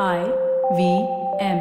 I 0.00 0.24
V 0.76 1.06
M. 1.38 1.58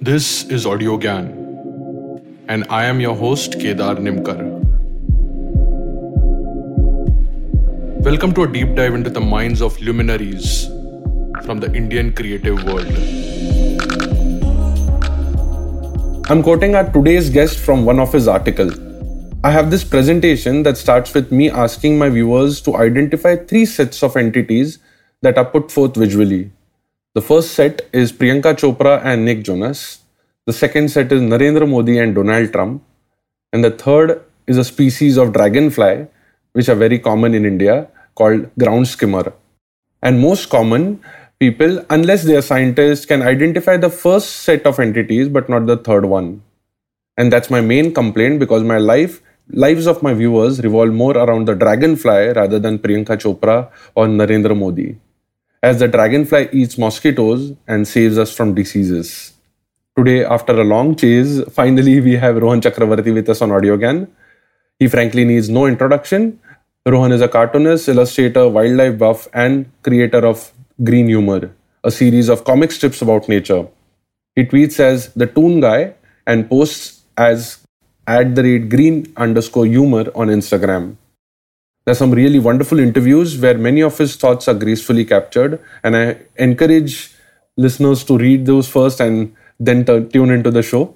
This 0.00 0.42
is 0.46 0.66
Audio 0.66 0.98
Gyan, 0.98 1.28
and 2.48 2.66
I 2.68 2.86
am 2.86 2.98
your 2.98 3.14
host 3.14 3.60
Kedar 3.60 3.94
Nimkar. 3.94 4.42
Welcome 8.02 8.34
to 8.34 8.42
a 8.42 8.48
deep 8.48 8.74
dive 8.74 8.94
into 8.94 9.08
the 9.08 9.20
minds 9.20 9.62
of 9.62 9.80
luminaries 9.80 10.66
from 11.44 11.60
the 11.60 11.72
Indian 11.74 12.12
creative 12.12 12.64
world. 12.64 12.92
I'm 16.28 16.42
quoting 16.42 16.74
our 16.74 16.90
today's 16.90 17.30
guest 17.30 17.56
from 17.60 17.84
one 17.84 18.00
of 18.00 18.12
his 18.12 18.26
articles. 18.26 18.87
I 19.44 19.52
have 19.52 19.70
this 19.70 19.84
presentation 19.84 20.64
that 20.64 20.76
starts 20.76 21.14
with 21.14 21.30
me 21.30 21.48
asking 21.48 21.96
my 21.96 22.08
viewers 22.08 22.60
to 22.62 22.74
identify 22.76 23.36
three 23.36 23.66
sets 23.66 24.02
of 24.02 24.16
entities 24.16 24.80
that 25.22 25.38
are 25.38 25.44
put 25.44 25.70
forth 25.70 25.94
visually. 25.94 26.50
The 27.14 27.20
first 27.22 27.52
set 27.52 27.82
is 27.92 28.12
Priyanka 28.12 28.56
Chopra 28.56 29.00
and 29.04 29.24
Nick 29.24 29.44
Jonas. 29.44 30.00
The 30.46 30.52
second 30.52 30.90
set 30.90 31.12
is 31.12 31.22
Narendra 31.22 31.68
Modi 31.68 31.98
and 31.98 32.16
Donald 32.16 32.52
Trump. 32.52 32.82
And 33.52 33.62
the 33.62 33.70
third 33.70 34.24
is 34.48 34.56
a 34.56 34.64
species 34.64 35.16
of 35.16 35.32
dragonfly, 35.32 36.08
which 36.54 36.68
are 36.68 36.74
very 36.74 36.98
common 36.98 37.32
in 37.32 37.44
India, 37.46 37.86
called 38.16 38.50
ground 38.58 38.88
skimmer. 38.88 39.32
And 40.02 40.18
most 40.18 40.50
common, 40.50 41.00
people, 41.38 41.84
unless 41.90 42.24
they 42.24 42.34
are 42.34 42.42
scientists, 42.42 43.06
can 43.06 43.22
identify 43.22 43.76
the 43.76 43.90
first 43.90 44.30
set 44.38 44.66
of 44.66 44.80
entities 44.80 45.28
but 45.28 45.48
not 45.48 45.66
the 45.66 45.76
third 45.76 46.06
one. 46.06 46.42
And 47.16 47.32
that's 47.32 47.50
my 47.50 47.60
main 47.60 47.94
complaint 47.94 48.40
because 48.40 48.64
my 48.64 48.78
life 48.78 49.22
lives 49.50 49.86
of 49.86 50.02
my 50.02 50.14
viewers 50.14 50.60
revolve 50.62 50.92
more 50.92 51.16
around 51.16 51.46
the 51.46 51.54
dragonfly 51.54 52.32
rather 52.34 52.58
than 52.58 52.78
Priyanka 52.78 53.16
Chopra 53.16 53.70
or 53.94 54.06
Narendra 54.06 54.56
Modi, 54.56 54.96
as 55.62 55.78
the 55.78 55.88
dragonfly 55.88 56.48
eats 56.52 56.78
mosquitoes 56.78 57.54
and 57.66 57.86
saves 57.86 58.18
us 58.18 58.34
from 58.34 58.54
diseases. 58.54 59.32
Today, 59.96 60.24
after 60.24 60.52
a 60.60 60.64
long 60.64 60.94
chase, 60.94 61.40
finally 61.50 62.00
we 62.00 62.16
have 62.16 62.36
Rohan 62.36 62.60
Chakravarti 62.60 63.12
with 63.12 63.28
us 63.28 63.42
on 63.42 63.50
AudioGyan. 63.50 64.06
He 64.78 64.86
frankly 64.86 65.24
needs 65.24 65.48
no 65.48 65.66
introduction. 65.66 66.38
Rohan 66.86 67.10
is 67.10 67.20
a 67.20 67.28
cartoonist, 67.28 67.88
illustrator, 67.88 68.48
wildlife 68.48 68.96
buff, 68.96 69.26
and 69.34 69.70
creator 69.82 70.24
of 70.24 70.52
Green 70.84 71.08
Humor, 71.08 71.50
a 71.82 71.90
series 71.90 72.28
of 72.28 72.44
comic 72.44 72.70
strips 72.70 73.02
about 73.02 73.28
nature. 73.28 73.66
He 74.36 74.44
tweets 74.44 74.78
as 74.78 75.12
the 75.14 75.26
Toon 75.26 75.60
Guy 75.60 75.94
and 76.26 76.48
posts 76.48 77.02
as 77.16 77.66
at 78.16 78.34
the 78.34 78.42
rate 78.42 78.68
green 78.70 79.12
underscore 79.16 79.66
humor 79.66 80.04
on 80.14 80.28
Instagram. 80.28 80.96
There's 81.84 81.98
some 81.98 82.12
really 82.12 82.38
wonderful 82.38 82.78
interviews 82.78 83.38
where 83.38 83.56
many 83.56 83.82
of 83.82 83.96
his 83.98 84.16
thoughts 84.16 84.48
are 84.48 84.54
gracefully 84.54 85.04
captured, 85.04 85.60
and 85.82 85.96
I 85.96 86.16
encourage 86.36 87.12
listeners 87.56 88.04
to 88.04 88.18
read 88.18 88.46
those 88.46 88.68
first 88.68 89.00
and 89.00 89.34
then 89.60 89.84
t- 89.84 90.04
tune 90.12 90.30
into 90.30 90.50
the 90.50 90.62
show. 90.62 90.94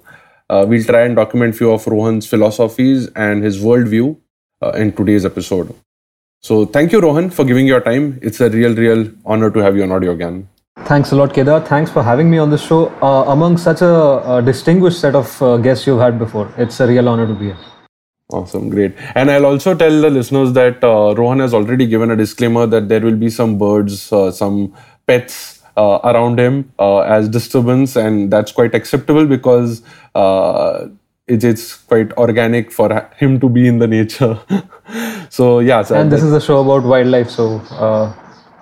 Uh, 0.49 0.65
we'll 0.67 0.83
try 0.83 1.01
and 1.01 1.15
document 1.15 1.55
few 1.55 1.71
of 1.71 1.85
Rohan's 1.87 2.27
philosophies 2.27 3.07
and 3.15 3.43
his 3.43 3.59
worldview 3.59 4.17
uh, 4.61 4.71
in 4.71 4.91
today's 4.91 5.25
episode. 5.25 5.73
So 6.41 6.65
thank 6.65 6.91
you, 6.91 6.99
Rohan, 6.99 7.29
for 7.29 7.45
giving 7.45 7.67
your 7.67 7.81
time. 7.81 8.19
It's 8.21 8.41
a 8.41 8.49
real, 8.49 8.75
real 8.75 9.09
honor 9.25 9.49
to 9.51 9.59
have 9.59 9.77
you 9.77 9.83
on 9.83 9.89
AudioGyan. 9.89 10.45
Thanks 10.85 11.11
a 11.11 11.15
lot, 11.15 11.33
Kedar. 11.33 11.61
Thanks 11.61 11.91
for 11.91 12.03
having 12.03 12.29
me 12.29 12.37
on 12.39 12.49
the 12.49 12.57
show. 12.57 12.89
Uh, 13.01 13.31
among 13.31 13.57
such 13.57 13.81
a, 13.81 14.37
a, 14.37 14.41
distinguished 14.41 14.99
set 14.99 15.15
of 15.15 15.41
uh, 15.41 15.57
guests 15.57 15.87
you've 15.87 15.99
had 15.99 16.19
before, 16.19 16.51
it's 16.57 16.79
a 16.79 16.87
real 16.87 17.07
honor 17.07 17.25
to 17.25 17.33
be 17.33 17.45
here. 17.45 17.57
Awesome, 18.31 18.69
great. 18.69 18.93
And 19.15 19.31
I'll 19.31 19.45
also 19.45 19.75
tell 19.75 20.01
the 20.01 20.09
listeners 20.09 20.51
that 20.53 20.83
uh, 20.83 21.13
Rohan 21.15 21.39
has 21.39 21.53
already 21.53 21.85
given 21.85 22.11
a 22.11 22.15
disclaimer 22.15 22.65
that 22.65 22.89
there 22.89 22.99
will 22.99 23.15
be 23.15 23.29
some 23.29 23.57
birds, 23.57 24.11
uh, 24.11 24.31
some 24.31 24.75
pets 25.07 25.63
uh, 25.77 25.99
around 26.03 26.39
him 26.39 26.73
uh, 26.79 26.99
as 26.99 27.29
disturbance, 27.29 27.95
and 27.95 28.31
that's 28.31 28.51
quite 28.51 28.75
acceptable 28.75 29.25
because 29.25 29.83
it, 31.27 31.43
it's 31.43 31.75
quite 31.75 32.11
organic 32.13 32.71
for 32.71 33.09
him 33.15 33.39
to 33.39 33.47
be 33.47 33.67
in 33.67 33.79
the 33.79 33.87
nature. 33.87 34.37
so 35.29 35.59
yeah. 35.59 35.83
So 35.83 35.95
and 35.95 36.11
this 36.11 36.23
is 36.23 36.33
a 36.33 36.41
show 36.41 36.61
about 36.61 36.83
wildlife, 36.83 37.29
so 37.29 37.59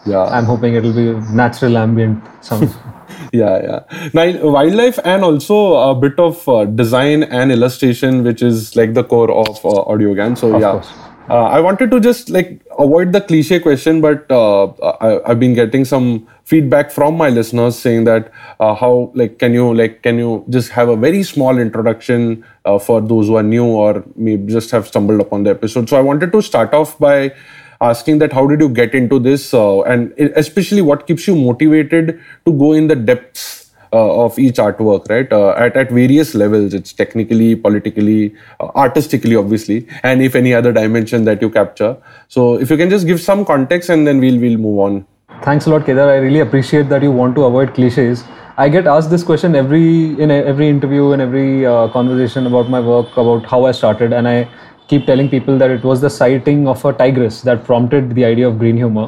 yeah. 0.05 0.23
I'm 0.23 0.45
hoping 0.45 0.75
it'll 0.75 0.93
be 0.93 1.13
natural 1.33 1.77
ambient 1.77 2.23
sound 2.43 2.73
yeah 3.33 3.61
yeah. 3.61 4.09
Now 4.13 4.49
wildlife 4.49 4.99
and 5.03 5.23
also 5.23 5.75
a 5.75 5.95
bit 5.95 6.19
of 6.19 6.47
uh, 6.47 6.65
design 6.65 7.23
and 7.23 7.51
illustration 7.51 8.23
which 8.23 8.41
is 8.41 8.75
like 8.75 8.93
the 8.93 9.03
core 9.03 9.31
of 9.31 9.57
uh, 9.65 9.85
AudioGyan 9.85 10.37
so 10.37 10.55
of 10.55 10.61
yeah. 10.61 10.81
uh, 11.29 11.43
i 11.43 11.59
wanted 11.59 11.91
to 11.91 11.99
just 11.99 12.29
like 12.29 12.61
avoid 12.79 13.11
the 13.13 13.21
cliche 13.21 13.59
question 13.59 14.01
but 14.01 14.29
uh, 14.31 14.65
I, 14.99 15.21
have 15.27 15.39
been 15.39 15.53
getting 15.53 15.85
some 15.85 16.27
feedback 16.45 16.91
from 16.91 17.15
my 17.15 17.29
listeners 17.29 17.77
saying 17.77 18.03
that 18.05 18.31
uh, 18.59 18.73
how 18.73 19.11
like 19.13 19.37
can 19.39 19.53
you 19.53 19.73
like 19.73 20.01
can 20.03 20.17
you 20.17 20.43
just 20.49 20.71
have 20.71 20.89
a 20.89 20.95
very 20.95 21.23
small 21.23 21.57
introduction 21.57 22.43
uh, 22.65 22.79
for 22.79 23.01
those 23.01 23.27
who 23.27 23.35
are 23.35 23.43
new 23.43 23.65
or 23.65 24.03
maybe 24.15 24.51
just 24.51 24.71
have 24.71 24.87
stumbled 24.87 25.21
upon 25.21 25.43
the 25.43 25.49
episode. 25.49 25.89
So 25.89 25.97
i 25.97 26.01
wanted 26.01 26.31
to 26.33 26.41
start 26.41 26.73
off 26.73 26.97
by 26.99 27.33
asking 27.81 28.19
that 28.19 28.31
how 28.31 28.45
did 28.47 28.59
you 28.61 28.69
get 28.69 28.93
into 28.93 29.19
this 29.19 29.53
uh, 29.53 29.81
and 29.81 30.13
especially 30.35 30.81
what 30.81 31.07
keeps 31.07 31.27
you 31.27 31.35
motivated 31.35 32.19
to 32.45 32.53
go 32.53 32.73
in 32.73 32.87
the 32.87 32.95
depths 32.95 33.71
uh, 33.93 34.23
of 34.25 34.37
each 34.39 34.55
artwork 34.55 35.09
right? 35.09 35.31
Uh, 35.33 35.51
at, 35.51 35.75
at 35.75 35.91
various 35.91 36.33
levels 36.35 36.73
it's 36.73 36.93
technically 36.93 37.55
politically 37.55 38.33
uh, 38.59 38.67
artistically 38.75 39.35
obviously 39.35 39.87
and 40.03 40.21
if 40.21 40.35
any 40.35 40.53
other 40.53 40.71
dimension 40.71 41.25
that 41.25 41.41
you 41.41 41.49
capture. 41.49 41.97
So 42.27 42.59
if 42.59 42.69
you 42.69 42.77
can 42.77 42.89
just 42.89 43.07
give 43.07 43.19
some 43.19 43.43
context 43.45 43.89
and 43.89 44.07
then 44.07 44.19
we'll 44.19 44.39
we'll 44.39 44.57
move 44.57 44.79
on. 44.79 45.05
Thanks 45.43 45.65
a 45.65 45.71
lot 45.71 45.85
kedar. 45.85 46.07
I 46.07 46.17
really 46.17 46.39
appreciate 46.39 46.87
that 46.89 47.01
you 47.01 47.11
want 47.11 47.35
to 47.35 47.45
avoid 47.45 47.73
cliches. 47.73 48.23
I 48.57 48.69
get 48.69 48.85
asked 48.85 49.09
this 49.09 49.23
question 49.23 49.55
every 49.55 50.21
in 50.21 50.29
every 50.29 50.67
interview 50.69 51.13
and 51.13 51.21
every 51.21 51.65
uh, 51.65 51.87
conversation 51.87 52.45
about 52.45 52.69
my 52.69 52.79
work, 52.79 53.15
about 53.17 53.45
how 53.45 53.63
I 53.65 53.71
started, 53.71 54.13
and 54.13 54.27
I 54.27 54.47
keep 54.91 55.05
telling 55.05 55.29
people 55.33 55.57
that 55.57 55.71
it 55.71 55.83
was 55.89 56.01
the 56.05 56.09
sighting 56.09 56.67
of 56.67 56.83
a 56.83 56.93
tigress 57.01 57.41
that 57.49 57.63
prompted 57.63 58.13
the 58.19 58.25
idea 58.29 58.47
of 58.47 58.59
green 58.63 58.79
humor. 58.83 59.07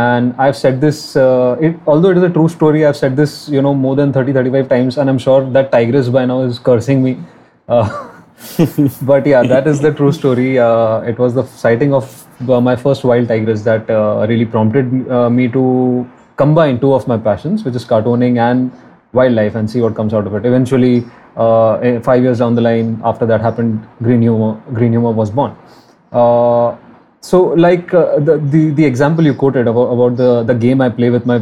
And 0.00 0.34
i've 0.42 0.56
said 0.56 0.80
this 0.80 0.98
uh, 1.16 1.56
it, 1.68 1.78
although 1.92 2.10
it 2.14 2.18
is 2.20 2.26
a 2.26 2.30
true 2.34 2.48
story 2.48 2.82
i've 2.88 2.98
said 2.98 3.16
this 3.20 3.32
you 3.54 3.62
know 3.66 3.72
more 3.74 3.94
than 4.00 4.12
30 4.12 4.34
35 4.36 4.68
times 4.72 4.98
and 4.98 5.10
i'm 5.12 5.18
sure 5.24 5.40
that 5.56 5.72
tigress 5.72 6.10
by 6.16 6.24
now 6.32 6.42
is 6.42 6.60
cursing 6.68 7.02
me. 7.06 7.16
Uh, 7.68 7.88
but 9.10 9.26
yeah 9.32 9.42
that 9.54 9.66
is 9.72 9.80
the 9.86 9.92
true 9.92 10.12
story. 10.12 10.50
Uh, 10.58 11.00
it 11.12 11.18
was 11.18 11.34
the 11.40 11.44
sighting 11.64 11.92
of 11.92 12.06
uh, 12.48 12.60
my 12.68 12.76
first 12.84 13.04
wild 13.12 13.28
tigress 13.32 13.62
that 13.70 13.90
uh, 13.90 14.26
really 14.28 14.46
prompted 14.54 15.10
uh, 15.10 15.28
me 15.40 15.48
to 15.58 15.64
combine 16.36 16.80
two 16.84 16.92
of 17.00 17.08
my 17.14 17.18
passions 17.26 17.64
which 17.64 17.74
is 17.82 17.84
cartooning 17.84 18.38
and 18.46 18.72
wildlife 19.12 19.54
and 19.54 19.70
see 19.70 19.80
what 19.80 19.94
comes 19.94 20.14
out 20.14 20.26
of 20.26 20.34
it 20.34 20.46
eventually 20.46 21.04
uh, 21.36 21.74
eh, 21.76 22.00
five 22.00 22.22
years 22.22 22.38
down 22.38 22.54
the 22.54 22.60
line, 22.60 23.00
after 23.04 23.26
that 23.26 23.40
happened, 23.40 23.86
Green 24.02 24.22
Humor, 24.22 24.60
Green 24.72 24.92
Humor 24.92 25.12
was 25.12 25.30
born. 25.30 25.56
Uh, 26.12 26.76
so, 27.20 27.42
like 27.66 27.92
uh, 27.94 28.18
the, 28.18 28.38
the 28.38 28.70
the 28.70 28.84
example 28.84 29.24
you 29.24 29.34
quoted 29.34 29.68
about, 29.68 29.92
about 29.92 30.16
the 30.16 30.42
the 30.42 30.54
game 30.54 30.80
I 30.80 30.88
play 30.88 31.10
with 31.10 31.26
my 31.26 31.36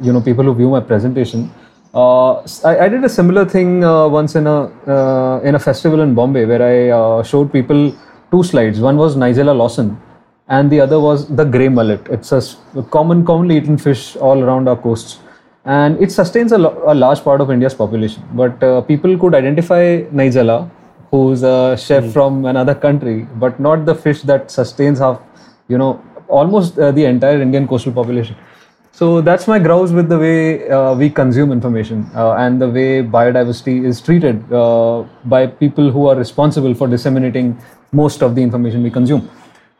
you 0.00 0.12
know 0.12 0.20
people 0.20 0.44
who 0.44 0.54
view 0.54 0.70
my 0.70 0.80
presentation. 0.80 1.50
Uh, 1.94 2.40
I, 2.64 2.86
I, 2.86 2.88
did 2.88 3.04
a 3.04 3.08
similar 3.08 3.44
thing 3.44 3.84
uh, 3.84 4.08
once 4.08 4.34
in 4.34 4.48
a 4.48 4.62
uh, 4.94 5.40
in 5.44 5.54
a 5.54 5.60
festival 5.60 6.00
in 6.00 6.14
Bombay 6.14 6.44
where 6.44 6.62
I 6.62 7.22
showed 7.22 7.52
people 7.52 7.94
two 8.32 8.42
slides. 8.42 8.80
One 8.80 8.96
was 8.96 9.16
Nigella 9.16 9.56
Lawson, 9.56 9.96
and 10.48 10.70
the 10.70 10.80
other 10.80 10.98
was 10.98 11.28
the 11.28 11.44
grey 11.44 11.68
mullet. 11.68 12.06
It's 12.10 12.32
a 12.32 12.42
common, 12.90 13.24
commonly 13.24 13.58
eaten 13.58 13.78
fish 13.78 14.16
all 14.16 14.42
around 14.42 14.68
our 14.68 14.76
coasts 14.76 15.20
and 15.64 16.00
it 16.02 16.12
sustains 16.12 16.52
a, 16.52 16.58
lo- 16.58 16.82
a 16.86 16.94
large 16.94 17.22
part 17.22 17.40
of 17.40 17.50
India's 17.50 17.74
population. 17.74 18.22
But 18.32 18.62
uh, 18.62 18.80
people 18.82 19.18
could 19.18 19.34
identify 19.34 20.02
Nigella, 20.12 20.70
who's 21.10 21.42
a 21.42 21.76
chef 21.76 22.04
mm. 22.04 22.12
from 22.12 22.44
another 22.44 22.74
country, 22.74 23.26
but 23.36 23.58
not 23.58 23.86
the 23.86 23.94
fish 23.94 24.22
that 24.22 24.50
sustains 24.50 24.98
half, 24.98 25.20
you 25.68 25.78
know, 25.78 26.02
almost 26.28 26.78
uh, 26.78 26.90
the 26.92 27.04
entire 27.04 27.40
Indian 27.40 27.66
coastal 27.66 27.92
population. 27.92 28.36
So 28.92 29.20
that's 29.20 29.48
my 29.48 29.58
grouse 29.58 29.90
with 29.90 30.08
the 30.08 30.18
way 30.18 30.68
uh, 30.68 30.94
we 30.94 31.10
consume 31.10 31.50
information 31.50 32.08
uh, 32.14 32.34
and 32.34 32.60
the 32.60 32.68
way 32.68 33.02
biodiversity 33.02 33.84
is 33.84 34.00
treated 34.00 34.52
uh, 34.52 35.04
by 35.24 35.48
people 35.48 35.90
who 35.90 36.06
are 36.06 36.14
responsible 36.14 36.74
for 36.74 36.86
disseminating 36.86 37.58
most 37.90 38.22
of 38.22 38.36
the 38.36 38.42
information 38.42 38.84
we 38.84 38.90
consume. 38.90 39.28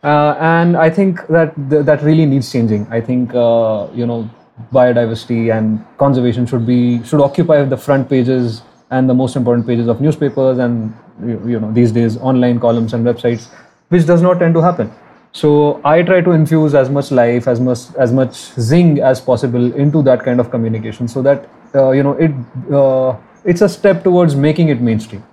Uh, 0.03 0.37
and 0.41 0.77
I 0.77 0.91
think 0.91 1.27
that 1.29 1.55
th- 1.71 1.85
that 1.87 2.03
really 2.03 2.27
needs 2.27 2.51
changing. 2.51 2.89
I 2.91 3.01
think 3.01 3.33
you 3.33 4.05
know 4.05 4.29
biodiversity 4.73 5.57
and 5.57 5.85
conservation 5.99 6.47
should 6.47 6.67
be 6.67 7.03
should 7.05 7.21
occupy 7.21 7.63
the 7.65 7.77
front 7.77 8.09
pages 8.09 8.63
and 8.91 9.09
the 9.09 9.15
most 9.15 9.35
important 9.37 9.67
pages 9.67 9.89
of 9.89 10.01
newspapers 10.01 10.59
and 10.59 10.95
you 11.27 11.59
know 11.59 11.73
these 11.73 11.91
days 11.93 12.17
online 12.19 12.61
columns 12.61 12.95
and 12.95 13.05
websites 13.05 13.49
which 13.89 14.07
does 14.07 14.23
not 14.23 14.39
tend 14.39 14.55
to 14.55 14.61
happen 14.61 14.93
so 15.33 15.81
i 15.85 16.03
try 16.03 16.21
to 16.21 16.31
infuse 16.31 16.75
as 16.75 16.89
much 16.89 17.11
life 17.11 17.49
as 17.49 17.61
much 17.61 17.79
as 17.99 18.13
much 18.13 18.35
zing 18.71 19.01
as 19.01 19.21
possible 19.21 19.75
into 19.75 20.03
that 20.03 20.23
kind 20.23 20.39
of 20.39 20.51
communication 20.51 21.09
so 21.09 21.23
that 21.23 21.49
uh, 21.75 21.91
you 21.91 22.03
know 22.03 22.13
it 22.13 22.33
uh, 22.73 23.17
it's 23.45 23.61
a 23.61 23.69
step 23.69 24.05
towards 24.05 24.37
making 24.37 24.69
it 24.69 24.81
mainstream 24.81 25.25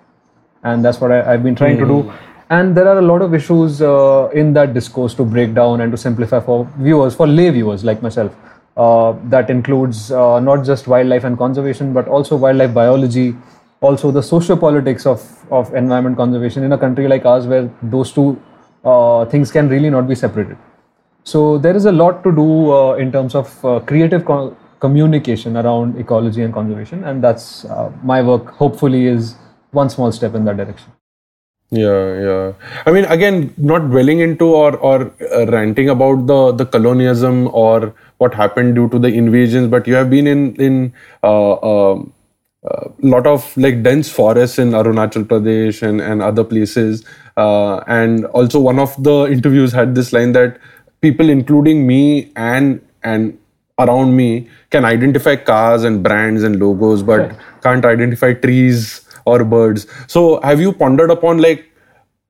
and 0.63 0.85
that's 0.85 0.99
what 0.99 1.11
I, 1.11 1.23
have 1.31 1.43
been 1.43 1.55
trying 1.55 1.77
mm. 1.77 1.81
to 1.81 1.85
do 1.85 2.01
hmm. 2.03 2.15
and 2.49 2.75
there 2.75 2.87
are 2.87 2.97
a 2.97 3.01
lot 3.01 3.21
of 3.21 3.33
issues 3.33 3.81
uh, 3.81 4.29
in 4.33 4.53
that 4.53 4.73
discourse 4.73 5.13
to 5.15 5.23
break 5.23 5.53
down 5.53 5.81
and 5.81 5.91
to 5.91 5.97
simplify 5.97 6.39
for 6.39 6.69
viewers, 6.77 7.15
for 7.15 7.27
lay 7.27 7.49
viewers 7.49 7.83
like 7.83 8.01
myself. 8.01 8.35
Uh, 8.77 9.13
that 9.25 9.49
includes 9.49 10.11
uh, 10.11 10.39
not 10.39 10.65
just 10.65 10.87
wildlife 10.87 11.23
and 11.23 11.37
conservation, 11.37 11.93
but 11.93 12.07
also 12.07 12.35
wildlife 12.35 12.73
biology, 12.73 13.35
also 13.81 14.11
the 14.11 14.23
socio-politics 14.23 15.05
of, 15.05 15.21
of 15.51 15.73
environment 15.75 16.15
conservation 16.15 16.63
in 16.63 16.71
a 16.71 16.77
country 16.77 17.07
like 17.07 17.25
ours 17.25 17.45
where 17.45 17.69
those 17.83 18.13
two 18.13 18.41
uh, 18.85 19.25
things 19.25 19.51
can 19.51 19.67
really 19.67 19.89
not 19.89 20.07
be 20.07 20.15
separated. 20.15 20.57
So 21.23 21.57
there 21.57 21.75
is 21.75 21.85
a 21.85 21.91
lot 21.91 22.23
to 22.23 22.31
do 22.31 22.71
uh, 22.71 22.93
in 22.95 23.11
terms 23.11 23.35
of 23.35 23.65
uh, 23.65 23.79
creative 23.81 24.25
co- 24.25 24.55
communication 24.79 25.57
around 25.57 25.99
ecology 25.99 26.41
and 26.41 26.53
conservation, 26.53 27.03
and 27.03 27.23
that's 27.23 27.65
uh, 27.65 27.91
my 28.03 28.21
work. 28.23 28.47
Hopefully, 28.51 29.05
is 29.05 29.35
one 29.71 29.89
small 29.89 30.11
step 30.11 30.33
in 30.33 30.45
that 30.45 30.57
direction. 30.57 30.91
Yeah, 31.69 32.19
yeah. 32.19 32.53
I 32.85 32.91
mean, 32.91 33.05
again, 33.05 33.53
not 33.57 33.89
dwelling 33.91 34.19
into 34.19 34.45
or 34.45 34.75
or 34.77 35.13
ranting 35.47 35.89
about 35.89 36.25
the 36.27 36.51
the 36.51 36.65
colonialism 36.65 37.47
or 37.53 37.93
what 38.21 38.35
happened 38.35 38.75
due 38.75 38.87
to 38.89 38.99
the 38.99 39.07
invasions, 39.21 39.67
but 39.67 39.87
you 39.87 39.95
have 39.95 40.09
been 40.09 40.27
in 40.27 40.55
in 40.67 40.93
uh, 41.23 41.53
uh, 41.53 42.03
a 42.63 43.07
lot 43.13 43.25
of 43.25 43.45
like 43.57 43.81
dense 43.83 44.09
forests 44.17 44.59
in 44.59 44.71
Arunachal 44.81 45.23
Pradesh 45.33 45.81
and, 45.81 45.99
and 45.99 46.21
other 46.21 46.43
places. 46.43 47.03
Uh, 47.35 47.77
and 47.99 48.25
also, 48.27 48.59
one 48.59 48.79
of 48.79 48.95
the 49.03 49.25
interviews 49.37 49.73
had 49.73 49.95
this 49.95 50.13
line 50.13 50.33
that 50.33 50.59
people, 51.01 51.29
including 51.29 51.85
me 51.87 52.31
and 52.35 52.79
and 53.03 53.37
around 53.79 54.15
me, 54.15 54.47
can 54.69 54.85
identify 54.85 55.35
cars 55.35 55.83
and 55.83 56.03
brands 56.03 56.43
and 56.43 56.59
logos, 56.59 57.01
but 57.11 57.19
Right. 57.21 57.35
can't 57.63 57.85
identify 57.85 58.33
trees 58.33 59.01
or 59.25 59.43
birds. 59.43 59.87
So, 60.07 60.39
have 60.41 60.61
you 60.61 60.73
pondered 60.73 61.09
upon 61.09 61.39
like 61.49 61.67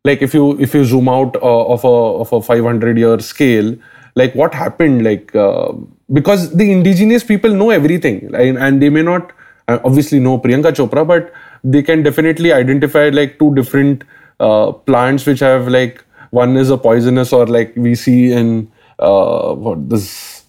like 0.06 0.22
if 0.22 0.34
you 0.34 0.52
if 0.68 0.74
you 0.74 0.86
zoom 0.86 1.10
out 1.10 1.36
uh, 1.36 1.66
of 1.78 1.84
a 1.84 1.96
of 2.26 2.32
a 2.34 2.42
500 2.42 2.98
year 2.98 3.20
scale 3.20 3.76
like 4.16 4.34
what 4.36 4.54
happened 4.54 5.04
like 5.04 5.36
uh, 5.36 5.72
because 6.14 6.54
the 6.56 6.72
indigenous 6.72 7.24
people 7.24 7.54
know 7.54 7.70
everything 7.70 8.34
and, 8.36 8.58
and 8.58 8.82
they 8.82 8.90
may 8.90 9.02
not 9.02 9.32
uh, 9.68 9.80
obviously 9.84 10.20
know 10.20 10.38
priyanka 10.38 10.74
chopra 10.80 11.06
but 11.08 11.34
they 11.64 11.82
can 11.82 12.04
definitely 12.04 12.52
identify 12.52 13.10
like 13.10 13.38
two 13.40 13.54
different 13.56 14.04
uh, 14.40 14.72
plants 14.72 15.26
which 15.26 15.40
have 15.40 15.68
like 15.68 16.04
one 16.32 16.58
is 16.58 16.70
a 16.70 16.78
poisonous 16.78 17.34
or 17.34 17.46
like 17.48 17.74
we 17.76 17.94
see 17.96 18.32
in 18.32 18.72
uh, 19.00 19.54
what 19.54 19.90
this 19.90 20.42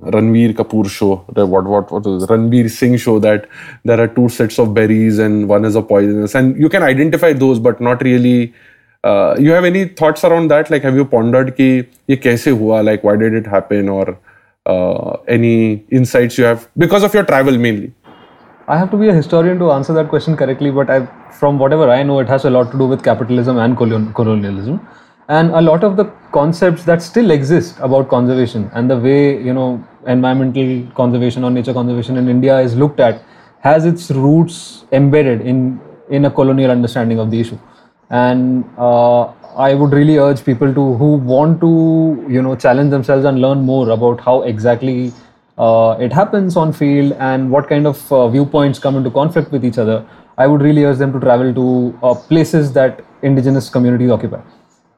Ranveer 0.00 0.54
Kapoor 0.54 0.88
show. 0.88 1.24
The 1.32 1.46
what 1.46 1.64
what 1.64 1.90
what 1.90 2.06
is 2.06 2.26
Ranveer 2.26 2.70
Singh 2.70 2.96
show 2.96 3.18
that 3.18 3.48
there 3.84 4.00
are 4.00 4.08
two 4.08 4.28
sets 4.28 4.58
of 4.58 4.72
berries 4.74 5.18
and 5.18 5.48
one 5.48 5.64
is 5.64 5.74
a 5.74 5.82
poisonous, 5.82 6.34
and 6.34 6.58
you 6.58 6.68
can 6.68 6.82
identify 6.82 7.32
those, 7.32 7.58
but 7.58 7.80
not 7.80 8.02
really. 8.02 8.54
Uh, 9.04 9.36
you 9.38 9.52
have 9.52 9.64
any 9.64 9.86
thoughts 9.86 10.24
around 10.24 10.48
that? 10.48 10.70
Like, 10.70 10.82
have 10.82 10.94
you 10.96 11.04
pondered 11.04 11.56
ki 11.56 11.66
ye 12.06 12.16
kaise 12.16 12.46
hua? 12.58 12.80
Like, 12.82 13.04
why 13.04 13.16
did 13.16 13.34
it 13.34 13.46
happen? 13.46 13.88
Or 13.88 14.18
uh, 14.66 15.16
any 15.28 15.84
insights 15.90 16.38
you 16.38 16.44
have 16.44 16.68
because 16.78 17.02
of 17.02 17.12
your 17.12 17.24
travel 17.24 17.58
mainly? 17.58 17.92
I 18.66 18.78
have 18.78 18.90
to 18.92 18.96
be 18.96 19.08
a 19.08 19.12
historian 19.12 19.58
to 19.58 19.72
answer 19.72 19.92
that 19.92 20.08
question 20.08 20.38
correctly, 20.38 20.70
but 20.70 20.88
I, 20.88 21.04
from 21.38 21.58
whatever 21.58 21.90
I 21.90 22.02
know, 22.02 22.18
it 22.20 22.28
has 22.28 22.46
a 22.46 22.50
lot 22.50 22.72
to 22.72 22.78
do 22.78 22.86
with 22.86 23.04
capitalism 23.04 23.58
and 23.58 23.76
colonialism, 23.76 24.80
and 25.28 25.50
a 25.50 25.60
lot 25.60 25.84
of 25.84 25.98
the 25.98 26.06
concepts 26.32 26.84
that 26.84 27.02
still 27.02 27.30
exist 27.30 27.76
about 27.80 28.08
conservation 28.08 28.70
and 28.72 28.90
the 28.90 28.96
way 28.96 29.42
you 29.42 29.52
know 29.52 29.84
environmental 30.06 30.90
conservation 30.94 31.44
or 31.44 31.50
nature 31.50 31.74
conservation 31.74 32.16
in 32.16 32.30
India 32.30 32.58
is 32.58 32.74
looked 32.74 33.00
at 33.00 33.22
has 33.60 33.84
its 33.84 34.10
roots 34.10 34.86
embedded 34.92 35.42
in 35.42 35.78
in 36.08 36.24
a 36.24 36.30
colonial 36.30 36.70
understanding 36.70 37.18
of 37.18 37.30
the 37.30 37.40
issue 37.40 37.58
and 38.10 38.64
uh, 38.78 39.24
I 39.56 39.74
would 39.74 39.92
really 39.92 40.18
urge 40.18 40.44
people 40.44 40.72
to 40.74 40.94
who 40.94 41.16
want 41.16 41.60
to 41.60 42.26
you 42.28 42.42
know 42.42 42.56
challenge 42.56 42.90
themselves 42.90 43.24
and 43.24 43.40
learn 43.40 43.62
more 43.62 43.90
about 43.90 44.20
how 44.20 44.42
exactly 44.42 45.12
uh, 45.58 45.96
it 46.00 46.12
happens 46.12 46.56
on 46.56 46.72
field 46.72 47.12
and 47.12 47.50
what 47.50 47.68
kind 47.68 47.86
of 47.86 48.12
uh, 48.12 48.28
viewpoints 48.28 48.78
come 48.78 48.96
into 48.96 49.10
conflict 49.10 49.52
with 49.52 49.64
each 49.64 49.78
other, 49.78 50.04
I 50.36 50.46
would 50.46 50.62
really 50.62 50.84
urge 50.84 50.98
them 50.98 51.12
to 51.12 51.20
travel 51.20 51.54
to 51.54 51.98
uh, 52.02 52.14
places 52.14 52.72
that 52.72 53.04
indigenous 53.22 53.68
communities 53.70 54.10
occupy 54.10 54.40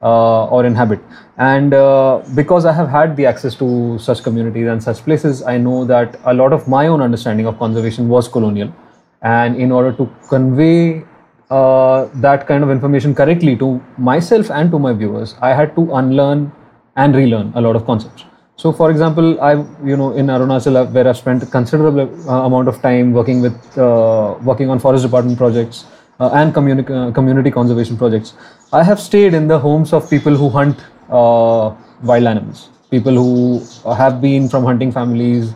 uh, 0.01 0.45
or 0.47 0.65
inhabit. 0.65 0.99
And 1.37 1.73
uh, 1.73 2.23
because 2.35 2.65
I 2.65 2.73
have 2.73 2.89
had 2.89 3.15
the 3.15 3.27
access 3.27 3.53
to 3.55 3.99
such 3.99 4.23
communities 4.23 4.67
and 4.67 4.81
such 4.81 4.97
places, 5.03 5.43
I 5.43 5.57
know 5.57 5.85
that 5.85 6.19
a 6.25 6.33
lot 6.33 6.53
of 6.53 6.67
my 6.67 6.87
own 6.87 7.01
understanding 7.01 7.45
of 7.45 7.59
conservation 7.59 8.09
was 8.09 8.27
colonial. 8.27 8.73
And 9.21 9.55
in 9.55 9.71
order 9.71 9.91
to 9.93 10.09
convey 10.29 11.03
uh, 11.49 12.09
that 12.15 12.45
kind 12.47 12.63
of 12.63 12.69
information 12.69 13.15
correctly 13.15 13.55
to 13.57 13.81
myself 13.97 14.51
and 14.51 14.71
to 14.71 14.79
my 14.79 14.93
viewers, 14.93 15.35
I 15.41 15.53
had 15.53 15.75
to 15.75 15.95
unlearn 15.95 16.51
and 16.95 17.15
relearn 17.15 17.51
a 17.55 17.61
lot 17.61 17.75
of 17.75 17.85
concepts. 17.85 18.25
So, 18.57 18.73
for 18.73 18.89
example, 18.89 19.39
I, 19.39 19.53
you 19.85 19.95
know, 19.95 20.13
in 20.13 20.27
Arunachal, 20.27 20.75
uh, 20.75 20.85
where 20.87 21.07
I've 21.07 21.17
spent 21.17 21.49
considerable 21.51 22.29
uh, 22.29 22.45
amount 22.45 22.67
of 22.67 22.81
time 22.81 23.13
working 23.13 23.39
with, 23.39 23.77
uh, 23.77 24.35
working 24.41 24.69
on 24.69 24.79
forest 24.79 25.03
department 25.05 25.37
projects 25.37 25.85
uh, 26.19 26.31
and 26.33 26.53
communi- 26.53 26.89
uh, 26.89 27.11
community 27.11 27.51
conservation 27.51 27.97
projects, 27.97 28.33
I 28.73 28.83
have 28.83 28.99
stayed 28.99 29.35
in 29.35 29.47
the 29.47 29.59
homes 29.59 29.93
of 29.93 30.09
people 30.09 30.35
who 30.35 30.49
hunt 30.49 30.83
wild 31.09 32.27
animals. 32.27 32.69
People 32.89 33.13
who 33.13 33.93
have 33.93 34.21
been 34.21 34.49
from 34.49 34.63
hunting 34.63 34.91
families. 34.91 35.53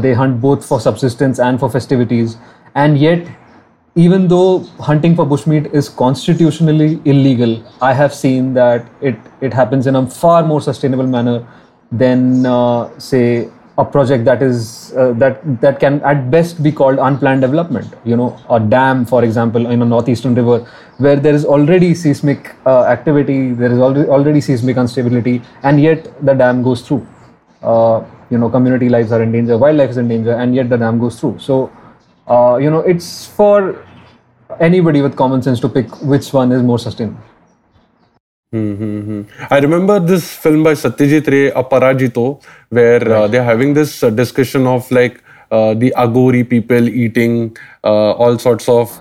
They 0.00 0.12
hunt 0.14 0.40
both 0.40 0.64
for 0.66 0.80
subsistence 0.80 1.38
and 1.38 1.58
for 1.58 1.70
festivities, 1.70 2.36
and 2.74 2.98
yet 2.98 3.26
even 3.94 4.28
though 4.28 4.60
hunting 4.78 5.16
for 5.16 5.26
bushmeat 5.26 5.72
is 5.74 5.88
constitutionally 5.88 7.00
illegal, 7.04 7.62
I 7.82 7.92
have 7.92 8.14
seen 8.14 8.54
that 8.54 8.86
it, 9.00 9.16
it 9.40 9.52
happens 9.52 9.86
in 9.86 9.96
a 9.96 10.06
far 10.06 10.44
more 10.44 10.60
sustainable 10.60 11.06
manner 11.06 11.46
than, 11.90 12.46
uh, 12.46 12.98
say, 12.98 13.48
a 13.78 13.84
project 13.84 14.24
that 14.26 14.42
is 14.42 14.92
uh, 14.94 15.12
that 15.14 15.40
that 15.62 15.80
can 15.80 16.02
at 16.02 16.30
best 16.30 16.62
be 16.62 16.70
called 16.70 16.98
unplanned 16.98 17.40
development. 17.40 17.94
You 18.04 18.16
know, 18.16 18.38
a 18.50 18.60
dam, 18.60 19.06
for 19.06 19.24
example, 19.24 19.66
in 19.70 19.80
a 19.80 19.84
northeastern 19.84 20.34
river, 20.34 20.66
where 20.98 21.16
there 21.16 21.34
is 21.34 21.46
already 21.46 21.94
seismic 21.94 22.54
uh, 22.66 22.82
activity, 22.84 23.52
there 23.52 23.72
is 23.72 23.78
already 23.78 24.08
already 24.08 24.40
seismic 24.40 24.76
instability, 24.76 25.42
and 25.62 25.80
yet 25.80 26.12
the 26.24 26.34
dam 26.34 26.62
goes 26.62 26.82
through. 26.82 27.06
Uh, 27.62 28.04
you 28.28 28.38
know, 28.38 28.50
community 28.50 28.88
lives 28.88 29.12
are 29.12 29.22
in 29.22 29.32
danger, 29.32 29.56
wildlife 29.56 29.90
is 29.90 29.96
in 29.96 30.08
danger, 30.08 30.34
and 30.34 30.54
yet 30.54 30.68
the 30.68 30.76
dam 30.76 30.98
goes 30.98 31.18
through. 31.18 31.38
So 31.38 31.72
uh, 32.30 32.56
you 32.56 32.70
know 32.70 32.80
it's 32.80 33.26
for 33.26 33.84
anybody 34.60 35.02
with 35.02 35.16
common 35.16 35.42
sense 35.42 35.60
to 35.60 35.68
pick 35.68 36.00
which 36.02 36.32
one 36.32 36.52
is 36.52 36.62
more 36.62 36.78
sustainable 36.78 37.22
hmm 38.52 39.22
I 39.48 39.58
remember 39.60 40.00
this 40.00 40.34
film 40.34 40.64
by 40.64 40.72
Satyajit 40.72 41.28
Ray, 41.28 41.50
Aparajito, 41.52 42.42
where 42.70 43.12
uh, 43.12 43.28
they're 43.28 43.44
having 43.44 43.74
this 43.74 44.02
uh, 44.02 44.10
discussion 44.10 44.66
of 44.66 44.90
like 44.90 45.22
uh, 45.52 45.74
the 45.74 45.92
Aghori 45.96 46.48
people 46.48 46.88
eating 46.88 47.56
uh, 47.84 48.12
all 48.12 48.38
sorts 48.38 48.68
of 48.68 48.98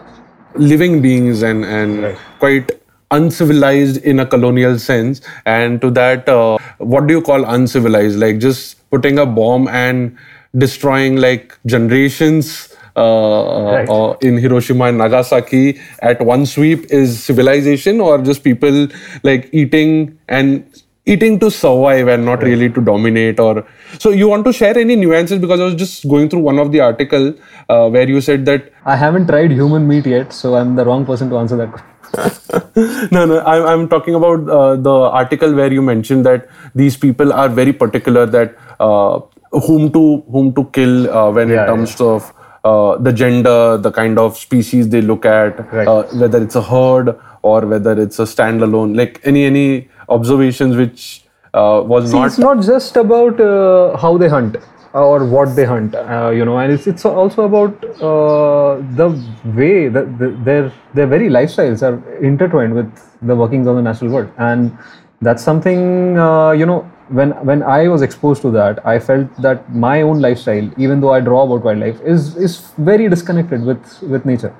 living 0.55 1.01
beings 1.01 1.41
and 1.41 1.65
and 1.65 2.15
quite 2.39 2.71
uncivilized 3.11 3.97
in 4.03 4.19
a 4.19 4.25
colonial 4.25 4.77
sense. 4.77 5.21
And 5.45 5.81
to 5.81 5.89
that, 5.91 6.29
uh, 6.29 6.57
what 6.77 7.07
do 7.07 7.13
you 7.15 7.21
call 7.21 7.43
uncivilized? 7.45 8.19
Like 8.19 8.39
just 8.39 8.89
putting 8.91 9.17
a 9.17 9.25
bomb 9.25 9.67
and 9.67 10.17
destroying 10.57 11.15
like 11.15 11.57
generations 11.65 12.73
uh, 12.73 12.78
Right. 12.95 13.87
uh, 13.89 14.17
in 14.21 14.37
Hiroshima 14.37 14.85
and 14.85 14.97
Nagasaki 14.97 15.79
at 16.01 16.21
one 16.21 16.45
sweep 16.45 16.85
is 16.91 17.23
civilization 17.23 18.01
or 18.01 18.17
just 18.19 18.43
people 18.43 18.87
like 19.23 19.49
eating 19.53 20.17
and 20.27 20.65
eating 21.05 21.39
to 21.39 21.49
survive 21.49 22.07
and 22.07 22.25
not 22.25 22.43
really 22.43 22.69
to 22.69 22.81
dominate 22.81 23.39
or 23.39 23.65
so 23.97 24.09
you 24.11 24.27
want 24.27 24.45
to 24.45 24.53
share 24.53 24.77
any 24.77 24.95
nuances 24.95 25.39
because 25.39 25.59
I 25.59 25.65
was 25.65 25.75
just 25.75 26.07
going 26.07 26.29
through 26.29 26.41
one 26.41 26.59
of 26.59 26.71
the 26.71 26.81
article 26.81 27.33
uh, 27.69 27.89
where 27.89 28.07
you 28.07 28.21
said 28.21 28.45
that 28.45 28.71
i 28.85 28.95
haven't 28.95 29.27
tried 29.27 29.51
human 29.51 29.87
meat 29.87 30.05
yet 30.05 30.31
so 30.33 30.55
i'm 30.55 30.75
the 30.75 30.85
wrong 30.85 31.05
person 31.05 31.29
to 31.29 31.37
answer 31.37 31.57
that 31.57 31.71
question. 31.71 31.87
no, 33.11 33.25
no, 33.25 33.39
I'm, 33.41 33.65
I'm 33.65 33.89
talking 33.89 34.15
about 34.15 34.49
uh, 34.49 34.75
the 34.75 34.91
article 34.91 35.53
where 35.53 35.71
you 35.71 35.81
mentioned 35.81 36.25
that 36.25 36.47
these 36.73 36.97
people 36.97 37.31
are 37.31 37.49
very 37.49 37.71
particular 37.71 38.25
that 38.25 38.55
uh, 38.79 39.19
whom 39.51 39.91
to 39.91 40.21
whom 40.31 40.53
to 40.55 40.65
kill 40.65 41.09
uh, 41.11 41.31
when 41.31 41.49
Yeah, 41.49 41.63
it 41.63 41.67
comes 41.67 41.99
of 42.01 42.33
uh, 42.63 42.97
the 42.97 43.13
gender, 43.13 43.77
the 43.77 43.91
kind 43.91 44.17
of 44.19 44.37
species 44.37 44.89
they 44.89 45.01
look 45.01 45.25
at, 45.25 45.59
Right. 45.73 45.87
uh, 45.87 46.03
whether 46.13 46.41
it's 46.41 46.55
a 46.55 46.61
herd 46.61 47.15
or 47.41 47.65
whether 47.65 47.99
it's 48.01 48.19
a 48.19 48.23
standalone. 48.23 48.95
Like 48.95 49.21
any 49.23 49.45
any 49.45 49.89
observations 50.09 50.75
which 50.75 51.23
uh, 51.53 51.81
was 51.85 52.11
See, 52.11 52.17
not 52.17 52.27
it's 52.27 52.37
not 52.37 52.61
just 52.61 52.97
about 52.97 53.39
uh, 53.39 53.97
how 53.97 54.17
they 54.17 54.27
hunt 54.27 54.57
or 54.93 55.23
what 55.25 55.55
they 55.55 55.65
hunt, 55.65 55.95
uh, 55.95 56.31
you 56.33 56.43
know, 56.43 56.57
and 56.57 56.71
it's, 56.73 56.87
it's 56.87 57.05
also 57.05 57.43
about 57.43 57.83
uh, 58.01 58.81
the 58.95 59.09
way 59.55 59.87
that 59.87 60.17
the, 60.17 60.29
their 60.43 60.73
their 60.95 61.07
very 61.07 61.29
lifestyles 61.29 61.81
are 61.83 61.97
intertwined 62.23 62.73
with 62.73 62.91
the 63.21 63.35
workings 63.35 63.67
of 63.67 63.75
the 63.75 63.81
natural 63.81 64.11
world, 64.11 64.31
and 64.37 64.75
that's 65.21 65.43
something 65.43 66.17
uh, 66.17 66.51
you 66.51 66.65
know. 66.65 66.89
When 67.09 67.31
when 67.45 67.63
I 67.63 67.87
was 67.87 68.01
exposed 68.01 68.41
to 68.43 68.51
that, 68.51 68.85
I 68.85 68.99
felt 68.99 69.35
that 69.41 69.73
my 69.73 70.01
own 70.01 70.21
lifestyle, 70.21 70.69
even 70.77 71.01
though 71.01 71.13
I 71.13 71.19
draw 71.19 71.43
about 71.43 71.63
wildlife, 71.63 71.99
is 72.01 72.35
is 72.37 72.71
very 72.77 73.09
disconnected 73.09 73.63
with 73.63 74.01
with 74.03 74.25
nature. 74.25 74.53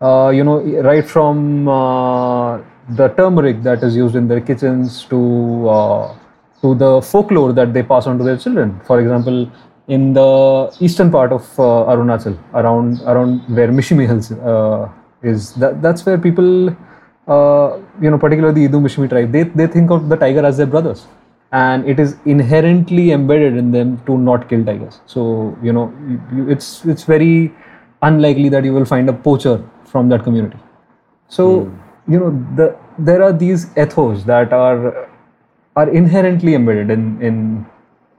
Uh, 0.00 0.30
you 0.34 0.42
know, 0.42 0.60
right 0.82 1.06
from 1.06 1.68
uh, 1.68 2.58
the 2.96 3.08
turmeric 3.16 3.62
that 3.62 3.84
is 3.84 3.94
used 3.94 4.16
in 4.16 4.26
their 4.26 4.40
kitchens 4.40 5.04
to 5.10 5.68
uh, 5.68 6.14
to 6.62 6.74
the 6.74 7.00
folklore 7.02 7.52
that 7.52 7.72
they 7.72 7.82
pass 7.82 8.06
on 8.06 8.18
to 8.18 8.24
their 8.24 8.36
children. 8.36 8.80
For 8.84 9.00
example, 9.00 9.48
in 9.88 10.12
the 10.12 10.74
eastern 10.80 11.10
part 11.10 11.32
of 11.32 11.42
uh, 11.58 11.90
Arunachal, 11.92 12.36
around 12.54 13.00
around 13.02 13.40
where 13.56 13.68
Mishmi 13.68 14.06
Hills 14.06 14.32
uh, 14.32 14.88
is, 15.22 15.54
that, 15.54 15.82
that's 15.82 16.04
where 16.06 16.18
people, 16.18 16.68
uh, 17.28 17.78
you 18.00 18.10
know, 18.10 18.18
particularly 18.18 18.66
the 18.66 18.72
Idu 18.72 18.80
Mishmi 18.80 19.08
tribe, 19.08 19.32
they, 19.32 19.44
they 19.44 19.66
think 19.66 19.90
of 19.90 20.08
the 20.08 20.16
tiger 20.16 20.44
as 20.44 20.56
their 20.56 20.66
brothers. 20.66 21.06
And 21.52 21.86
it 21.88 22.00
is 22.00 22.16
inherently 22.24 23.12
embedded 23.12 23.56
in 23.56 23.70
them 23.72 24.02
to 24.06 24.16
not 24.16 24.48
kill 24.48 24.64
tigers. 24.64 25.00
So, 25.06 25.56
you 25.62 25.72
know, 25.72 25.92
you, 26.34 26.48
it's, 26.48 26.84
it's 26.86 27.04
very 27.04 27.52
unlikely 28.00 28.48
that 28.48 28.64
you 28.64 28.72
will 28.72 28.86
find 28.86 29.08
a 29.08 29.12
poacher 29.12 29.62
from 29.84 30.08
that 30.08 30.24
community. 30.24 30.58
So, 31.28 31.70
you 32.08 32.18
know, 32.18 32.30
the, 32.56 32.76
there 32.98 33.22
are 33.22 33.32
these 33.32 33.66
ethos 33.76 34.24
that 34.24 34.52
are 34.52 35.08
are 35.76 35.88
inherently 35.88 36.54
embedded 36.54 36.90
in 36.90 37.20
in 37.22 37.66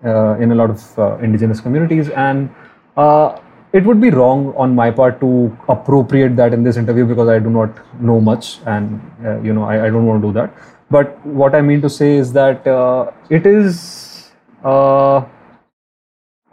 uh, 0.03 0.35
in 0.39 0.51
a 0.51 0.55
lot 0.55 0.69
of 0.69 0.99
uh, 0.99 1.17
indigenous 1.17 1.61
communities, 1.61 2.09
and 2.09 2.49
uh, 2.97 3.39
it 3.71 3.83
would 3.85 4.01
be 4.01 4.09
wrong 4.09 4.53
on 4.57 4.75
my 4.75 4.89
part 4.91 5.19
to 5.19 5.55
appropriate 5.67 6.35
that 6.35 6.53
in 6.53 6.63
this 6.63 6.77
interview 6.77 7.05
because 7.05 7.29
I 7.29 7.39
do 7.39 7.49
not 7.49 7.69
know 8.01 8.19
much, 8.19 8.59
and 8.65 8.99
uh, 9.25 9.39
you 9.41 9.53
know 9.53 9.63
I, 9.63 9.85
I, 9.85 9.89
don't 9.89 10.05
want 10.05 10.21
to 10.21 10.27
do 10.27 10.33
that. 10.33 10.53
But 10.89 11.25
what 11.25 11.55
I 11.55 11.61
mean 11.61 11.81
to 11.81 11.89
say 11.89 12.15
is 12.17 12.33
that 12.33 12.67
uh, 12.67 13.11
it 13.29 13.45
is 13.45 14.31
uh, 14.63 15.25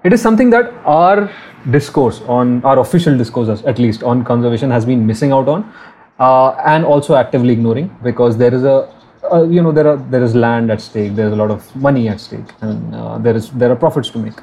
it 0.02 0.12
is 0.12 0.22
something 0.22 0.50
that 0.50 0.72
our 0.84 1.30
discourse 1.70 2.22
on 2.22 2.64
our 2.64 2.78
official 2.78 3.16
discourses, 3.18 3.62
at 3.64 3.78
least 3.78 4.02
on 4.02 4.24
conservation, 4.24 4.70
has 4.70 4.84
been 4.86 5.06
missing 5.06 5.32
out 5.32 5.48
on, 5.48 5.72
and 6.18 6.84
also 6.84 7.14
actively 7.14 7.52
ignoring 7.52 7.94
because 8.02 8.38
there 8.38 8.54
is 8.54 8.64
a 8.64 8.88
uh, 9.32 9.44
you 9.44 9.62
know 9.62 9.72
there 9.72 9.86
are 9.86 9.96
there 9.96 10.22
is 10.22 10.34
land 10.34 10.70
at 10.70 10.80
stake 10.80 11.14
there's 11.14 11.32
a 11.32 11.36
lot 11.36 11.50
of 11.50 11.74
money 11.76 12.08
at 12.08 12.20
stake 12.20 12.52
and 12.62 12.94
uh, 12.94 13.18
there 13.18 13.36
is 13.36 13.50
there 13.50 13.70
are 13.70 13.76
profits 13.76 14.10
to 14.10 14.18
make. 14.18 14.34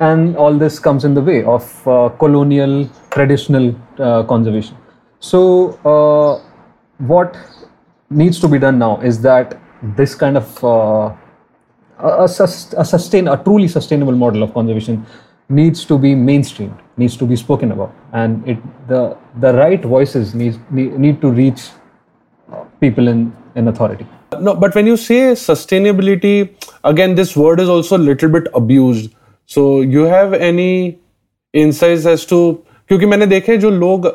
And 0.00 0.36
all 0.36 0.58
this 0.58 0.80
comes 0.80 1.04
in 1.04 1.14
the 1.14 1.20
way 1.20 1.44
of 1.44 1.88
uh, 1.88 2.08
colonial 2.18 2.88
traditional 3.10 3.76
uh, 3.98 4.24
conservation. 4.24 4.76
So 5.20 5.78
uh, 5.84 6.42
what 6.98 7.36
needs 8.13 8.39
to 8.39 8.47
be 8.47 8.59
done 8.59 8.79
now 8.79 8.99
is 9.01 9.21
that 9.21 9.59
this 9.95 10.15
kind 10.15 10.37
of 10.37 10.63
uh, 10.63 11.13
a, 11.99 12.23
a, 12.23 12.85
sustain 12.85 13.27
a 13.27 13.37
truly 13.43 13.67
sustainable 13.67 14.13
model 14.13 14.43
of 14.43 14.53
conservation 14.53 15.05
needs 15.49 15.83
to 15.85 15.97
be 15.97 16.13
mainstreamed 16.13 16.79
needs 16.97 17.17
to 17.17 17.25
be 17.25 17.35
spoken 17.35 17.71
about 17.71 17.93
and 18.13 18.47
it 18.47 18.57
the 18.87 19.17
the 19.39 19.53
right 19.53 19.83
voices 19.83 20.33
need 20.35 20.59
need, 20.71 20.97
need 20.99 21.21
to 21.21 21.31
reach 21.31 21.69
people 22.79 23.07
in 23.07 23.33
in 23.55 23.67
authority. 23.67 24.05
No, 24.39 24.55
but 24.55 24.75
when 24.75 24.87
you 24.87 24.95
say 24.95 25.31
sustainability, 25.31 26.55
again, 26.83 27.15
this 27.15 27.35
word 27.35 27.59
is 27.59 27.69
also 27.69 27.97
a 27.97 28.03
little 28.09 28.29
bit 28.29 28.47
abused. 28.53 29.15
So 29.45 29.81
you 29.81 30.03
have 30.03 30.33
any 30.33 30.99
insights 31.53 32.05
as 32.05 32.25
to 32.27 32.65
क्योंकि 32.89 33.05
मैंने 33.05 33.25
देखे 33.27 33.57
जो 33.57 33.69
लोग 33.69 34.05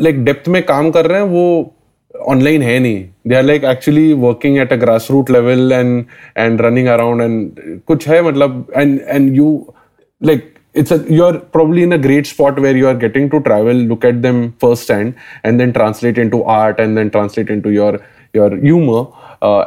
like 0.00 0.24
depth 0.24 0.48
में 0.48 0.62
काम 0.66 0.90
कर 0.90 1.06
रहे 1.06 1.20
हैं 1.20 1.26
वो 1.28 1.74
ऑनलाइन 2.19 2.61
है 2.61 2.77
नहीं. 2.79 3.03
They 3.27 3.35
are 3.35 3.43
like 3.43 3.63
actually 3.63 4.13
working 4.13 4.57
at 4.57 4.73
a 4.73 4.75
grass 4.75 5.07
root 5.11 5.31
level 5.31 5.71
and 5.71 6.03
and 6.37 6.61
running 6.61 6.87
around 6.87 7.21
and 7.21 7.81
कुछ 7.87 8.07
है 8.07 8.21
मतलब 8.27 8.65
and 8.77 8.99
and 9.07 9.35
you 9.37 9.73
like 10.21 10.53
it's 10.77 10.93
you 11.11 11.23
are 11.23 11.37
probably 11.53 11.83
in 11.83 11.91
a 11.93 11.97
great 12.01 12.25
spot 12.25 12.59
where 12.59 12.77
you 12.77 12.87
are 12.87 12.97
getting 12.97 13.29
to 13.29 13.39
travel 13.47 13.75
look 13.87 14.05
at 14.05 14.15
them 14.15 14.49
first 14.61 14.91
hand 14.91 15.13
and 15.45 15.57
then 15.59 15.71
translate 15.71 16.19
into 16.29 16.41
art 16.49 16.79
and 16.79 16.97
then 16.97 17.09
translate 17.09 17.51
into 17.61 17.69
your 17.69 17.99
your 18.35 18.59
um 18.63 18.89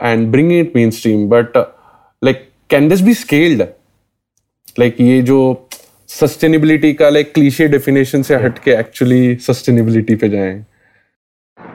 and 0.03 0.29
bring 0.33 0.53
it 0.53 0.73
mainstream 0.91 1.29
but 1.29 1.57
like 2.23 2.49
can 2.71 2.89
this 2.89 3.01
be 3.01 3.15
scaled 3.15 3.63
like 4.79 5.01
ये 5.01 5.21
जो 5.23 5.41
sustainability 6.09 6.93
का 6.95 7.09
like 7.09 7.33
cliché 7.35 7.67
definition 7.69 8.23
से 8.23 8.37
हट 8.37 8.59
के 8.65 8.71
actually 8.71 9.35
sustainability 9.41 10.15
पे 10.15 10.29
जाएँ. 10.29 10.65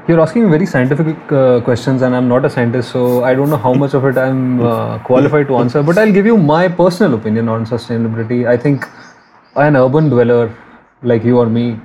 You're 0.09 0.21
asking 0.21 0.49
very 0.49 0.65
scientific 0.65 1.31
uh, 1.31 1.61
questions, 1.61 2.01
and 2.01 2.15
I'm 2.15 2.27
not 2.27 2.43
a 2.43 2.49
scientist, 2.49 2.91
so 2.91 3.23
I 3.23 3.35
don't 3.35 3.51
know 3.51 3.57
how 3.57 3.73
much 3.75 3.93
of 3.93 4.05
it 4.05 4.17
I'm 4.17 4.59
uh, 4.59 4.97
qualified 5.03 5.47
to 5.49 5.57
answer. 5.57 5.83
But 5.83 5.99
I'll 5.99 6.11
give 6.11 6.25
you 6.25 6.35
my 6.35 6.67
personal 6.67 7.13
opinion 7.13 7.47
on 7.47 7.67
sustainability. 7.67 8.47
I 8.47 8.57
think 8.57 8.87
an 9.55 9.75
urban 9.75 10.09
dweller 10.09 10.51
like 11.03 11.23
you 11.23 11.37
or 11.37 11.45
me 11.45 11.79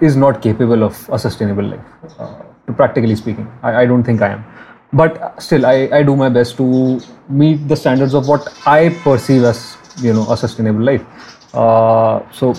is 0.00 0.16
not 0.16 0.40
capable 0.40 0.82
of 0.84 1.06
a 1.12 1.18
sustainable 1.18 1.64
life. 1.64 1.84
Uh, 2.18 2.72
practically 2.78 3.14
speaking. 3.14 3.46
I, 3.62 3.82
I 3.82 3.84
don't 3.84 4.04
think 4.04 4.22
I 4.22 4.30
am. 4.30 4.44
But 4.94 5.42
still, 5.42 5.66
I, 5.66 5.90
I 5.92 6.02
do 6.02 6.16
my 6.16 6.30
best 6.30 6.56
to 6.56 6.98
meet 7.28 7.68
the 7.68 7.76
standards 7.76 8.14
of 8.14 8.26
what 8.26 8.48
I 8.64 8.88
perceive 9.04 9.44
as 9.44 9.76
you 9.98 10.14
know 10.14 10.26
a 10.32 10.36
sustainable 10.38 10.80
life. 10.82 11.04
Uh, 11.52 12.22
so, 12.32 12.54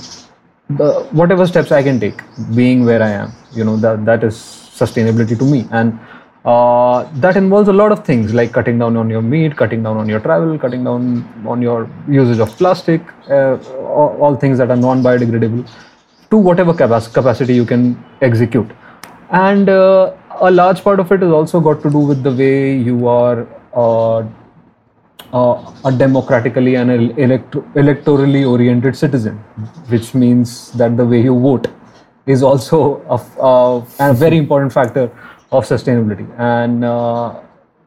the, 0.69 1.07
whatever 1.09 1.47
steps 1.47 1.71
I 1.71 1.81
can 1.81 1.99
take, 1.99 2.21
being 2.53 2.85
where 2.85 3.01
I 3.01 3.09
am, 3.09 3.31
you 3.53 3.63
know 3.63 3.77
that 3.77 4.05
that 4.05 4.23
is 4.23 4.66
sustainability 4.83 5.37
to 5.37 5.45
me, 5.45 5.67
and 5.71 5.99
uh, 6.45 7.03
that 7.15 7.35
involves 7.35 7.67
a 7.67 7.73
lot 7.73 7.91
of 7.91 8.05
things 8.05 8.33
like 8.33 8.51
cutting 8.53 8.79
down 8.79 8.95
on 8.95 9.09
your 9.09 9.21
meat, 9.21 9.55
cutting 9.57 9.83
down 9.83 9.97
on 9.97 10.07
your 10.07 10.19
travel, 10.21 10.57
cutting 10.57 10.83
down 10.83 11.03
on 11.45 11.61
your 11.61 11.89
usage 12.07 12.39
of 12.39 12.49
plastic, 12.57 13.01
uh, 13.29 13.57
all, 14.25 14.35
things 14.35 14.57
that 14.57 14.69
are 14.71 14.77
non-biodegradable, 14.77 15.69
to 16.29 16.37
whatever 16.37 16.73
capacity 16.73 17.53
you 17.53 17.65
can 17.65 18.01
execute. 18.21 18.69
And 19.31 19.67
uh, 19.67 20.13
a 20.39 20.49
large 20.49 20.83
part 20.83 21.01
of 21.01 21.11
it 21.11 21.21
is 21.21 21.31
also 21.31 21.59
got 21.59 21.81
to 21.83 21.89
do 21.89 21.99
with 21.99 22.23
the 22.23 22.31
way 22.31 22.77
you 22.77 23.07
are 23.07 23.45
uh, 23.73 24.19
uh, 25.33 25.73
a 25.83 25.91
democratically 25.91 26.75
and 26.75 26.89
electorally 26.89 28.49
oriented 28.49 28.95
citizen, 28.95 29.35
which 29.89 30.13
means 30.13 30.71
that 30.73 30.95
the 30.95 31.05
way 31.05 31.21
you 31.21 31.37
vote 31.37 31.67
is 32.27 32.43
also 32.43 33.01
a, 33.09 33.41
a, 33.41 34.09
a 34.11 34.13
very 34.13 34.37
important 34.37 34.73
factor 34.73 35.09
of 35.51 35.65
sustainability. 35.65 36.27
And 36.37 36.83
uh, 36.83 37.39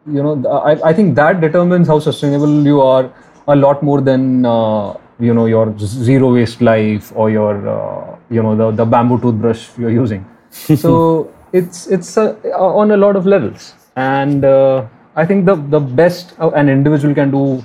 you 0.06 0.22
know, 0.22 0.46
I, 0.48 0.88
I, 0.88 0.92
think 0.92 1.14
that 1.16 1.40
determines 1.40 1.88
how 1.88 1.98
sustainable 1.98 2.64
you 2.64 2.80
are 2.80 3.12
a 3.48 3.54
lot 3.54 3.82
more 3.82 4.00
than 4.00 4.46
uh, 4.46 4.94
you 5.18 5.34
know 5.34 5.46
your 5.46 5.76
zero 5.78 6.32
waste 6.32 6.62
life 6.62 7.12
or 7.14 7.30
your 7.30 7.68
uh, 7.68 8.16
you 8.30 8.42
know 8.42 8.56
the, 8.56 8.70
the 8.70 8.84
bamboo 8.84 9.20
toothbrush 9.20 9.68
you're 9.78 9.90
using. 9.90 10.24
so 10.50 11.32
it's 11.52 11.86
it's 11.88 12.16
uh, 12.16 12.34
on 12.56 12.90
a 12.92 12.96
lot 12.96 13.16
of 13.16 13.26
levels, 13.26 13.74
and 13.96 14.44
uh, 14.44 14.86
I 15.16 15.26
think 15.26 15.44
the 15.44 15.56
the 15.56 15.80
best 15.80 16.34
an 16.38 16.68
individual 16.68 17.14
can 17.14 17.30
do 17.30 17.62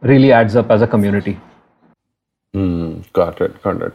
really 0.00 0.32
adds 0.32 0.56
up 0.56 0.70
as 0.70 0.82
a 0.82 0.86
community. 0.86 1.38
Mm, 2.54 3.12
got 3.12 3.40
it, 3.40 3.62
got 3.62 3.82
it. 3.82 3.94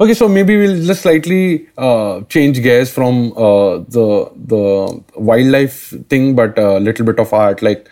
Okay, 0.00 0.14
so 0.14 0.26
maybe 0.26 0.56
we'll 0.56 0.84
just 0.84 1.02
slightly 1.02 1.68
uh, 1.76 2.22
change 2.22 2.62
gears 2.62 2.90
from 2.92 3.32
uh, 3.36 3.78
the 3.88 4.30
the 4.34 5.02
wildlife 5.16 5.94
thing, 6.08 6.34
but 6.34 6.58
a 6.58 6.78
little 6.78 7.04
bit 7.04 7.18
of 7.18 7.32
art. 7.32 7.62
Like, 7.62 7.88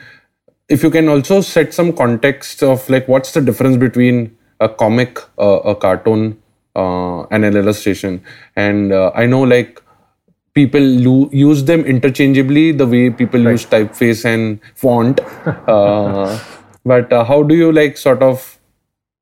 if 0.69 0.83
you 0.83 0.90
can 0.90 1.09
also 1.09 1.40
set 1.42 1.75
some 1.75 1.92
context 1.92 2.62
of 2.62 2.88
like 2.88 3.07
what's 3.07 3.33
the 3.33 3.42
difference 3.42 3.76
between 3.76 4.37
a 4.61 4.69
comic, 4.69 5.19
uh, 5.38 5.61
a 5.61 5.75
cartoon, 5.75 6.40
uh, 6.75 7.23
and 7.25 7.45
an 7.45 7.57
illustration. 7.57 8.23
And 8.57 8.92
uh, 8.92 9.12
I 9.14 9.26
know 9.26 9.42
like 9.42 9.83
people 10.54 10.80
lo- 10.80 11.28
use 11.33 11.64
them 11.64 11.85
interchangeably 11.85 12.73
the 12.73 12.87
way 12.87 13.11
people 13.11 13.45
right. 13.45 13.52
use 13.52 13.66
typeface 13.66 14.25
and 14.25 14.61
font. 14.75 15.21
Uh, 15.47 16.38
but 16.85 17.12
uh, 17.12 17.25
how 17.25 17.42
do 17.42 17.54
you 17.54 17.73
like 17.73 17.97
sort 17.97 18.23
of 18.23 18.59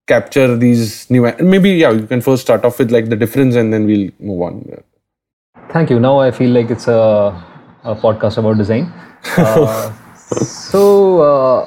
capture 0.08 0.56
these 0.56 1.08
new? 1.10 1.22
Maybe 1.40 1.70
yeah, 1.70 1.90
you 1.90 2.06
can 2.06 2.20
first 2.20 2.42
start 2.42 2.64
off 2.64 2.78
with 2.78 2.90
like 2.90 3.08
the 3.08 3.16
difference 3.16 3.54
and 3.54 3.72
then 3.72 3.86
we'll 3.86 4.10
move 4.18 4.42
on. 4.42 4.82
Thank 5.70 5.90
you. 5.90 6.00
Now 6.00 6.18
I 6.18 6.30
feel 6.30 6.50
like 6.50 6.70
it's 6.70 6.88
a, 6.88 7.00
a 7.84 7.94
podcast 7.94 8.38
about 8.38 8.58
design. 8.58 8.92
Uh, 9.36 9.92
so 10.44 11.22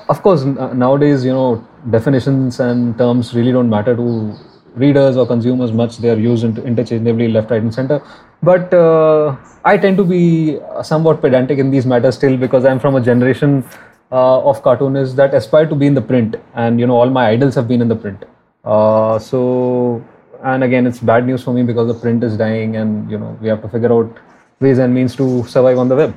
of 0.07 0.21
course 0.21 0.43
nowadays 0.43 1.25
you 1.25 1.33
know 1.33 1.67
definitions 1.89 2.59
and 2.59 2.95
terms 2.97 3.33
really 3.33 3.51
don't 3.51 3.69
matter 3.69 3.95
to 3.95 4.35
readers 4.75 5.17
or 5.17 5.27
consumers 5.27 5.71
much. 5.71 5.97
They 5.97 6.09
are 6.09 6.17
used 6.17 6.43
interchangeably 6.43 7.27
left, 7.27 7.51
right, 7.51 7.61
and 7.61 7.73
center. 7.73 8.01
But 8.43 8.73
uh, 8.73 9.35
I 9.63 9.77
tend 9.77 9.97
to 9.97 10.03
be 10.03 10.59
somewhat 10.83 11.21
pedantic 11.21 11.59
in 11.59 11.71
these 11.71 11.85
matters 11.85 12.15
still 12.15 12.37
because 12.37 12.65
I'm 12.65 12.79
from 12.79 12.95
a 12.95 13.01
generation 13.01 13.63
uh, 14.11 14.41
of 14.41 14.61
cartoonists 14.61 15.15
that 15.15 15.33
aspire 15.33 15.65
to 15.67 15.75
be 15.75 15.87
in 15.87 15.93
the 15.93 16.01
print, 16.01 16.35
and 16.55 16.79
you 16.79 16.87
know 16.87 16.95
all 16.95 17.09
my 17.09 17.27
idols 17.29 17.55
have 17.55 17.67
been 17.67 17.81
in 17.81 17.87
the 17.87 17.95
print. 17.95 18.23
Uh, 18.63 19.17
so, 19.19 20.03
and 20.43 20.63
again, 20.63 20.85
it's 20.85 20.99
bad 20.99 21.25
news 21.25 21.43
for 21.43 21.53
me 21.53 21.63
because 21.63 21.87
the 21.87 21.99
print 21.99 22.23
is 22.23 22.37
dying, 22.37 22.75
and 22.75 23.09
you 23.09 23.17
know 23.17 23.37
we 23.41 23.47
have 23.47 23.61
to 23.61 23.69
figure 23.69 23.91
out 23.91 24.17
ways 24.59 24.77
and 24.77 24.93
means 24.93 25.15
to 25.15 25.43
survive 25.45 25.77
on 25.77 25.89
the 25.89 25.95
web. 25.95 26.15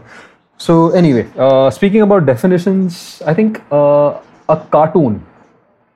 So 0.57 0.91
anyway, 0.91 1.29
uh, 1.37 1.71
speaking 1.71 2.03
about 2.03 2.27
definitions, 2.27 3.23
I 3.27 3.35
think 3.35 3.63
uh, 3.73 4.21
a 4.49 4.57
cartoon 4.71 5.25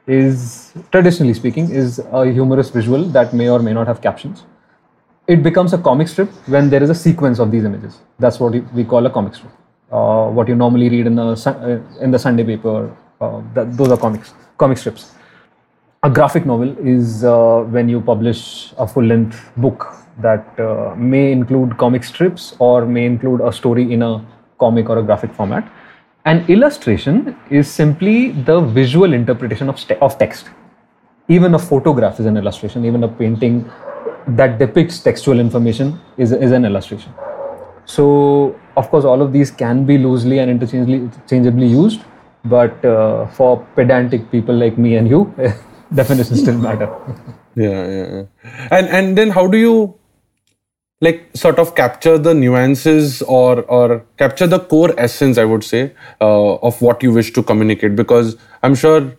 is 0.07 0.73
traditionally 0.91 1.35
speaking 1.35 1.71
is 1.71 1.99
a 1.99 2.25
humorous 2.33 2.71
visual 2.71 3.05
that 3.17 3.35
may 3.35 3.49
or 3.49 3.59
may 3.59 3.75
not 3.75 3.87
have 3.87 4.01
captions 4.01 4.45
it 5.27 5.43
becomes 5.43 5.75
a 5.75 5.79
comic 5.79 6.09
strip 6.09 6.31
when 6.55 6.71
there 6.71 6.83
is 6.83 6.89
a 6.89 6.95
sequence 6.95 7.39
of 7.39 7.51
these 7.51 7.65
images 7.65 7.99
that's 8.19 8.41
what 8.41 8.53
we 8.73 8.85
call 8.85 9.05
a 9.05 9.11
comic 9.11 9.35
strip 9.35 9.53
uh, 9.91 10.29
what 10.29 10.49
you 10.49 10.55
normally 10.55 10.89
read 10.89 11.07
in 11.07 11.17
the 11.17 11.29
uh, 11.47 12.03
in 12.03 12.11
the 12.11 12.19
Sunday 12.19 12.45
paper. 12.45 12.95
Uh, 13.21 13.43
that, 13.55 13.77
those 13.77 13.91
are 13.91 13.97
comics, 13.97 14.33
comic 14.59 14.79
strips. 14.79 15.13
A 16.05 16.11
graphic 16.11 16.47
novel 16.47 16.77
is 16.79 17.25
uh, 17.25 17.65
when 17.69 17.89
you 17.89 18.01
publish 18.01 18.73
a 18.79 18.87
full-length 18.87 19.51
book 19.57 19.93
that 20.19 20.61
uh, 20.61 20.95
may 20.97 21.33
include 21.33 21.77
comic 21.77 22.05
strips 22.05 22.55
or 22.61 22.87
may 22.87 23.05
include 23.05 23.41
a 23.41 23.53
story 23.53 23.93
in 23.93 24.03
a 24.03 24.25
comic 24.61 24.89
or 24.89 24.99
a 24.99 25.03
graphic 25.03 25.35
format. 25.35 25.69
An 26.25 26.45
illustration 26.49 27.37
is 27.51 27.69
simply 27.69 28.31
the 28.31 28.61
visual 28.61 29.13
interpretation 29.13 29.69
of, 29.69 29.79
st- 29.79 30.01
of 30.01 30.19
text. 30.19 30.51
Even 31.29 31.55
a 31.55 31.59
photograph 31.59 32.21
is 32.21 32.27
an 32.27 32.37
illustration. 32.37 32.85
Even 32.85 33.03
a 33.03 33.09
painting 33.09 33.69
that 34.29 34.59
depicts 34.59 35.01
textual 35.01 35.41
information 35.41 35.99
is, 36.17 36.33
is 36.33 36.53
an 36.53 36.65
illustration. 36.65 37.13
So, 37.87 38.55
of 38.79 38.89
course, 38.91 39.05
all 39.05 39.23
of 39.23 39.33
these 39.33 39.51
can 39.51 39.85
be 39.85 39.99
loosely 39.99 40.39
and 40.39 40.51
interchangeably 40.51 41.67
used, 41.67 42.01
but 42.45 42.85
uh, 42.85 43.27
for 43.39 43.67
pedantic 43.75 44.31
people 44.31 44.55
like 44.55 44.79
me 44.79 44.97
and 44.97 45.09
you, 45.09 45.23
definitions 45.95 46.43
still 46.43 46.59
matter. 46.67 46.91
yeah, 47.55 47.87
yeah, 47.97 48.11
yeah. 48.17 48.69
And 48.71 48.89
and 48.99 49.19
then 49.19 49.31
how 49.31 49.47
do 49.47 49.59
you 49.59 49.95
like 51.01 51.25
sort 51.35 51.59
of 51.65 51.75
capture 51.81 52.19
the 52.19 52.35
nuances 52.35 53.23
or 53.23 53.63
or 53.79 54.05
capture 54.17 54.47
the 54.47 54.61
core 54.75 54.93
essence? 55.09 55.39
I 55.39 55.49
would 55.55 55.65
say 55.65 55.83
uh, 56.21 56.55
of 56.71 56.81
what 56.83 57.03
you 57.09 57.13
wish 57.19 57.33
to 57.41 57.43
communicate 57.43 57.97
because 57.97 58.37
I'm 58.63 58.79
sure 58.85 59.13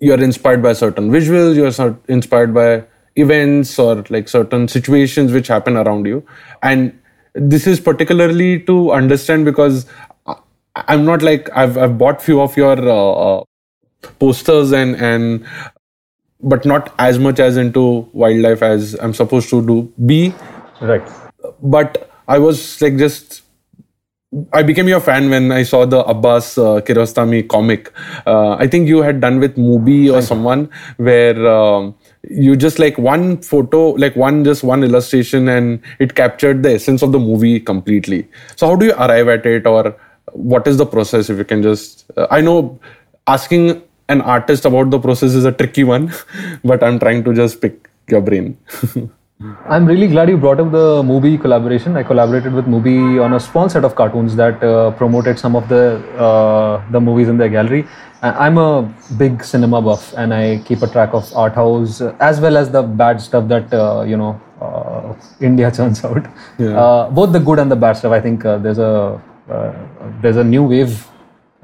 you're 0.00 0.22
inspired 0.30 0.62
by 0.62 0.72
certain 0.72 1.10
visuals, 1.10 1.54
you're 1.60 1.98
inspired 2.08 2.54
by 2.54 2.84
events 3.16 3.78
or 3.78 4.04
like 4.08 4.28
certain 4.28 4.66
situations 4.68 5.32
which 5.32 5.48
happen 5.48 5.76
around 5.76 6.06
you, 6.06 6.26
and 6.62 6.98
this 7.34 7.66
is 7.66 7.80
particularly 7.80 8.60
to 8.60 8.92
understand 8.92 9.44
because 9.44 9.86
I'm 10.74 11.04
not 11.04 11.22
like 11.22 11.48
I've 11.54 11.76
I've 11.76 11.98
bought 11.98 12.22
few 12.22 12.40
of 12.40 12.56
your 12.56 12.78
uh, 12.78 13.12
uh, 13.12 13.44
posters 14.18 14.72
and 14.72 14.96
and 14.96 15.46
but 16.42 16.64
not 16.64 16.92
as 16.98 17.18
much 17.18 17.38
as 17.38 17.56
into 17.56 18.08
wildlife 18.12 18.62
as 18.62 18.94
I'm 18.94 19.14
supposed 19.14 19.48
to 19.50 19.64
do. 19.64 19.92
be 20.06 20.34
Right. 20.80 21.02
but 21.62 22.10
I 22.28 22.38
was 22.38 22.80
like 22.82 22.96
just. 22.96 23.42
I 24.54 24.62
became 24.62 24.88
your 24.88 25.00
fan 25.00 25.28
when 25.28 25.52
I 25.52 25.62
saw 25.62 25.84
the 25.84 26.02
Abbas 26.04 26.56
uh, 26.56 26.80
Kiarostami 26.80 27.46
comic. 27.46 27.92
Uh, 28.26 28.52
I 28.54 28.66
think 28.66 28.88
you 28.88 29.02
had 29.02 29.20
done 29.20 29.40
with 29.40 29.56
Mubi 29.56 30.10
or 30.10 30.22
someone 30.22 30.70
where 30.96 31.46
um, 31.46 31.94
you 32.28 32.56
just 32.56 32.78
like 32.78 32.98
one 32.98 33.40
photo, 33.42 33.90
like 33.90 34.14
one 34.16 34.44
just 34.44 34.62
one 34.62 34.84
illustration, 34.84 35.48
and 35.48 35.80
it 35.98 36.14
captured 36.14 36.62
the 36.62 36.74
essence 36.74 37.02
of 37.02 37.12
the 37.12 37.18
movie 37.18 37.58
completely. 37.60 38.28
So 38.56 38.68
how 38.68 38.76
do 38.76 38.86
you 38.86 38.92
arrive 38.94 39.28
at 39.28 39.46
it, 39.46 39.66
or 39.66 39.96
what 40.32 40.66
is 40.66 40.76
the 40.76 40.86
process? 40.86 41.30
If 41.30 41.38
you 41.38 41.44
can 41.44 41.62
just, 41.62 42.10
uh, 42.16 42.26
I 42.30 42.40
know 42.40 42.78
asking 43.26 43.82
an 44.08 44.20
artist 44.20 44.64
about 44.64 44.90
the 44.90 44.98
process 44.98 45.34
is 45.34 45.44
a 45.44 45.52
tricky 45.52 45.84
one, 45.84 46.12
but 46.64 46.82
I'm 46.82 46.98
trying 46.98 47.24
to 47.24 47.34
just 47.34 47.60
pick 47.60 47.88
your 48.08 48.20
brain. 48.20 48.56
I'm 49.68 49.86
really 49.86 50.06
glad 50.06 50.28
you 50.28 50.36
brought 50.36 50.60
up 50.60 50.70
the 50.70 51.02
movie 51.02 51.36
collaboration. 51.36 51.96
I 51.96 52.02
collaborated 52.02 52.52
with 52.52 52.66
Mubi 52.66 53.22
on 53.24 53.32
a 53.32 53.40
small 53.40 53.68
set 53.68 53.84
of 53.84 53.94
cartoons 53.94 54.36
that 54.36 54.62
uh, 54.62 54.92
promoted 54.92 55.38
some 55.38 55.56
of 55.56 55.68
the 55.68 55.98
uh, 56.16 56.82
the 56.90 57.00
movies 57.00 57.28
in 57.28 57.38
their 57.38 57.48
gallery. 57.48 57.86
I'm 58.22 58.56
a 58.56 58.82
big 59.16 59.42
cinema 59.42 59.82
buff, 59.82 60.12
and 60.16 60.32
I 60.32 60.58
keep 60.64 60.82
a 60.82 60.86
track 60.86 61.12
of 61.12 61.34
art 61.34 61.54
house 61.54 62.00
uh, 62.00 62.14
as 62.20 62.40
well 62.40 62.56
as 62.56 62.70
the 62.70 62.82
bad 62.82 63.20
stuff 63.20 63.48
that 63.48 63.72
uh, 63.74 64.02
you 64.02 64.16
know 64.16 64.40
uh, 64.60 65.14
India 65.40 65.70
churns 65.76 66.04
out. 66.04 66.26
Uh, 66.60 67.10
both 67.10 67.32
the 67.32 67.40
good 67.40 67.58
and 67.58 67.70
the 67.70 67.76
bad 67.76 67.96
stuff. 67.96 68.12
I 68.12 68.20
think 68.20 68.44
uh, 68.44 68.58
there's 68.58 68.78
a 68.78 69.20
uh, 69.50 69.72
there's 70.20 70.36
a 70.36 70.44
new 70.44 70.62
wave 70.62 71.08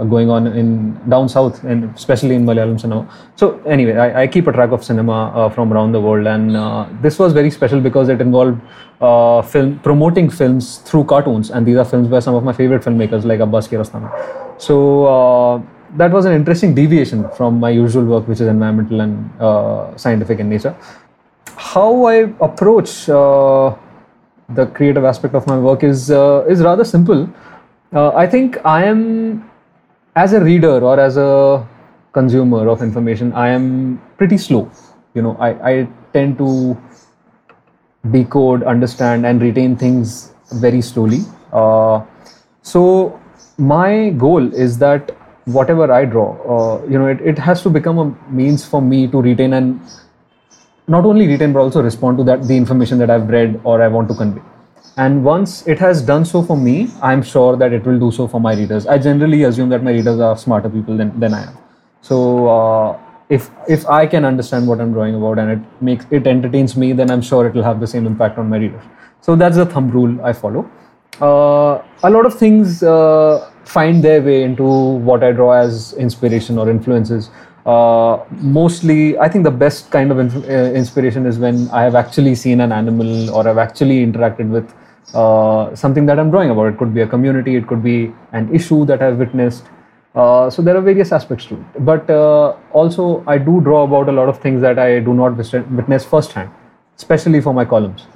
going 0.05 0.31
on 0.31 0.47
in 0.47 0.95
down 1.09 1.29
south 1.29 1.65
and 1.65 1.93
especially 1.97 2.37
in 2.37 2.47
Malayalam 2.47 2.81
cinema. 2.81 3.13
So 3.35 3.61
anyway, 3.67 3.97
I, 3.97 4.23
I 4.23 4.27
keep 4.29 4.47
a 4.47 4.53
track 4.53 4.71
of 4.71 4.85
cinema 4.85 5.31
uh, 5.31 5.49
from 5.49 5.73
around 5.73 5.91
the 5.91 6.01
world, 6.01 6.27
and 6.27 6.57
uh, 6.57 6.87
this 7.03 7.19
was 7.19 7.33
very 7.33 7.51
special 7.51 7.81
because 7.81 8.09
it 8.09 8.21
involved 8.21 8.61
uh, 9.01 9.43
film 9.43 9.81
promoting 9.81 10.31
films 10.31 10.79
through 10.79 11.05
cartoons, 11.05 11.51
and 11.51 11.67
these 11.67 11.77
are 11.77 11.85
films 11.85 12.07
by 12.07 12.21
some 12.21 12.37
of 12.37 12.45
my 12.45 12.53
favorite 12.53 12.83
filmmakers 12.83 13.25
like 13.25 13.41
Abbas 13.41 13.67
Kiarostami. 13.67 14.09
So 14.59 15.07
uh, 15.07 15.63
that 15.97 16.13
was 16.13 16.27
an 16.27 16.33
interesting 16.33 16.77
deviation 16.77 17.29
from 17.31 17.59
my 17.59 17.71
usual 17.71 18.05
work, 18.05 18.29
which 18.29 18.41
is 18.41 18.47
environmental 18.47 19.01
and 19.01 19.41
uh, 19.41 19.97
scientific 19.97 20.39
in 20.39 20.49
nature. 20.49 20.77
How 21.57 22.05
I 22.05 22.33
approach 22.41 23.09
uh, 23.09 23.75
the 24.51 24.67
creative 24.67 25.05
aspect 25.05 25.35
of 25.35 25.47
my 25.49 25.59
work 25.59 25.83
is 25.83 26.09
is 26.09 26.63
rather 26.63 26.85
simple. 26.85 27.29
I 27.93 28.27
think 28.27 28.65
I 28.65 28.85
am 28.85 29.48
as 30.19 30.33
a 30.33 30.41
reader 30.41 30.77
or 30.91 30.99
as 30.99 31.17
a 31.17 31.67
consumer 32.13 32.69
of 32.69 32.83
information, 32.83 33.33
I 33.33 33.49
am 33.49 34.03
pretty 34.17 34.39
slow. 34.39 34.71
You 35.15 35.23
know, 35.23 35.37
I, 35.39 35.51
I 35.71 35.89
tend 36.13 36.39
to 36.39 36.77
decode, 38.11 38.65
understand, 38.65 39.27
and 39.27 39.41
retain 39.41 39.77
things 39.77 40.33
very 40.55 40.81
slowly. 40.81 41.21
Uh, 41.53 42.05
so 42.63 43.21
my 43.59 44.11
goal 44.11 44.53
is 44.55 44.79
that 44.79 45.17
whatever 45.45 45.93
I 45.93 46.05
draw, 46.05 46.29
uh, 46.55 46.85
you 46.87 46.99
know, 46.99 47.07
it, 47.07 47.21
it 47.21 47.39
has 47.39 47.63
to 47.63 47.71
become 47.71 47.99
a 47.99 48.07
means 48.31 48.65
for 48.65 48.83
me 48.83 49.07
to 49.09 49.23
retain 49.23 49.53
and 49.53 49.81
not 50.89 51.05
only 51.05 51.29
retain 51.29 51.53
but 51.53 51.61
also 51.61 51.83
respond 51.83 52.19
to 52.19 52.25
that 52.25 52.43
the 52.49 52.57
information 52.57 52.99
that 52.99 53.11
I've 53.11 53.29
read 53.29 53.61
or 53.63 53.81
I 53.83 53.89
want 53.89 54.09
to 54.09 54.15
convey. 54.15 54.43
And 54.99 55.25
once 55.25 55.65
it 55.69 55.79
has 55.79 56.03
done 56.03 56.25
so 56.25 56.43
for 56.43 56.57
me, 56.57 56.91
I'm 57.01 57.23
sure 57.23 57.57
that 57.57 57.73
it 57.73 57.85
will 57.87 58.01
do 58.01 58.11
so 58.11 58.27
for 58.27 58.41
my 58.41 58.55
readers. 58.55 58.87
I 58.87 58.99
generally 58.99 59.45
assume 59.45 59.69
that 59.69 59.85
my 59.85 59.93
readers 59.93 60.19
are 60.19 60.37
smarter 60.37 60.69
people 60.69 60.97
than, 60.97 61.19
than 61.21 61.35
I 61.35 61.45
am. 61.45 61.57
So 62.01 62.49
uh, 62.49 62.99
if 63.29 63.51
if 63.69 63.87
I 63.87 64.07
can 64.07 64.25
understand 64.25 64.67
what 64.67 64.81
I'm 64.81 64.93
drawing 64.93 65.15
about 65.15 65.39
and 65.39 65.53
it 65.53 65.83
makes 65.83 66.07
it 66.11 66.27
entertains 66.27 66.77
me, 66.77 66.93
then 66.93 67.13
I'm 67.13 67.23
sure 67.23 67.47
it 67.47 67.55
will 67.55 67.63
have 67.63 67.79
the 67.79 67.87
same 67.87 68.07
impact 68.07 68.39
on 68.39 68.49
my 68.49 68.57
readers. 68.57 68.83
So 69.21 69.37
that's 69.37 69.57
the 69.57 69.67
thumb 69.67 69.89
rule 69.91 70.21
I 70.25 70.33
follow. 70.33 70.69
Uh, 71.21 71.83
a 72.03 72.11
lot 72.11 72.27
of 72.27 72.37
things 72.37 72.83
uh, 72.83 73.51
find 73.65 74.03
their 74.03 74.21
way 74.21 74.43
into 74.43 74.65
what 74.65 75.23
I 75.23 75.31
draw 75.31 75.53
as 75.53 75.93
inspiration 75.95 76.59
or 76.59 76.69
influences. 76.69 77.31
Uh, 77.67 78.25
mostly, 78.31 79.19
I 79.19 79.29
think 79.29 79.45
the 79.45 79.51
best 79.51 79.91
kind 79.91 80.11
of 80.11 80.19
inf- 80.19 80.45
uh, 80.45 80.73
inspiration 80.83 81.27
is 81.27 81.39
when 81.39 81.69
I 81.71 81.83
have 81.83 81.95
actually 81.95 82.35
seen 82.35 82.61
an 82.61 82.73
animal 82.73 83.31
or 83.31 83.47
I've 83.47 83.59
actually 83.59 84.05
interacted 84.05 84.49
with 84.49 84.73
uh, 85.15 85.75
something 85.75 86.07
that 86.07 86.19
I'm 86.19 86.31
drawing 86.31 86.51
about. 86.51 86.67
It 86.73 86.79
could 86.79 86.95
be 86.95 87.01
a 87.01 87.07
community, 87.07 87.57
it 87.57 87.67
could 87.67 87.83
be 87.83 88.13
an 88.33 88.55
issue 88.55 88.85
that 88.87 89.03
I've 89.03 89.19
witnessed. 89.19 89.65
Uh, 90.15 90.51
so 90.51 90.63
there 90.63 90.77
are 90.77 90.81
various 90.81 91.13
aspects 91.13 91.47
to 91.47 91.55
it. 91.55 91.85
But 91.85 92.09
uh, 92.11 92.57
also, 92.73 93.23
I 93.27 93.39
do 93.39 93.61
draw 93.61 93.85
about 93.85 94.09
a 94.09 94.13
lot 94.13 94.29
of 94.29 94.41
things 94.41 94.61
that 94.63 94.79
I 94.79 95.01
do 95.01 95.15
not 95.15 95.37
witness 95.37 96.05
firsthand, 96.05 96.51
especially 96.97 97.41
for 97.41 97.55
my 97.55 97.65
columns. 97.65 98.07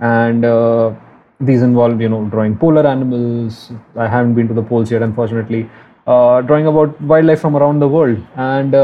And 0.00 0.44
uh, 0.44 0.92
these 1.40 1.62
involve, 1.62 2.00
you 2.00 2.08
know, 2.08 2.24
drawing 2.26 2.56
polar 2.58 2.86
animals. 2.86 3.72
I 3.96 4.06
haven't 4.06 4.34
been 4.34 4.48
to 4.48 4.54
the 4.54 4.62
poles 4.62 4.90
yet, 4.90 5.02
unfortunately. 5.02 5.70
Uh, 6.06 6.42
drawing 6.42 6.66
about 6.66 7.00
wildlife 7.00 7.40
from 7.40 7.56
around 7.56 7.78
the 7.78 7.88
world. 7.88 8.18
And 8.36 8.74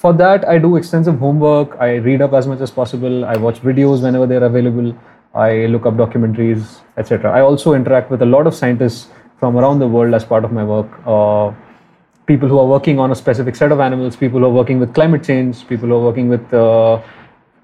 for 0.00 0.14
that, 0.14 0.48
I 0.48 0.58
do 0.58 0.76
extensive 0.76 1.18
homework. 1.18 1.76
I 1.78 1.96
read 1.96 2.22
up 2.22 2.32
as 2.32 2.46
much 2.46 2.60
as 2.60 2.70
possible. 2.70 3.24
I 3.26 3.36
watch 3.36 3.60
videos 3.60 4.02
whenever 4.02 4.26
they're 4.26 4.44
available. 4.44 4.96
I 5.34 5.66
look 5.66 5.86
up 5.86 5.94
documentaries, 5.94 6.80
etc. 6.96 7.30
I 7.30 7.40
also 7.40 7.74
interact 7.74 8.10
with 8.10 8.22
a 8.22 8.26
lot 8.26 8.46
of 8.46 8.54
scientists 8.54 9.08
from 9.38 9.56
around 9.56 9.78
the 9.78 9.86
world 9.86 10.14
as 10.14 10.24
part 10.24 10.44
of 10.44 10.52
my 10.52 10.64
work. 10.64 10.88
Uh, 11.06 11.52
people 12.26 12.48
who 12.48 12.58
are 12.58 12.66
working 12.66 12.98
on 12.98 13.10
a 13.10 13.14
specific 13.14 13.56
set 13.56 13.72
of 13.72 13.80
animals, 13.80 14.16
people 14.16 14.40
who 14.40 14.46
are 14.46 14.56
working 14.62 14.80
with 14.80 14.92
climate 14.94 15.24
change, 15.24 15.66
people 15.68 15.88
who 15.88 15.94
are 15.94 16.04
working 16.04 16.28
with 16.28 16.52
uh, 16.52 17.00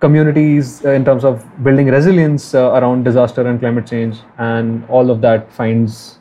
communities 0.01 0.85
in 0.85 1.05
terms 1.05 1.25
of 1.25 1.45
building 1.63 1.87
resilience 1.87 2.55
uh, 2.55 2.71
around 2.73 3.05
disaster 3.05 3.47
and 3.47 3.61
climate 3.61 3.87
change, 3.87 4.19
and 4.39 4.85
all 4.89 5.11
of 5.11 5.21
that 5.21 5.53
finds 5.53 6.19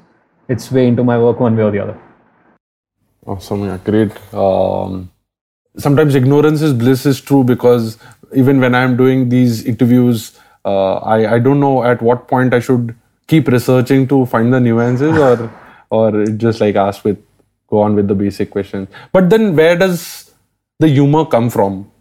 its 0.48 0.72
way 0.72 0.88
into 0.88 1.04
my 1.04 1.18
work 1.18 1.40
one 1.40 1.56
way 1.56 1.64
or 1.64 1.72
the 1.72 1.80
other. 1.80 2.00
Awesome, 3.26 3.66
yeah, 3.66 3.78
great. 3.84 4.12
Um, 4.34 5.12
sometimes 5.78 6.16
ignorance 6.16 6.62
is 6.62 6.74
bliss 6.74 7.06
is 7.06 7.20
true 7.20 7.44
because 7.44 7.98
even 8.34 8.60
when 8.60 8.76
I'm 8.76 8.96
doing 8.96 9.30
these 9.30 9.66
interviews, 9.66 10.40
uh, 10.66 10.96
I 11.16 11.36
I 11.36 11.40
don't 11.40 11.60
know 11.60 11.84
at 11.84 12.02
what 12.02 12.28
point 12.28 12.54
I 12.54 12.60
should 12.60 12.96
keep 13.28 13.48
researching 13.48 14.08
to 14.08 14.26
find 14.26 14.54
the 14.54 14.60
nuances 14.60 15.18
or 15.18 15.52
or 15.90 16.26
just 16.26 16.62
like 16.62 16.76
ask 16.76 17.04
with 17.06 17.18
go 17.68 17.82
on 17.82 17.96
with 17.96 18.08
the 18.08 18.16
basic 18.16 18.52
questions. 18.52 18.88
But 19.12 19.30
then 19.30 19.56
where 19.56 19.76
does 19.76 20.32
the 20.80 20.88
humor 20.88 21.26
come 21.26 21.50
from? 21.50 21.92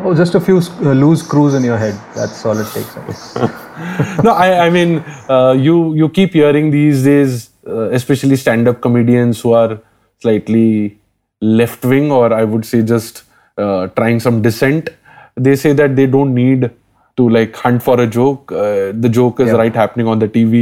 Oh, 0.00 0.14
just 0.14 0.34
a 0.34 0.40
few 0.40 0.58
uh, 0.58 0.92
loose 0.92 1.24
screws 1.24 1.54
in 1.54 1.64
your 1.64 1.76
head. 1.76 1.94
That's 2.14 2.44
all 2.46 2.56
it 2.56 2.68
takes. 2.72 2.96
I 3.36 4.20
no, 4.24 4.30
I, 4.30 4.66
I 4.66 4.70
mean, 4.70 5.04
uh, 5.28 5.56
you 5.58 5.94
you 5.94 6.08
keep 6.08 6.32
hearing 6.32 6.70
these 6.70 7.02
days, 7.04 7.50
uh, 7.66 7.90
especially 7.90 8.36
stand-up 8.36 8.80
comedians 8.80 9.40
who 9.40 9.52
are 9.52 9.80
slightly 10.20 10.98
left-wing, 11.40 12.12
or 12.12 12.32
I 12.32 12.44
would 12.44 12.64
say 12.64 12.82
just 12.82 13.24
uh, 13.56 13.88
trying 13.88 14.20
some 14.20 14.40
dissent. 14.40 14.90
They 15.34 15.56
say 15.56 15.72
that 15.72 15.96
they 15.96 16.06
don't 16.06 16.32
need 16.34 16.70
to 17.18 17.28
like 17.28 17.56
hunt 17.56 17.82
for 17.82 18.00
a 18.00 18.06
joke. 18.06 18.52
Uh, 18.52 18.92
the 19.04 19.10
joke 19.18 19.40
is 19.44 19.48
Yeah. 19.52 19.60
right 19.60 19.78
happening 19.82 20.08
on 20.14 20.20
the 20.24 20.28
TV. 20.36 20.56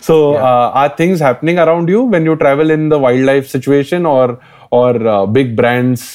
so, 0.08 0.34
uh, 0.34 0.70
are 0.82 0.88
things 1.00 1.20
happening 1.26 1.58
around 1.64 1.88
you 1.94 2.02
when 2.14 2.24
you 2.30 2.36
travel 2.44 2.70
in 2.76 2.88
the 2.94 2.98
wildlife 3.06 3.48
situation, 3.56 4.06
or 4.12 4.38
or 4.70 4.92
uh, 5.16 5.26
big 5.40 5.56
brands 5.60 6.06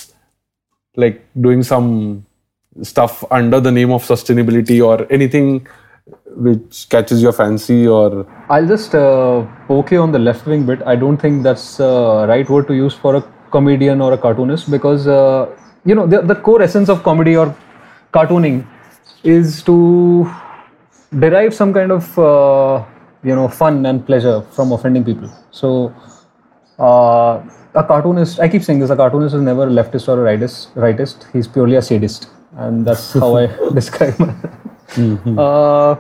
like 1.04 1.20
doing 1.48 1.64
some 1.64 1.92
stuff 2.94 3.24
under 3.40 3.60
the 3.68 3.72
name 3.72 3.92
of 4.00 4.04
sustainability, 4.14 4.80
or 4.90 4.96
anything 5.20 5.54
which 6.48 6.88
catches 6.90 7.22
your 7.28 7.32
fancy, 7.38 7.80
or 7.88 8.26
I'll 8.50 8.68
just 8.68 8.96
uh, 8.96 9.46
poke 9.68 9.92
you 9.92 10.02
on 10.08 10.12
the 10.18 10.20
left 10.20 10.46
wing 10.54 10.66
bit. 10.72 10.84
I 10.96 10.96
don't 11.06 11.18
think 11.28 11.44
that's 11.44 11.78
the 11.78 12.26
right 12.34 12.50
word 12.56 12.68
to 12.74 12.76
use 12.82 13.00
for 13.06 13.16
a 13.22 13.24
comedian 13.56 14.02
or 14.02 14.12
a 14.14 14.18
cartoonist 14.18 14.70
because 14.76 15.08
uh, 15.08 15.48
you 15.86 15.96
know 15.96 16.06
the, 16.16 16.22
the 16.34 16.36
core 16.50 16.62
essence 16.68 16.90
of 16.90 17.02
comedy 17.04 17.38
or 17.44 17.48
cartooning 18.14 18.60
is 19.24 19.64
to 19.64 20.30
derive 21.18 21.54
some 21.54 21.74
kind 21.74 21.92
of 21.92 22.18
uh, 22.20 22.84
you 23.24 23.36
know 23.36 23.48
fun 23.48 23.86
and 23.86 24.06
pleasure 24.06 24.42
from 24.52 24.72
offending 24.72 25.04
people. 25.04 25.30
So 25.52 25.94
uh, 26.80 27.42
a 27.76 27.84
cartoonist, 27.84 28.40
I 28.40 28.48
keep 28.48 28.64
saying 28.64 28.80
this, 28.80 28.90
a 28.90 28.96
cartoonist 28.96 29.36
is 29.36 29.42
never 29.42 29.64
a 29.64 29.72
leftist 29.72 30.08
or 30.08 30.26
a 30.26 30.38
rightist. 30.38 30.74
rightist. 30.74 31.32
He's 31.34 31.48
purely 31.48 31.76
a 31.76 31.82
sadist, 31.82 32.30
and 32.58 32.86
that's 32.86 33.14
how 33.20 33.36
I 33.38 33.48
describe. 33.74 34.16
him. 34.16 35.38
Uh, 35.38 35.96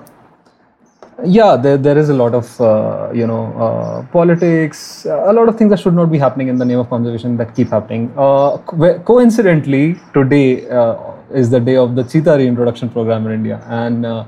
yeah 1.25 1.57
there, 1.57 1.77
there 1.77 1.97
is 1.97 2.09
a 2.09 2.13
lot 2.13 2.33
of 2.33 2.59
uh, 2.61 3.11
you 3.13 3.27
know 3.27 3.47
uh, 3.57 4.01
politics 4.11 5.05
a 5.05 5.33
lot 5.33 5.49
of 5.49 5.57
things 5.57 5.69
that 5.69 5.79
should 5.79 5.93
not 5.93 6.09
be 6.11 6.17
happening 6.17 6.47
in 6.47 6.57
the 6.57 6.65
name 6.65 6.79
of 6.79 6.89
conservation 6.89 7.35
that 7.37 7.53
keep 7.55 7.69
happening 7.69 8.09
uh, 8.17 8.57
co- 8.57 8.99
coincidentally 8.99 9.95
today 10.13 10.67
uh, 10.69 10.95
is 11.31 11.49
the 11.49 11.59
day 11.59 11.75
of 11.75 11.95
the 11.95 12.03
cheetah 12.03 12.37
reintroduction 12.37 12.89
program 12.89 13.25
in 13.27 13.33
india. 13.33 13.63
And 13.67 14.05
uh, 14.05 14.25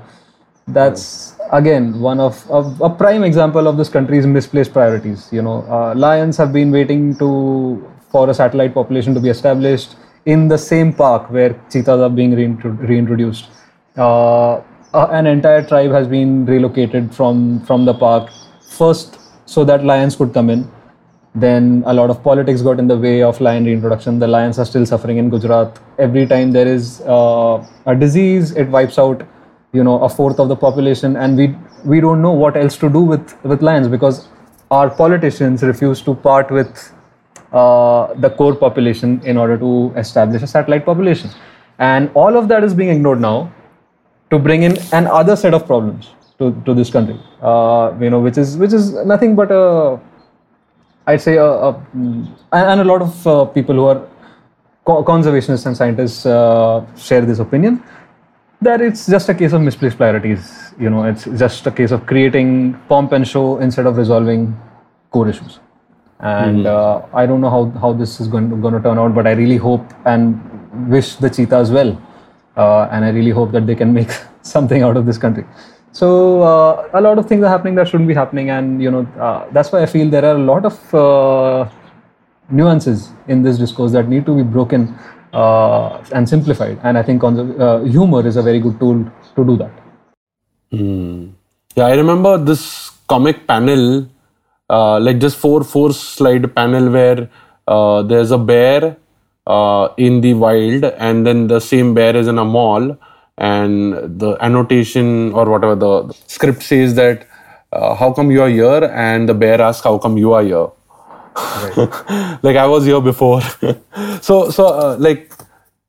that's 0.68 1.36
again 1.52 2.00
one 2.00 2.20
of 2.20 2.48
a, 2.50 2.60
a 2.84 2.90
prime 2.90 3.24
example 3.24 3.66
of 3.66 3.76
this 3.76 3.88
country's 3.88 4.26
misplaced 4.26 4.72
priorities. 4.72 5.28
You 5.32 5.42
know 5.42 5.62
uh, 5.68 5.94
lions 5.94 6.36
have 6.36 6.52
been 6.52 6.70
waiting 6.70 7.16
to 7.18 7.88
for 8.10 8.28
a 8.30 8.34
satellite 8.34 8.74
population 8.74 9.14
to 9.14 9.20
be 9.20 9.28
established 9.28 9.96
in 10.26 10.48
the 10.48 10.58
same 10.58 10.92
park 10.92 11.30
where 11.30 11.58
cheetahs 11.70 12.00
are 12.00 12.10
being 12.10 12.32
reintro- 12.32 12.78
reintroduced. 12.88 13.48
Uh, 13.96 14.60
an 14.94 15.26
entire 15.26 15.64
tribe 15.66 15.90
has 15.90 16.06
been 16.06 16.46
relocated 16.46 17.14
from 17.14 17.60
from 17.60 17.84
the 17.84 17.94
park 17.94 18.30
first 18.60 19.18
so 19.46 19.64
that 19.64 19.84
lions 19.84 20.16
could 20.16 20.32
come 20.32 20.48
in 20.50 20.70
then 21.34 21.82
a 21.86 21.94
lot 21.94 22.10
of 22.10 22.22
politics 22.22 22.60
got 22.60 22.78
in 22.78 22.88
the 22.88 22.96
way 22.96 23.22
of 23.22 23.40
lion 23.40 23.64
reintroduction. 23.64 24.18
The 24.18 24.26
lions 24.26 24.58
are 24.58 24.66
still 24.66 24.84
suffering 24.84 25.16
in 25.16 25.30
gujarat. 25.30 25.78
Every 25.98 26.26
time 26.26 26.52
there 26.52 26.66
is 26.66 27.00
uh, 27.02 27.66
a 27.86 27.94
disease 27.94 28.52
it 28.52 28.68
wipes 28.68 28.98
out 28.98 29.26
you 29.72 29.82
know 29.82 29.98
a 30.00 30.08
fourth 30.08 30.38
of 30.38 30.48
the 30.48 30.56
population. 30.56 31.16
And 31.16 31.36
we 31.36 31.54
we 31.84 32.00
don't 32.00 32.20
know 32.20 32.32
what 32.32 32.56
else 32.56 32.76
to 32.78 32.90
do 32.90 33.00
with 33.00 33.34
with 33.44 33.62
lions 33.62 33.88
because 33.88 34.28
our 34.70 34.90
politicians 34.90 35.62
refuse 35.62 36.02
to 36.02 36.14
part 36.14 36.50
with 36.50 36.92
uh, 37.52 38.12
the 38.14 38.30
core 38.30 38.54
population 38.54 39.20
in 39.24 39.36
order 39.36 39.56
to 39.56 39.92
establish 39.96 40.42
a 40.42 40.46
satellite 40.46 40.84
population. 40.84 41.30
And 41.78 42.10
all 42.14 42.36
of 42.36 42.48
that 42.48 42.62
is 42.62 42.74
being 42.74 42.90
ignored 42.90 43.20
now 43.20 43.50
to 44.30 44.38
bring 44.38 44.62
in 44.62 44.76
an 44.92 45.06
other 45.06 45.36
set 45.36 45.54
of 45.54 45.66
problems 45.66 46.10
to, 46.38 46.50
to 46.66 46.74
this 46.74 46.90
country 46.90 47.18
uh, 47.42 47.92
you 48.00 48.10
know 48.10 48.20
which 48.20 48.38
is 48.38 48.56
which 48.56 48.72
is 48.72 48.92
nothing 49.12 49.36
but 49.36 49.50
a 49.50 50.00
i'd 51.06 51.20
say 51.20 51.36
a, 51.36 51.44
a 51.68 51.72
mm, 51.96 52.28
and 52.52 52.80
a 52.80 52.84
lot 52.84 53.02
of 53.02 53.26
uh, 53.26 53.44
people 53.46 53.74
who 53.74 53.84
are 53.84 54.00
co- 54.84 55.02
conservationists 55.04 55.66
and 55.66 55.76
scientists 55.76 56.26
uh, 56.26 56.84
share 56.96 57.22
this 57.22 57.38
opinion 57.38 57.82
that 58.60 58.80
it's 58.80 59.06
just 59.06 59.28
a 59.28 59.34
case 59.34 59.52
of 59.52 59.60
misplaced 59.60 59.96
priorities. 59.96 60.72
You 60.78 60.88
know 60.88 61.04
it's 61.04 61.24
just 61.36 61.66
a 61.66 61.70
case 61.70 61.90
of 61.90 62.06
creating 62.06 62.74
pomp 62.88 63.12
and 63.12 63.26
show 63.26 63.58
instead 63.58 63.86
of 63.86 63.96
resolving 63.96 64.56
core 65.10 65.28
issues. 65.28 65.58
And 66.20 66.68
uh, 66.68 67.02
i 67.12 67.26
don't 67.26 67.40
know 67.40 67.50
how, 67.50 67.64
how 67.80 67.92
this 67.92 68.20
is 68.20 68.28
going 68.28 68.48
to, 68.50 68.56
going 68.56 68.74
to 68.74 68.80
turn 68.80 68.96
out 68.96 69.12
but 69.12 69.26
i 69.26 69.32
really 69.32 69.56
hope 69.56 69.84
and 70.04 70.40
wish 70.88 71.16
the 71.16 71.28
cheetahs 71.28 71.70
well. 71.70 72.00
Uh, 72.56 72.88
and 72.92 73.04
I 73.04 73.10
really 73.10 73.30
hope 73.30 73.52
that 73.52 73.66
they 73.66 73.74
can 73.74 73.92
make 73.92 74.10
something 74.42 74.82
out 74.82 74.96
of 74.96 75.06
this 75.06 75.18
country. 75.18 75.44
So 75.92 76.42
uh, 76.42 76.88
a 76.94 77.00
lot 77.02 77.18
of 77.18 77.26
things 77.26 77.44
are 77.44 77.50
happening 77.50 77.74
that 77.74 77.86
shouldn't 77.86 78.08
be 78.08 78.14
happening, 78.14 78.48
and 78.48 78.82
you 78.82 78.90
know 78.90 79.06
uh, 79.20 79.46
that's 79.52 79.70
why 79.70 79.82
I 79.82 79.86
feel 79.86 80.08
there 80.08 80.24
are 80.24 80.36
a 80.36 80.38
lot 80.38 80.64
of 80.64 80.94
uh, 80.94 81.68
nuances 82.50 83.10
in 83.28 83.42
this 83.42 83.58
discourse 83.58 83.92
that 83.92 84.08
need 84.08 84.24
to 84.24 84.34
be 84.34 84.42
broken 84.42 84.98
uh, 85.34 86.02
and 86.12 86.26
simplified. 86.26 86.78
And 86.82 86.96
I 86.96 87.02
think 87.02 87.20
conserv- 87.20 87.60
uh, 87.60 87.84
humor 87.84 88.26
is 88.26 88.36
a 88.36 88.42
very 88.42 88.58
good 88.58 88.80
tool 88.80 89.04
to 89.36 89.44
do 89.44 89.56
that. 89.58 89.70
Yeah, 91.76 91.86
I 91.86 91.94
remember 91.94 92.38
this 92.38 92.90
comic 93.06 93.46
panel, 93.46 94.08
uh, 94.70 94.98
like 94.98 95.18
just 95.18 95.36
four 95.36 95.62
four 95.62 95.92
slide 95.92 96.54
panel 96.54 96.90
where 96.90 97.28
there's 98.08 98.30
a 98.30 98.38
bear 98.38 98.96
in 99.98 100.22
the 100.22 100.32
wild, 100.32 100.84
and 100.84 101.26
then 101.26 101.48
the 101.48 101.60
same 101.60 101.92
bear 101.92 102.16
is 102.16 102.28
in 102.28 102.38
a 102.38 102.44
mall, 102.46 102.96
and 103.42 104.18
the 104.20 104.36
annotation 104.40 105.32
or 105.32 105.44
whatever 105.50 105.74
the, 105.74 106.02
the 106.04 106.14
script 106.26 106.62
says 106.62 106.94
that 106.94 107.26
uh, 107.72 107.94
how 107.94 108.12
come 108.12 108.30
you 108.30 108.42
are 108.42 108.48
here, 108.48 108.84
and 108.94 109.28
the 109.28 109.34
bear 109.34 109.60
asks 109.60 109.84
how 109.84 109.98
come 109.98 110.16
you 110.16 110.32
are 110.32 110.42
here. 110.42 110.68
like 112.42 112.56
I 112.56 112.66
was 112.66 112.84
here 112.84 113.00
before, 113.00 113.40
so 114.20 114.50
so 114.50 114.66
uh, 114.66 114.96
like 114.98 115.32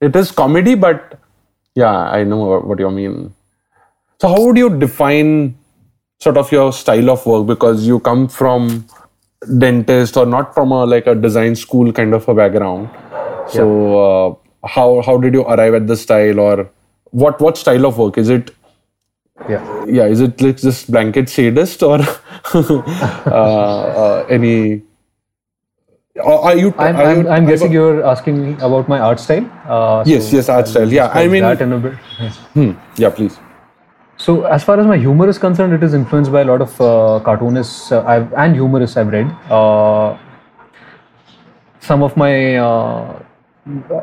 it 0.01 0.15
is 0.15 0.31
comedy, 0.31 0.75
but 0.75 1.19
yeah, 1.75 2.09
I 2.19 2.23
know 2.23 2.37
what, 2.37 2.67
what 2.67 2.79
you 2.79 2.89
mean. 2.89 3.33
So 4.21 4.29
how 4.29 4.41
would 4.45 4.57
you 4.57 4.69
define 4.79 5.57
sort 6.19 6.37
of 6.37 6.51
your 6.51 6.71
style 6.71 7.09
of 7.09 7.25
work 7.25 7.45
because 7.47 7.85
you 7.85 7.99
come 7.99 8.27
from 8.27 8.85
dentist 9.57 10.15
or 10.17 10.25
not 10.25 10.53
from 10.53 10.71
a 10.71 10.85
like 10.85 11.07
a 11.07 11.15
design 11.15 11.55
school 11.55 11.91
kind 11.91 12.13
of 12.13 12.27
a 12.27 12.33
background. 12.33 12.89
So 13.49 13.65
uh, 14.03 14.67
how 14.67 15.01
how 15.01 15.17
did 15.17 15.33
you 15.33 15.43
arrive 15.43 15.73
at 15.73 15.87
the 15.87 15.97
style 15.97 16.39
or 16.39 16.69
what 17.21 17.39
what 17.39 17.57
style 17.57 17.85
of 17.85 17.97
work 17.97 18.17
is 18.17 18.29
it? 18.29 18.51
Yeah. 19.49 19.85
Yeah, 19.85 20.05
is 20.05 20.19
it 20.21 20.41
like 20.41 20.57
just 20.57 20.91
blanket 20.91 21.29
sadist 21.29 21.83
or 21.83 21.99
uh, 22.53 22.79
uh, 23.27 24.25
any? 24.29 24.81
Are 26.23 26.55
you? 26.55 26.73
I'm, 26.77 26.95
are 26.95 27.03
I'm, 27.05 27.21
you- 27.21 27.29
I'm 27.29 27.45
guessing 27.45 27.71
you're 27.71 28.03
asking 28.05 28.41
me 28.41 28.53
about 28.61 28.87
my 28.87 28.99
art 28.99 29.19
style. 29.19 29.45
Uh, 29.67 30.03
Yes, 30.05 30.29
so 30.29 30.35
yes, 30.37 30.49
art 30.49 30.65
I'll 30.65 30.71
style. 30.71 30.93
Yeah, 30.93 31.07
I 31.07 31.27
mean- 31.27 31.41
that 31.43 31.61
in 31.61 31.73
a 31.73 31.79
bit. 31.79 31.93
Yes. 32.19 32.37
Hmm, 32.59 32.71
yeah, 32.97 33.09
please. 33.09 33.39
So 34.17 34.43
as 34.43 34.63
far 34.63 34.79
as 34.79 34.85
my 34.85 34.97
humor 34.97 35.27
is 35.27 35.39
concerned, 35.39 35.73
it 35.73 35.83
is 35.83 35.93
influenced 35.95 36.31
by 36.31 36.41
a 36.41 36.45
lot 36.45 36.61
of 36.61 36.79
uh, 36.79 37.19
cartoonists 37.25 37.91
uh, 37.91 38.03
I've, 38.05 38.31
and 38.33 38.53
humorists 38.53 38.95
I've 38.95 39.07
read. 39.07 39.25
Uh, 39.49 40.15
some 41.79 42.03
of 42.03 42.15
my 42.15 42.55
uh, 42.57 43.22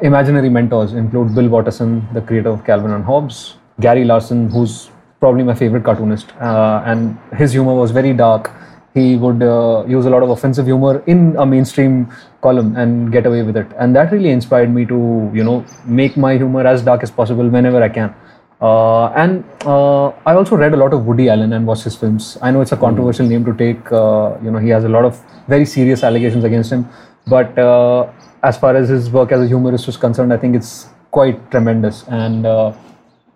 imaginary 0.03 0.49
mentors 0.49 0.93
include 0.93 1.35
Bill 1.35 1.49
Watterson, 1.49 2.07
the 2.13 2.21
creator 2.21 2.49
of 2.49 2.65
Calvin 2.65 2.93
and 2.93 3.05
Hobbes, 3.05 3.57
Gary 3.81 4.05
Larson, 4.05 4.49
who's 4.49 4.91
probably 5.21 5.45
my 5.45 5.55
favorite 5.55 5.85
cartoonist, 5.85 6.33
uh, 6.41 6.83
and 6.87 7.19
his 7.35 7.53
humor 7.53 7.75
was 7.75 7.91
very 7.91 8.13
dark. 8.15 8.51
He 8.95 9.17
would 9.17 9.43
uh, 9.43 9.85
use 9.87 10.07
a 10.07 10.11
lot 10.11 10.23
of 10.23 10.31
offensive 10.31 10.67
humor 10.67 11.03
in 11.07 11.37
a 11.37 11.47
mainstream 11.47 12.11
column 12.43 12.75
and 12.77 13.13
get 13.13 13.27
away 13.27 13.43
with 13.43 13.57
it, 13.57 13.67
and 13.79 13.95
that 13.95 14.11
really 14.13 14.31
inspired 14.31 14.75
me 14.75 14.87
to, 14.87 15.31
you 15.35 15.45
know, 15.45 15.65
make 15.85 16.17
my 16.17 16.37
humor 16.37 16.67
as 16.67 16.83
dark 16.83 17.03
as 17.03 17.11
possible 17.11 17.49
whenever 17.49 17.83
I 17.83 17.89
can. 17.89 18.15
Uh, 18.61 19.07
and 19.13 19.45
uh, 19.65 20.09
I 20.27 20.35
also 20.35 20.57
read 20.57 20.75
a 20.75 20.77
lot 20.77 20.93
of 20.93 21.07
Woody 21.07 21.29
Allen 21.29 21.53
and 21.53 21.67
watched 21.67 21.85
his 21.85 21.97
films. 21.97 22.37
I 22.43 22.51
know 22.51 22.61
it's 22.61 22.73
a 22.73 22.77
controversial 22.77 23.27
name 23.27 23.45
to 23.45 23.55
take. 23.55 23.91
Uh, 23.91 24.37
you 24.43 24.51
know, 24.51 24.59
he 24.59 24.69
has 24.69 24.85
a 24.85 24.89
lot 24.89 25.05
of 25.05 25.23
very 25.49 25.65
serious 25.65 26.03
allegations 26.03 26.45
against 26.45 26.71
him. 26.71 26.87
But 27.27 27.59
uh, 27.59 28.11
as 28.43 28.59
far 28.59 28.75
as 28.77 28.89
his 28.89 29.11
work 29.11 29.33
as 29.33 29.41
a 29.41 29.47
humorist 29.47 29.89
is 29.89 29.97
concerned, 29.97 30.33
I 30.33 30.37
think 30.37 30.57
it's 30.57 30.89
quite 31.11 31.51
tremendous. 31.51 32.05
And 32.09 32.47
uh, 32.47 32.73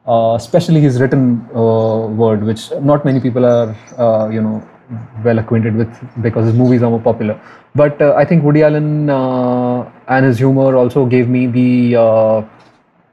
uh, 0.07 0.35
especially 0.37 0.81
his 0.81 1.01
written 1.01 1.47
uh, 1.55 2.07
word, 2.09 2.45
which 2.45 2.71
not 2.81 3.05
many 3.05 3.21
people 3.21 3.45
are, 3.45 3.77
uh, 3.99 4.29
you 4.29 4.43
know, 4.43 4.67
well 5.25 5.39
acquainted 5.39 5.75
with 5.75 6.23
because 6.23 6.47
his 6.47 6.55
movies 6.55 6.83
are 6.83 6.91
more 6.91 7.01
popular. 7.01 7.41
But 7.75 8.01
uh, 8.01 8.15
I 8.17 8.25
think 8.25 8.45
Woody 8.45 8.63
Allen 8.63 9.09
uh, 9.09 9.91
and 10.09 10.27
his 10.27 10.39
humor 10.39 10.77
also 10.77 11.07
gave 11.07 11.29
me 11.29 11.47
the 11.47 12.47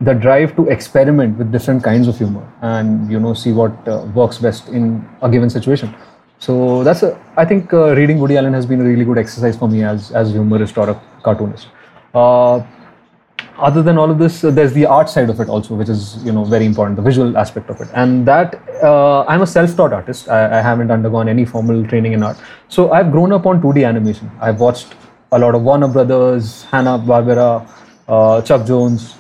the 0.01 0.13
drive 0.13 0.55
to 0.55 0.67
experiment 0.67 1.37
with 1.37 1.51
different 1.51 1.83
kinds 1.83 2.07
of 2.07 2.17
humor 2.17 2.41
and 2.63 3.09
you 3.11 3.19
know 3.19 3.35
see 3.35 3.51
what 3.51 3.71
works 4.15 4.39
best 4.39 4.67
in 4.69 5.07
a 5.21 5.29
given 5.29 5.47
situation 5.47 5.93
so 6.39 6.83
that's 6.83 7.03
a 7.03 7.15
i 7.37 7.45
think 7.45 7.71
uh, 7.71 7.93
reading 7.99 8.19
woody 8.19 8.35
allen 8.35 8.51
has 8.51 8.65
been 8.65 8.81
a 8.81 8.83
really 8.83 9.05
good 9.05 9.19
exercise 9.19 9.55
for 9.55 9.69
me 9.69 9.83
as 9.83 10.11
as 10.11 10.31
humorist 10.31 10.75
or 10.75 10.89
a 10.89 11.01
cartoonist 11.21 11.67
other 12.13 13.81
than 13.83 13.97
all 13.97 14.09
of 14.09 14.17
this 14.17 14.43
uh, 14.43 14.51
there's 14.51 14.73
the 14.73 14.85
art 14.85 15.09
side 15.09 15.29
of 15.29 15.39
it 15.39 15.49
also 15.49 15.75
which 15.75 15.89
is 15.89 16.23
you 16.23 16.31
know 16.31 16.43
very 16.43 16.65
important 16.65 16.95
the 16.95 17.01
visual 17.01 17.37
aspect 17.37 17.69
of 17.69 17.79
it. 17.81 17.89
And 17.93 18.27
that 18.27 18.55
uh, 18.83 19.23
i'm 19.27 19.41
a 19.41 19.47
self-taught 19.47 19.93
artist. 19.93 20.29
I, 20.29 20.59
I 20.59 20.61
haven't 20.61 20.91
undergone 20.91 21.29
any 21.29 21.45
formal 21.45 21.85
training 21.87 22.13
in 22.13 22.23
art. 22.23 22.37
So 22.69 22.91
i've 22.91 23.11
grown 23.11 23.31
up 23.31 23.45
on 23.45 23.61
2d 23.61 23.87
animation. 23.87 24.31
I've 24.39 24.59
watched 24.59 24.95
a 25.31 25.39
lot 25.39 25.55
of 25.55 25.61
warner 25.61 25.87
brothers 25.87 26.63
hanna 26.63 26.99
barbera 26.99 27.67
uh, 28.07 28.41
chuck 28.41 28.65
jones. 28.65 29.15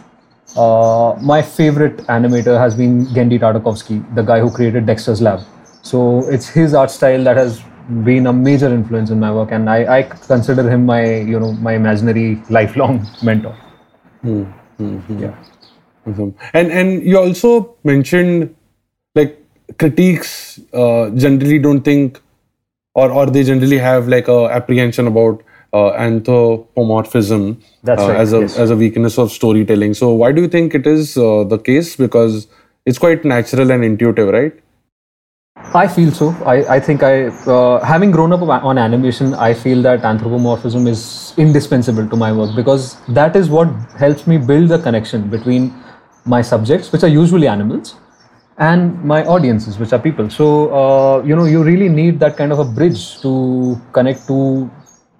Uh, 0.57 1.15
my 1.21 1.41
favorite 1.41 1.97
animator 2.07 2.59
has 2.59 2.75
been 2.75 3.05
Genndy 3.07 3.39
Tartakovsky, 3.39 4.03
the 4.15 4.21
guy 4.21 4.41
who 4.41 4.51
created 4.51 4.85
Dexter's 4.85 5.21
Lab. 5.21 5.39
So 5.81 6.27
it's 6.27 6.49
his 6.49 6.73
art 6.73 6.91
style 6.91 7.23
that 7.23 7.37
has 7.37 7.61
been 8.03 8.27
a 8.27 8.33
major 8.33 8.73
influence 8.73 9.09
in 9.09 9.19
my 9.19 9.31
work, 9.31 9.51
and 9.51 9.69
I, 9.69 9.99
I 9.99 10.03
consider 10.03 10.69
him 10.69 10.85
my 10.85 11.03
you 11.17 11.39
know 11.39 11.53
my 11.53 11.73
imaginary 11.73 12.41
lifelong 12.49 13.05
mentor. 13.23 13.53
Hmm. 14.21 14.43
Yeah. 15.19 15.35
Awesome. 16.07 16.35
And 16.53 16.71
and 16.71 17.03
you 17.03 17.17
also 17.17 17.75
mentioned 17.83 18.55
like 19.15 19.37
critiques 19.77 20.59
uh, 20.73 21.09
generally 21.11 21.59
don't 21.59 21.81
think 21.81 22.19
or 22.93 23.11
or 23.11 23.25
they 23.27 23.43
generally 23.43 23.77
have 23.77 24.07
like 24.07 24.27
a 24.27 24.45
apprehension 24.45 25.07
about 25.07 25.43
uh, 25.73 25.91
anthropomorphism 25.91 27.61
That's 27.83 28.01
uh, 28.01 28.07
right, 28.07 28.17
as 28.19 28.33
a 28.33 28.39
yes. 28.41 28.57
as 28.57 28.71
a 28.71 28.75
weakness 28.75 29.17
of 29.17 29.31
storytelling. 29.31 29.93
So 29.93 30.11
why 30.13 30.31
do 30.31 30.41
you 30.41 30.47
think 30.47 30.75
it 30.75 30.87
is 30.87 31.17
uh, 31.17 31.43
the 31.43 31.57
case? 31.57 31.95
Because 31.95 32.47
it's 32.85 32.97
quite 32.97 33.23
natural 33.23 33.71
and 33.71 33.83
intuitive, 33.83 34.29
right? 34.29 34.53
I 35.73 35.87
feel 35.87 36.11
so. 36.11 36.31
I, 36.45 36.75
I 36.75 36.79
think 36.81 37.01
I, 37.01 37.27
uh, 37.27 37.81
having 37.85 38.11
grown 38.11 38.33
up 38.33 38.41
on 38.41 38.77
animation, 38.77 39.33
I 39.33 39.53
feel 39.53 39.81
that 39.83 40.03
anthropomorphism 40.03 40.85
is 40.85 41.33
indispensable 41.37 42.09
to 42.09 42.15
my 42.17 42.33
work 42.33 42.53
because 42.57 42.97
that 43.07 43.37
is 43.37 43.49
what 43.49 43.69
helps 43.97 44.27
me 44.27 44.37
build 44.37 44.67
the 44.67 44.79
connection 44.79 45.29
between 45.29 45.73
my 46.25 46.41
subjects, 46.41 46.91
which 46.91 47.03
are 47.03 47.07
usually 47.07 47.47
animals, 47.47 47.95
and 48.57 49.01
my 49.05 49.23
audiences, 49.23 49.79
which 49.79 49.93
are 49.93 49.99
people. 49.99 50.29
So, 50.29 50.73
uh, 50.75 51.23
you 51.23 51.37
know, 51.37 51.45
you 51.45 51.63
really 51.63 51.87
need 51.87 52.19
that 52.19 52.35
kind 52.35 52.51
of 52.51 52.59
a 52.59 52.65
bridge 52.65 53.21
to 53.21 53.79
connect 53.93 54.27
to 54.27 54.69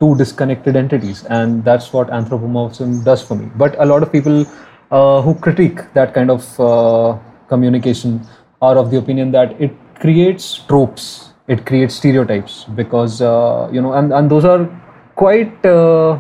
two 0.02 0.18
disconnected 0.18 0.76
entities, 0.76 1.24
and 1.26 1.64
that's 1.64 1.94
what 1.94 2.10
anthropomorphism 2.10 3.06
does 3.06 3.22
for 3.22 3.36
me. 3.36 3.50
But 3.56 3.80
a 3.80 3.86
lot 3.86 4.04
of 4.04 4.12
people 4.12 4.46
uh, 4.92 5.22
who 5.22 5.34
critique 5.36 5.94
that 5.94 6.14
kind 6.14 6.30
of 6.30 6.60
uh, 6.60 7.18
communication 7.48 8.28
are 8.62 8.78
of 8.78 8.92
the 8.92 8.98
opinion 8.98 9.32
that 9.32 9.60
it 9.62 9.74
creates 10.02 10.58
tropes, 10.68 11.34
it 11.48 11.66
creates 11.66 11.96
stereotypes 11.96 12.66
because 12.76 13.22
uh, 13.22 13.70
you 13.72 13.82
know, 13.82 13.94
and, 13.94 14.12
and 14.12 14.30
those 14.30 14.46
are 14.46 14.68
quite. 15.16 15.66
Uh, 15.66 16.20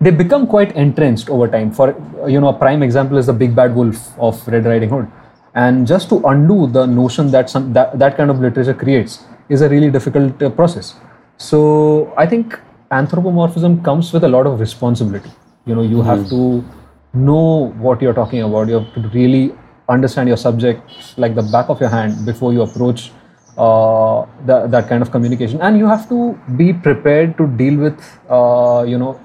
they 0.00 0.10
become 0.10 0.46
quite 0.46 0.74
entrenched 0.76 1.28
over 1.28 1.46
time. 1.46 1.70
For 1.72 1.88
you 2.26 2.40
know, 2.40 2.48
a 2.48 2.58
prime 2.58 2.82
example 2.82 3.18
is 3.18 3.26
the 3.26 3.34
big 3.34 3.54
bad 3.54 3.74
wolf 3.74 4.18
of 4.18 4.46
Red 4.48 4.64
Riding 4.64 4.88
Hood, 4.88 5.08
and 5.54 5.86
just 5.86 6.08
to 6.08 6.22
undo 6.26 6.66
the 6.66 6.86
notion 6.86 7.30
that 7.32 7.50
some 7.50 7.72
that, 7.74 7.98
that 7.98 8.16
kind 8.16 8.30
of 8.30 8.40
literature 8.40 8.74
creates 8.74 9.24
is 9.48 9.60
a 9.60 9.68
really 9.68 9.90
difficult 9.90 10.42
uh, 10.42 10.50
process. 10.50 10.94
So 11.36 12.14
I 12.16 12.26
think 12.26 12.58
anthropomorphism 12.90 13.82
comes 13.82 14.12
with 14.12 14.24
a 14.24 14.28
lot 14.28 14.46
of 14.46 14.60
responsibility. 14.60 15.30
You 15.66 15.74
know, 15.74 15.82
you 15.82 16.02
have 16.02 16.28
to 16.30 16.64
know 17.12 17.72
what 17.78 18.00
you're 18.00 18.14
talking 18.14 18.42
about. 18.42 18.68
You 18.68 18.80
have 18.80 18.94
to 18.94 19.08
really 19.08 19.52
understand 19.90 20.28
your 20.28 20.36
subject 20.36 20.82
like 21.16 21.34
the 21.34 21.42
back 21.42 21.68
of 21.68 21.80
your 21.80 21.90
hand 21.90 22.24
before 22.24 22.52
you 22.52 22.62
approach 22.62 23.10
uh, 23.58 24.24
that 24.46 24.88
kind 24.88 25.02
of 25.02 25.10
communication, 25.10 25.60
and 25.60 25.78
you 25.78 25.86
have 25.86 26.08
to 26.08 26.38
be 26.56 26.72
prepared 26.72 27.36
to 27.36 27.46
deal 27.46 27.76
with 27.78 27.98
uh, 28.28 28.84
you 28.86 28.98
know 28.98 29.20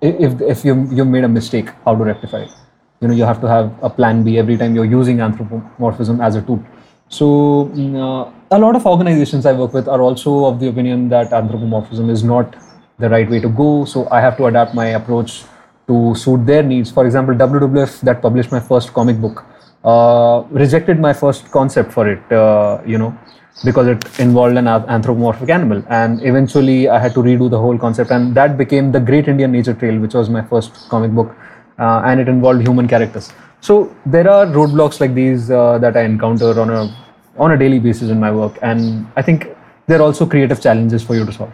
if 0.00 0.40
if 0.40 0.64
you 0.64 0.74
you 0.92 1.04
made 1.04 1.24
a 1.24 1.28
mistake, 1.28 1.70
how 1.84 1.94
to 1.96 2.04
rectify 2.04 2.42
it. 2.42 2.52
You 3.00 3.08
know, 3.08 3.14
you 3.14 3.24
have 3.24 3.40
to 3.40 3.48
have 3.48 3.72
a 3.82 3.90
plan 3.90 4.22
B 4.22 4.38
every 4.38 4.56
time 4.56 4.74
you're 4.74 4.92
using 4.92 5.20
anthropomorphism 5.20 6.20
as 6.20 6.36
a 6.36 6.42
tool. 6.42 6.62
So 7.08 7.70
mm, 7.74 7.96
uh, 7.96 8.30
a 8.50 8.58
lot 8.58 8.76
of 8.76 8.86
organizations 8.86 9.46
I 9.46 9.52
work 9.52 9.74
with 9.74 9.88
are 9.88 10.00
also 10.00 10.46
of 10.46 10.60
the 10.60 10.68
opinion 10.68 11.08
that 11.10 11.32
anthropomorphism 11.32 12.10
is 12.10 12.24
not 12.24 12.56
the 12.98 13.10
right 13.10 13.28
way 13.28 13.40
to 13.40 13.48
go. 13.48 13.84
So 13.84 14.08
I 14.10 14.20
have 14.20 14.36
to 14.38 14.46
adapt 14.46 14.74
my 14.74 14.86
approach 15.00 15.44
to 15.86 16.14
suit 16.14 16.46
their 16.46 16.62
needs. 16.62 16.90
For 16.90 17.04
example, 17.04 17.34
WWF 17.34 18.00
that 18.02 18.22
published 18.22 18.50
my 18.52 18.60
first 18.60 18.94
comic 18.94 19.20
book 19.20 19.44
uh, 19.84 20.44
rejected 20.50 20.98
my 20.98 21.12
first 21.12 21.50
concept 21.50 21.92
for 21.92 22.08
it. 22.08 22.32
Uh, 22.32 22.80
you 22.86 22.98
know, 22.98 23.16
because 23.64 23.86
it 23.86 24.18
involved 24.18 24.56
an 24.56 24.66
anthropomorphic 24.66 25.48
animal, 25.48 25.82
and 25.88 26.20
eventually 26.22 26.88
I 26.88 26.98
had 26.98 27.14
to 27.14 27.20
redo 27.20 27.48
the 27.48 27.58
whole 27.58 27.78
concept, 27.78 28.10
and 28.10 28.34
that 28.34 28.58
became 28.58 28.90
the 28.92 29.00
Great 29.00 29.28
Indian 29.28 29.52
Nature 29.52 29.74
Trail, 29.74 29.98
which 29.98 30.14
was 30.14 30.28
my 30.28 30.42
first 30.42 30.88
comic 30.88 31.12
book, 31.12 31.34
uh, 31.78 32.02
and 32.04 32.20
it 32.20 32.28
involved 32.28 32.62
human 32.66 32.88
characters. 32.88 33.32
So 33.60 33.94
there 34.04 34.28
are 34.28 34.46
roadblocks 34.46 35.00
like 35.00 35.14
these 35.14 35.50
uh, 35.50 35.78
that 35.78 35.96
I 35.96 36.02
encounter 36.02 36.60
on 36.60 36.70
a 36.70 36.96
on 37.36 37.52
a 37.52 37.56
daily 37.56 37.78
basis 37.78 38.10
in 38.10 38.18
my 38.18 38.30
work, 38.30 38.58
and 38.62 39.06
I 39.16 39.22
think 39.22 39.48
they're 39.86 40.02
also 40.02 40.26
creative 40.26 40.60
challenges 40.60 41.02
for 41.02 41.14
you 41.14 41.24
to 41.24 41.32
solve. 41.32 41.52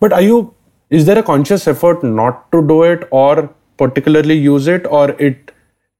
But 0.00 0.12
are 0.12 0.22
you? 0.22 0.54
Is 0.90 1.04
there 1.04 1.18
a 1.18 1.22
conscious 1.22 1.66
effort 1.66 2.04
not 2.04 2.50
to 2.52 2.66
do 2.66 2.84
it, 2.84 3.08
or 3.10 3.50
particularly 3.76 4.38
use 4.38 4.68
it, 4.68 4.86
or 4.86 5.10
it? 5.10 5.45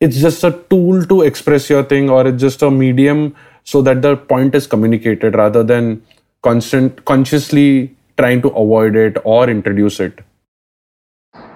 It's 0.00 0.16
just 0.18 0.44
a 0.44 0.52
tool 0.70 1.04
to 1.06 1.22
express 1.22 1.70
your 1.70 1.82
thing, 1.82 2.10
or 2.10 2.26
it's 2.26 2.40
just 2.40 2.62
a 2.62 2.70
medium 2.70 3.34
so 3.64 3.82
that 3.82 4.02
the 4.02 4.16
point 4.16 4.54
is 4.54 4.66
communicated 4.66 5.34
rather 5.34 5.62
than 5.62 6.02
constant 6.42 7.04
consciously 7.04 7.96
trying 8.18 8.42
to 8.42 8.48
avoid 8.48 8.94
it 8.94 9.16
or 9.24 9.48
introduce 9.48 10.00
it. 10.00 10.20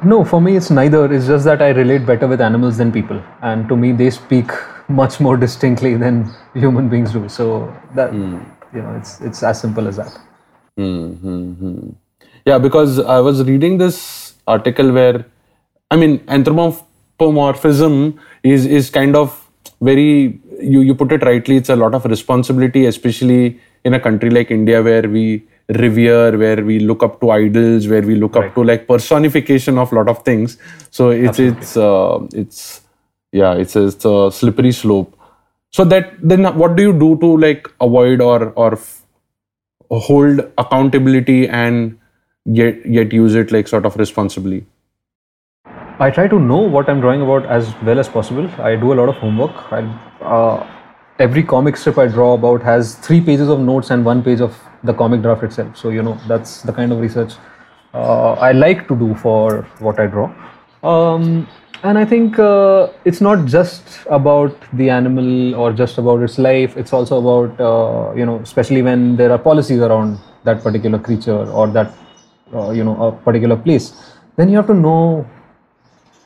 No, 0.03 0.25
for 0.25 0.41
me 0.41 0.57
it's 0.57 0.71
neither. 0.71 1.13
It's 1.13 1.27
just 1.27 1.45
that 1.45 1.63
I 1.63 1.69
relate 1.69 2.07
better 2.07 2.27
with 2.27 2.41
animals 2.41 2.79
than 2.79 2.91
people, 2.91 3.23
and 3.43 3.69
to 3.69 3.77
me 3.77 3.93
they 3.93 4.11
speak 4.11 4.51
much 4.89 5.21
more 5.21 5.37
distinctly 5.37 5.97
than 5.97 6.35
human 6.55 6.89
beings 6.89 7.13
do. 7.13 7.29
So 7.29 7.75
that 7.95 8.11
hmm. 8.11 8.39
you 8.75 8.83
know, 8.83 8.97
it's 8.97 9.21
it's 9.21 9.43
as 9.43 9.61
simple 9.61 9.87
as 9.87 9.97
that. 9.97 10.19
Hmm, 10.77 11.13
hmm, 11.13 11.53
hmm. 11.53 11.91
Yeah, 12.47 12.59
because 12.59 12.99
I 12.99 13.21
was 13.21 13.45
reading 13.45 13.77
this 13.79 14.35
article 14.47 14.93
where, 14.93 15.27
I 15.91 15.97
mean, 15.97 16.25
anthropomorphism 17.21 18.19
is 18.43 18.67
is 18.67 18.91
kind 18.91 19.17
of 19.17 19.49
very 19.81 20.41
you 20.61 20.81
you 20.81 20.95
put 20.95 21.13
it 21.13 21.23
rightly. 21.23 21.57
It's 21.57 21.69
a 21.69 21.77
lot 21.77 21.95
of 21.95 22.05
responsibility, 22.05 22.87
especially 22.87 23.61
in 23.85 23.95
a 23.95 24.01
country 24.01 24.31
like 24.31 24.51
India 24.51 24.83
where 24.83 25.09
we 25.09 25.43
revere, 25.69 26.37
where 26.37 26.65
we 26.65 26.81
look 26.81 27.03
up 27.03 27.21
to 27.21 27.31
idols, 27.31 27.89
where 27.89 28.03
we 28.03 28.15
look 28.15 28.37
up 28.37 28.55
to 28.55 28.65
like 28.65 28.87
personification 28.87 29.79
of 29.79 29.93
a 29.93 29.95
lot 29.95 30.09
of 30.09 30.23
things. 30.25 30.59
So 30.91 31.11
it's 31.11 31.39
it's 31.39 31.77
uh, 31.77 32.27
it's 32.33 32.83
yeah, 33.33 33.55
it's 33.55 33.77
a, 33.77 33.87
it's 33.87 34.05
a 34.05 34.31
slippery 34.33 34.73
slope. 34.73 35.17
So 35.73 35.85
that 35.85 36.13
then 36.23 36.45
what 36.59 36.77
do 36.77 36.83
you 36.83 36.93
do 36.93 37.17
to 37.19 37.37
like 37.37 37.69
avoid 37.81 38.21
or 38.21 38.51
or 38.51 38.73
f- 38.73 39.03
hold 39.91 40.41
accountability 40.59 41.49
and 41.49 41.99
yet 42.45 42.85
yet 42.87 43.13
use 43.13 43.35
it 43.35 43.53
like 43.53 43.69
sort 43.69 43.87
of 43.87 43.97
responsibly 43.97 44.67
I 46.01 46.09
try 46.11 46.27
to 46.29 46.39
know 46.39 46.57
what 46.57 46.89
I'm 46.89 46.99
drawing 47.03 47.21
about 47.21 47.45
as 47.45 47.75
well 47.83 47.99
as 47.99 48.09
possible. 48.09 48.49
I 48.59 48.75
do 48.75 48.95
a 48.95 48.97
lot 48.99 49.11
of 49.11 49.17
homework. 49.17 49.71
I, 49.71 49.81
uh, 50.23 50.67
every 51.19 51.43
comic 51.43 51.77
strip 51.77 51.99
I 51.99 52.07
draw 52.07 52.33
about 52.33 52.63
has 52.63 52.95
three 52.95 53.21
pages 53.21 53.51
of 53.51 53.61
notes 53.61 53.91
and 53.91 54.03
one 54.03 54.23
page 54.23 54.41
of 54.41 54.59
the 54.83 54.95
comic 54.95 55.21
draft 55.21 55.43
itself. 55.43 55.77
So 55.77 55.91
you 55.91 56.03
know 56.03 56.19
that's 56.27 56.63
the 56.63 56.73
kind 56.73 56.91
of 56.91 57.01
research 57.01 57.35
uh, 57.93 58.33
I 58.33 58.53
like 58.53 58.89
to 58.89 58.97
do 58.97 59.15
for 59.15 59.67
what 59.81 60.01
I 60.01 60.07
draw. 60.07 60.33
Um, 60.83 61.47
and 61.83 61.99
I 61.99 62.07
think 62.07 62.39
uh, 62.39 62.89
it's 63.05 63.21
not 63.21 63.45
just 63.45 63.85
about 64.09 64.57
the 64.73 64.89
animal 64.89 65.55
or 65.55 65.71
just 65.71 65.99
about 65.99 66.23
its 66.23 66.39
life. 66.39 66.79
It's 66.79 66.95
also 66.95 67.19
about 67.19 67.61
uh, 67.61 68.15
you 68.15 68.25
know, 68.25 68.39
especially 68.39 68.81
when 68.81 69.17
there 69.17 69.31
are 69.31 69.39
policies 69.39 69.81
around 69.81 70.19
that 70.45 70.63
particular 70.63 70.99
creature 70.99 71.45
or 71.51 71.67
that 71.69 71.93
uh, 72.55 72.71
you 72.71 72.85
know 72.85 72.97
a 73.03 73.13
particular 73.13 73.57
place. 73.57 74.15
Then 74.37 74.49
you 74.49 74.57
have 74.57 74.67
to 74.69 74.75
know 74.75 75.29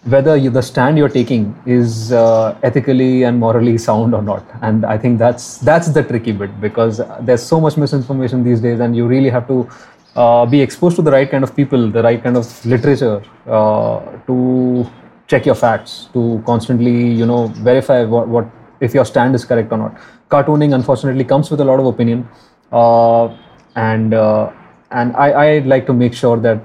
whether 0.05 0.37
you, 0.37 0.51
the 0.51 0.63
stand 0.63 0.99
you're 0.99 1.09
taking 1.09 1.59
is 1.65 2.13
uh, 2.13 2.59
ethically 2.63 3.23
and 3.23 3.39
morally 3.39 3.79
sound 3.79 4.15
or 4.15 4.23
not. 4.23 4.45
And 4.63 4.85
i 4.85 4.99
think 4.99 5.19
that's 5.19 5.59
that's 5.59 5.89
the 5.89 6.03
tricky 6.03 6.33
bit 6.33 6.61
because 6.61 7.01
there's 7.21 7.43
so 7.43 7.61
much 7.61 7.77
misinformation 7.77 8.45
these 8.45 8.61
days 8.61 8.81
and 8.81 8.97
you 8.97 9.07
really 9.07 9.31
have 9.31 9.47
to 9.49 9.69
uh, 10.17 10.47
be 10.47 10.61
exposed 10.61 10.97
to 10.97 11.03
the 11.03 11.11
right 11.11 11.31
kind 11.31 11.43
of 11.43 11.57
people 11.57 11.91
the 11.91 12.03
right 12.03 12.23
kind 12.23 12.37
of 12.37 12.67
literature 12.67 13.23
uh, 13.47 14.01
to 14.27 14.87
check 15.27 15.47
your 15.47 15.55
facts 15.55 16.09
to 16.13 16.43
constantly 16.47 17.13
you 17.13 17.27
know 17.27 17.47
verify 17.71 18.05
what, 18.05 18.29
what 18.29 18.47
if 18.81 18.95
your 18.95 19.05
stand 19.05 19.35
is 19.35 19.45
correct 19.45 19.73
or 19.73 19.79
not. 19.79 19.97
Cartooning 20.31 20.75
unfortunately 20.75 21.25
comes 21.25 21.51
with 21.51 21.61
a 21.61 21.65
lot 21.65 21.81
of 21.81 21.87
opinion 21.87 22.29
uh, 22.73 23.35
and 23.77 24.15
uh, 24.15 24.53
and 24.91 25.17
I, 25.17 25.31
I 25.31 25.59
like 25.61 25.87
to 25.87 25.93
make 25.93 26.15
sure 26.15 26.37
that 26.39 26.61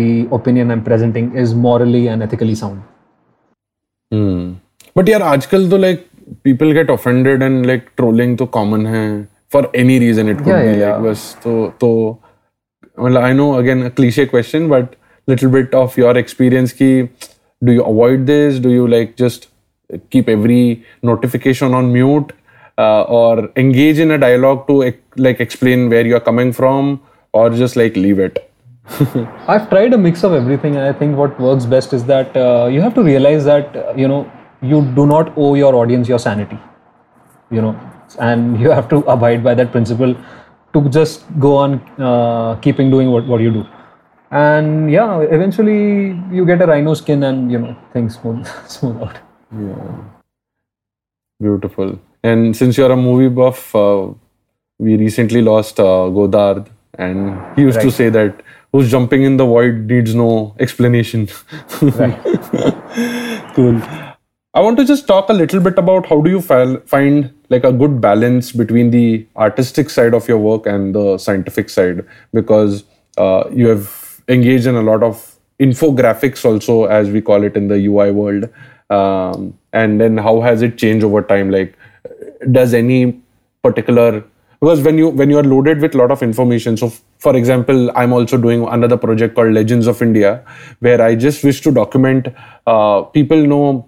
the 0.00 0.28
opinion 0.32 0.70
I'm 0.70 0.82
presenting 0.84 1.30
is 1.44 1.54
morally 1.54 2.06
and 2.08 2.22
ethically 2.22 2.54
sound. 2.54 2.82
but 4.96 5.08
yeah 5.08 5.22
आजकल 5.28 5.68
तो 5.70 5.76
like 5.84 6.02
people 6.48 6.72
get 6.72 6.90
offended 6.90 7.42
and 7.42 7.66
like 7.66 7.88
trolling 8.00 8.36
तो 8.42 8.46
common 8.56 8.86
है 8.86 9.06
for 9.54 9.62
any 9.80 9.98
reason 10.02 10.28
it 10.28 10.38
could 10.38 10.52
Yeah, 10.52 10.62
be 10.62 10.68
yeah, 10.68 10.76
like 10.76 10.84
yeah. 10.84 11.00
बस 11.08 11.24
तो 11.44 11.54
तो 11.80 11.90
well 13.06 13.18
I 13.18 13.32
know 13.32 13.48
again 13.58 13.82
a 13.86 13.90
cliche 13.90 14.26
question 14.34 14.68
but 14.68 14.94
little 15.32 15.50
bit 15.56 15.74
of 15.74 15.96
your 16.02 16.16
experience 16.22 16.72
ki 16.80 16.90
do 17.68 17.72
you 17.72 17.84
avoid 17.92 18.26
this 18.30 18.58
do 18.66 18.72
you 18.76 18.86
like 18.94 19.16
just 19.16 19.48
keep 20.10 20.28
every 20.28 20.84
notification 21.02 21.74
on 21.74 21.92
mute 21.92 22.32
uh, 22.78 23.02
or 23.02 23.50
engage 23.56 23.98
in 23.98 24.10
a 24.10 24.18
dialogue 24.18 24.66
to 24.68 24.82
ec- 24.82 25.02
like 25.16 25.40
explain 25.40 25.88
where 25.94 26.06
you're 26.12 26.24
coming 26.28 26.52
from 26.52 27.00
or 27.32 27.50
just 27.62 27.76
like 27.82 27.96
leave 27.96 28.18
it 28.18 28.38
I've 29.47 29.69
tried 29.69 29.93
a 29.93 29.97
mix 29.97 30.23
of 30.23 30.33
everything, 30.33 30.75
and 30.75 30.85
I 30.85 30.93
think 30.93 31.15
what 31.17 31.39
works 31.39 31.65
best 31.65 31.93
is 31.93 32.05
that 32.05 32.35
uh, 32.35 32.67
you 32.71 32.81
have 32.81 32.93
to 32.95 33.03
realize 33.03 33.45
that 33.45 33.75
uh, 33.75 33.93
you 33.95 34.07
know 34.07 34.29
you 34.61 34.81
do 34.95 35.05
not 35.05 35.31
owe 35.37 35.55
your 35.55 35.75
audience 35.75 36.07
your 36.07 36.19
sanity, 36.19 36.59
you 37.51 37.61
know, 37.61 37.79
and 38.19 38.59
you 38.65 38.71
have 38.71 38.89
to 38.89 38.97
abide 39.17 39.43
by 39.43 39.55
that 39.63 39.71
principle. 39.71 40.15
to 40.73 40.79
just 40.95 41.23
go 41.43 41.51
on 41.59 41.71
uh, 42.07 42.55
keeping 42.63 42.91
doing 42.91 43.07
what, 43.11 43.29
what 43.29 43.41
you 43.43 43.51
do 43.53 43.61
and 44.31 44.91
yeah 44.91 45.19
eventually 45.37 45.77
you 46.31 46.45
get 46.49 46.61
a 46.61 46.67
rhino 46.71 46.93
skin 46.93 47.23
and 47.29 47.51
you 47.51 47.61
know 47.63 47.75
things 47.93 48.17
smooth 48.19 48.45
smooth 48.67 49.01
out 49.07 49.17
Yeah, 49.59 50.03
Beautiful. 51.39 51.99
And 52.23 52.55
since 52.55 52.77
you're 52.77 52.91
a 52.91 52.97
movie 52.97 53.29
buff, 53.29 53.73
uh, 53.73 54.09
we 54.77 54.97
recently 54.97 55.41
lost 55.41 55.79
uh, 55.79 56.09
Godard, 56.09 56.69
and 56.95 57.39
he 57.55 57.61
used 57.61 57.79
to 57.81 57.91
say 57.91 58.09
that 58.09 58.43
who's 58.71 58.89
jumping 58.91 59.23
in 59.23 59.37
the 59.37 59.45
void 59.45 59.87
needs 59.87 60.13
no 60.15 60.55
explanation. 60.59 61.27
cool. 63.55 63.81
I 64.53 64.61
want 64.61 64.77
to 64.77 64.85
just 64.85 65.07
talk 65.07 65.29
a 65.29 65.33
little 65.33 65.59
bit 65.59 65.77
about 65.77 66.07
how 66.07 66.21
do 66.21 66.29
you 66.29 66.41
find 66.41 67.33
like 67.49 67.63
a 67.63 67.71
good 67.71 68.01
balance 68.01 68.51
between 68.51 68.91
the 68.91 69.25
artistic 69.35 69.89
side 69.89 70.13
of 70.13 70.27
your 70.27 70.37
work 70.37 70.65
and 70.65 70.93
the 70.95 71.17
scientific 71.17 71.69
side 71.69 72.05
because 72.33 72.83
uh, 73.17 73.43
you 73.51 73.67
have 73.67 74.21
engaged 74.27 74.65
in 74.65 74.75
a 74.75 74.81
lot 74.81 75.03
of 75.03 75.35
infographics 75.59 76.45
also 76.45 76.85
as 76.85 77.09
we 77.09 77.21
call 77.21 77.43
it 77.43 77.55
in 77.55 77.67
the 77.67 77.85
UI 77.85 78.11
world 78.11 78.49
um, 78.89 79.57
and 79.73 80.01
then 80.01 80.17
how 80.17 80.41
has 80.41 80.61
it 80.61 80.77
changed 80.77 81.03
over 81.03 81.21
time 81.21 81.51
like 81.51 81.77
does 82.51 82.73
any 82.73 83.21
particular 83.61 84.23
because 84.61 84.81
when 84.81 84.97
you 84.97 85.09
when 85.09 85.29
you 85.29 85.37
are 85.37 85.43
loaded 85.43 85.79
with 85.79 85.95
a 85.95 85.97
lot 85.97 86.11
of 86.11 86.21
information 86.21 86.75
so 86.75 86.91
for 87.17 87.35
example 87.35 87.91
i'm 87.95 88.11
also 88.11 88.37
doing 88.37 88.67
another 88.67 88.97
project 88.97 89.35
called 89.35 89.53
legends 89.53 89.87
of 89.87 90.01
india 90.01 90.43
where 90.79 91.01
i 91.01 91.15
just 91.15 91.43
wish 91.43 91.61
to 91.61 91.71
document 91.71 92.27
uh, 92.67 93.01
people 93.01 93.47
know 93.53 93.87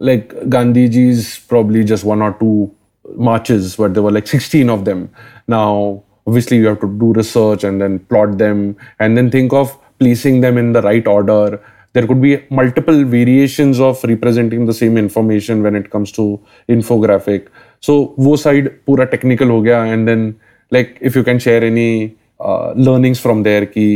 like 0.00 0.34
gandhiji's 0.56 1.38
probably 1.40 1.84
just 1.84 2.04
one 2.04 2.22
or 2.22 2.32
two 2.40 2.74
marches 3.16 3.76
but 3.76 3.94
there 3.94 4.02
were 4.02 4.10
like 4.10 4.26
16 4.38 4.68
of 4.70 4.84
them. 4.84 5.10
Now 5.46 6.02
obviously 6.26 6.58
you 6.58 6.66
have 6.66 6.80
to 6.80 6.98
do 6.98 7.12
research 7.12 7.64
and 7.64 7.80
then 7.80 7.98
plot 8.00 8.38
them 8.38 8.76
and 8.98 9.16
then 9.16 9.30
think 9.30 9.52
of 9.52 9.76
placing 9.98 10.40
them 10.40 10.58
in 10.58 10.72
the 10.72 10.82
right 10.82 11.06
order. 11.06 11.62
There 11.92 12.06
could 12.06 12.22
be 12.22 12.44
multiple 12.50 13.04
variations 13.04 13.80
of 13.80 14.02
representing 14.04 14.66
the 14.66 14.74
same 14.74 14.96
information 14.96 15.62
when 15.62 15.74
it 15.74 15.90
comes 15.90 16.12
to 16.12 16.40
infographic 16.68 17.48
so 17.80 18.14
wo 18.16 18.36
side 18.36 18.70
pura 18.86 19.06
technical 19.10 19.60
gaya 19.62 19.82
and 19.92 20.08
then 20.08 20.24
like 20.70 20.98
if 21.00 21.16
you 21.16 21.24
can 21.24 21.38
share 21.38 21.62
any 21.64 22.16
uh, 22.40 22.72
learnings 22.88 23.20
from 23.20 23.42
there 23.42 23.66
ki 23.66 23.86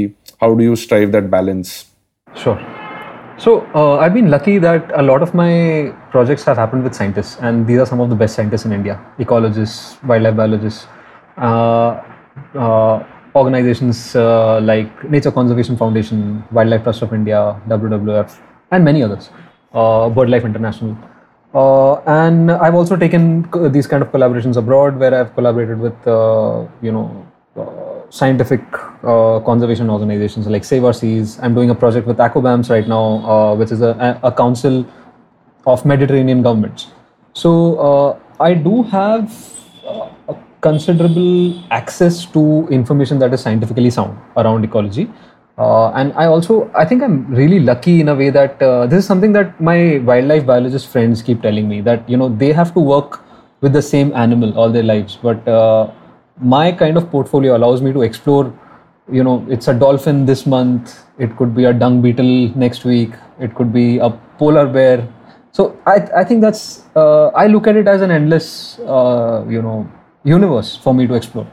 how 0.40 0.54
do 0.54 0.64
you 0.64 0.76
strive 0.76 1.10
that 1.16 1.30
balance 1.30 1.74
Sure. 2.36 2.58
So 3.38 3.66
uh, 3.74 3.96
I've 3.96 4.14
been 4.14 4.30
lucky 4.30 4.58
that 4.58 4.90
a 4.94 5.02
lot 5.02 5.22
of 5.22 5.34
my 5.34 5.92
projects 6.10 6.44
have 6.44 6.56
happened 6.56 6.84
with 6.84 6.94
scientists, 6.94 7.36
and 7.40 7.66
these 7.66 7.78
are 7.78 7.86
some 7.86 8.00
of 8.00 8.10
the 8.10 8.16
best 8.16 8.34
scientists 8.34 8.64
in 8.64 8.72
India: 8.72 9.00
ecologists, 9.18 10.02
wildlife 10.04 10.36
biologists, 10.36 10.86
uh, 11.36 12.02
uh, 12.54 13.04
organizations 13.34 14.14
like 14.14 15.04
Nature 15.10 15.32
Conservation 15.32 15.76
Foundation, 15.76 16.44
Wildlife 16.52 16.84
Trust 16.84 17.02
of 17.02 17.12
India, 17.12 17.60
WWF, 17.68 18.38
and 18.70 18.84
many 18.84 19.02
others. 19.02 19.30
BirdLife 19.72 20.44
International. 20.44 20.96
Uh, 21.54 22.00
and 22.06 22.50
I've 22.50 22.74
also 22.74 22.96
taken 22.96 23.48
these 23.70 23.86
kind 23.86 24.02
of 24.02 24.10
collaborations 24.10 24.56
abroad, 24.56 24.98
where 24.98 25.14
I've 25.14 25.34
collaborated 25.34 25.78
with, 25.78 25.94
uh, 26.06 26.66
you 26.82 26.90
know, 26.90 27.26
uh, 27.56 28.10
scientific 28.10 28.60
uh, 29.04 29.38
conservation 29.40 29.88
organizations 29.88 30.48
like 30.48 30.64
Save 30.64 30.84
Our 30.84 30.92
Seas. 30.92 31.38
I'm 31.40 31.54
doing 31.54 31.70
a 31.70 31.74
project 31.74 32.08
with 32.08 32.16
ACCOBAMS 32.16 32.70
right 32.70 32.88
now, 32.88 33.04
uh, 33.24 33.54
which 33.54 33.70
is 33.70 33.82
a, 33.82 34.18
a 34.24 34.32
council 34.32 34.84
of 35.66 35.84
Mediterranean 35.84 36.42
governments. 36.42 36.88
So 37.34 37.78
uh, 37.78 38.18
I 38.40 38.54
do 38.54 38.82
have 38.84 39.32
a 40.28 40.36
considerable 40.60 41.62
access 41.70 42.24
to 42.26 42.66
information 42.68 43.18
that 43.20 43.32
is 43.32 43.40
scientifically 43.42 43.90
sound 43.90 44.18
around 44.36 44.64
ecology. 44.64 45.08
Uh, 45.56 45.90
and 45.90 46.12
I 46.14 46.26
also, 46.26 46.70
I 46.74 46.84
think 46.84 47.02
I'm 47.02 47.28
really 47.28 47.60
lucky 47.60 48.00
in 48.00 48.08
a 48.08 48.14
way 48.14 48.30
that 48.30 48.60
uh, 48.60 48.86
this 48.86 48.98
is 48.98 49.06
something 49.06 49.32
that 49.32 49.60
my 49.60 49.98
wildlife 49.98 50.46
biologist 50.46 50.88
friends 50.88 51.22
keep 51.22 51.42
telling 51.42 51.68
me 51.68 51.80
that, 51.82 52.08
you 52.08 52.16
know, 52.16 52.28
they 52.28 52.52
have 52.52 52.74
to 52.74 52.80
work 52.80 53.22
with 53.60 53.72
the 53.72 53.82
same 53.82 54.12
animal 54.14 54.58
all 54.58 54.70
their 54.70 54.82
lives. 54.82 55.16
But 55.22 55.46
uh, 55.46 55.92
my 56.40 56.72
kind 56.72 56.96
of 56.96 57.10
portfolio 57.10 57.56
allows 57.56 57.80
me 57.82 57.92
to 57.92 58.02
explore 58.02 58.52
you 59.12 59.22
know 59.22 59.44
it's 59.50 59.68
a 59.68 59.74
dolphin 59.74 60.24
this 60.24 60.46
month 60.46 61.04
it 61.18 61.36
could 61.36 61.54
be 61.54 61.64
a 61.64 61.72
dung 61.72 62.00
beetle 62.00 62.48
next 62.56 62.84
week 62.84 63.12
it 63.38 63.54
could 63.54 63.72
be 63.72 63.98
a 63.98 64.10
polar 64.38 64.66
bear 64.66 65.06
so 65.52 65.78
i 65.86 65.96
i 66.16 66.24
think 66.24 66.40
that's 66.40 66.84
uh, 66.96 67.26
i 67.34 67.46
look 67.46 67.66
at 67.66 67.76
it 67.76 67.86
as 67.86 68.00
an 68.00 68.10
endless 68.10 68.78
uh, 68.80 69.44
you 69.48 69.60
know 69.60 69.86
universe 70.24 70.76
for 70.76 70.94
me 70.94 71.06
to 71.06 71.14
explore 71.14 71.46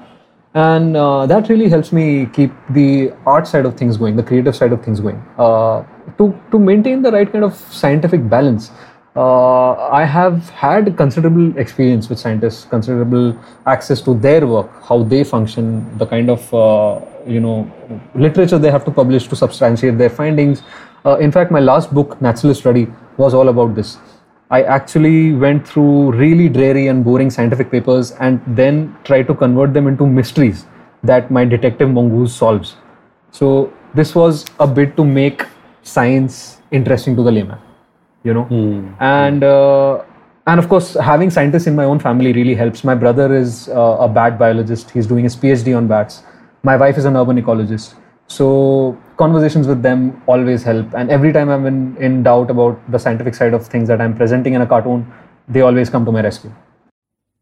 and 0.54 0.98
uh, 0.98 1.26
that 1.26 1.48
really 1.50 1.70
helps 1.70 1.92
me 1.92 2.26
keep 2.28 2.52
the 2.72 3.12
art 3.26 3.48
side 3.48 3.66
of 3.66 3.78
things 3.78 3.98
going 3.98 4.16
the 4.16 4.24
creative 4.24 4.56
side 4.56 4.74
of 4.74 4.84
things 4.84 5.00
going 5.00 5.24
uh, 5.38 5.84
to 6.18 6.38
to 6.52 6.60
maintain 6.60 7.02
the 7.02 7.12
right 7.12 7.32
kind 7.32 7.44
of 7.44 7.56
scientific 7.56 8.28
balance 8.30 8.72
uh, 9.16 9.74
I 9.92 10.06
have 10.06 10.50
had 10.52 10.96
considerable 10.96 11.58
experience 11.58 12.08
with 12.08 12.18
scientists, 12.18 12.64
considerable 12.64 13.38
access 13.66 14.00
to 14.04 14.14
their 14.14 14.48
work, 14.48 14.72
how 14.84 15.04
they 15.04 15.26
function, 15.26 15.98
the 15.98 16.06
kind 16.06 16.30
of 16.30 16.54
uh, 16.54 17.02
you 17.28 17.42
know 17.42 17.70
literature 18.16 18.58
they 18.58 18.72
have 18.72 18.86
to 18.86 18.92
publish 18.92 19.28
to 19.28 19.36
substantiate 19.36 19.98
their 19.98 20.10
findings. 20.10 20.62
Uh, 21.06 21.18
in 21.18 21.30
fact, 21.30 21.52
my 21.52 21.60
last 21.60 21.94
book, 21.94 22.22
Naturalist 22.22 22.62
Sleuth, 22.62 22.90
was 23.18 23.34
all 23.34 23.50
about 23.50 23.76
this. 23.76 23.98
I 24.52 24.64
actually 24.64 25.34
went 25.34 25.68
through 25.68 26.12
really 26.12 26.50
dreary 26.50 26.88
and 26.88 27.04
boring 27.04 27.32
scientific 27.32 27.72
papers 27.72 28.12
and 28.20 28.42
then 28.46 28.96
tried 29.06 29.28
to 29.28 29.34
convert 29.34 29.74
them 29.74 29.88
into 29.88 30.06
mysteries 30.06 30.66
that 31.04 31.32
my 31.32 31.46
detective 31.46 31.90
mongoose 31.90 32.36
solves. 32.36 32.76
So 33.32 33.74
this 33.96 34.14
was 34.14 34.46
a 34.60 34.68
bit 34.68 34.96
to 34.98 35.06
make 35.06 35.46
science 35.84 36.62
interesting 36.72 37.16
to 37.16 37.24
the 37.24 37.32
layman 37.32 37.58
you 38.24 38.34
know? 38.34 38.48
And 39.00 39.44
uh, 39.44 40.04
and 40.48 40.60
of 40.60 40.70
course 40.70 40.94
having 40.94 41.30
scientists 41.30 41.66
in 41.66 41.76
my 41.76 41.86
own 41.86 42.00
family 42.00 42.34
really 42.34 42.54
helps. 42.54 42.84
My 42.84 42.94
brother 42.94 43.34
is 43.36 43.70
uh, 43.70 43.98
a 44.00 44.08
bat 44.08 44.38
biologist. 44.38 44.92
He's 44.92 45.08
doing 45.08 45.24
his 45.24 45.36
phd 45.36 45.76
on 45.76 45.88
bats. 45.88 46.24
My 46.62 46.78
wife 46.78 46.98
is 46.98 47.06
an 47.06 47.16
urban 47.16 47.42
ecologist 47.42 47.96
so 48.32 48.98
conversations 49.24 49.68
with 49.72 49.82
them 49.88 50.02
always 50.36 50.64
help 50.72 50.94
and 51.02 51.16
every 51.18 51.32
time 51.38 51.50
i'm 51.56 51.66
in, 51.72 51.78
in 52.08 52.24
doubt 52.30 52.50
about 52.56 52.92
the 52.96 53.00
scientific 53.06 53.36
side 53.42 53.54
of 53.60 53.68
things 53.76 53.88
that 53.94 54.02
i'm 54.08 54.16
presenting 54.22 54.58
in 54.60 54.66
a 54.68 54.70
cartoon 54.74 55.06
they 55.56 55.62
always 55.70 55.90
come 55.96 56.06
to 56.12 56.18
my 56.18 56.24
rescue 56.32 56.52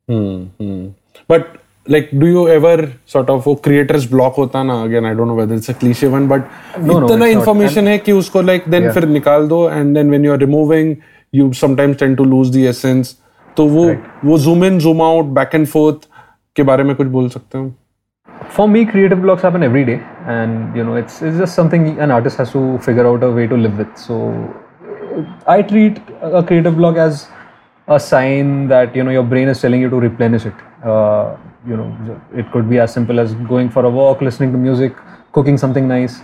Hmm, 0.10 0.38
hmm. 0.60 0.86
But 1.28 1.50
like, 1.94 2.08
do 2.22 2.28
you 2.28 2.44
ever 2.50 2.76
sort 3.06 3.30
of 3.30 3.44
वो 3.48 3.54
creators 3.66 4.06
block 4.14 4.38
होता 4.38 4.64
ना 4.64 4.78
again 4.86 5.06
I 5.10 5.14
don't 5.20 5.28
know 5.32 5.36
whether 5.40 5.58
it's 5.62 5.70
a 5.70 5.76
cliche 5.82 6.08
one 6.14 6.28
but 6.32 6.48
No, 6.80 7.00
no, 7.00 7.08
इतना 7.08 7.18
not. 7.20 7.34
information 7.34 7.88
है 7.88 7.98
कि 8.08 8.12
उसको 8.22 8.42
like 8.48 8.66
then 8.76 8.84
Yeah. 8.84 8.94
फिर 8.94 9.06
निकाल 9.08 9.48
दो 9.48 9.60
and 9.76 10.00
then 10.00 10.10
when 10.16 10.26
you 10.28 10.34
are 10.36 10.40
removing 10.46 10.90
you 11.40 11.48
sometimes 11.62 12.00
tend 12.02 12.18
to 12.22 12.28
lose 12.34 12.52
the 12.58 12.66
essence 12.74 13.14
तो 13.58 13.66
वो 13.76 13.86
वो 14.26 14.38
zoom 14.48 14.66
in 14.70 14.80
zoom 14.88 15.02
out 15.10 15.32
back 15.40 15.54
and 15.60 15.72
forth 15.76 16.08
के 16.56 16.64
बारे 16.72 16.84
में 16.84 16.96
कुछ 16.96 17.08
बोल 17.18 17.30
सकते 17.30 17.58
हो 17.58 17.72
for 18.50 18.68
me 18.68 18.86
creative 18.86 19.22
blocks 19.22 19.42
happen 19.42 19.64
every 19.64 19.86
day. 19.86 20.02
And 20.26 20.76
you 20.76 20.84
know 20.84 20.96
it's 20.96 21.22
it's 21.22 21.38
just 21.38 21.56
something 21.56 22.00
an 22.00 22.12
artist 22.12 22.38
has 22.38 22.52
to 22.52 22.78
figure 22.80 23.08
out 23.08 23.24
a 23.24 23.32
way 23.32 23.48
to 23.48 23.56
live 23.56 23.78
with. 23.78 23.98
So 23.98 24.16
i 25.48 25.62
treat 25.62 25.98
a 26.22 26.42
creative 26.44 26.78
block 26.78 26.96
as 26.96 27.28
a 27.88 28.00
sign 28.00 28.68
that 28.68 28.96
you 28.96 29.04
know 29.04 29.12
your 29.12 29.24
brain 29.24 29.48
is 29.50 29.62
telling 29.62 29.82
you 29.82 29.90
to 29.90 30.00
replenish 30.00 30.46
it. 30.46 30.54
Uh, 30.84 31.36
you 31.68 31.76
know 31.76 32.22
it 32.34 32.50
could 32.52 32.70
be 32.70 32.80
as 32.80 32.94
simple 32.94 33.20
as 33.20 33.34
going 33.54 33.70
for 33.70 33.86
a 33.86 33.90
walk 33.90 34.22
listening 34.22 34.52
to 34.52 34.58
music 34.58 34.96
cooking 35.34 35.58
something 35.58 35.88
nice 35.88 36.22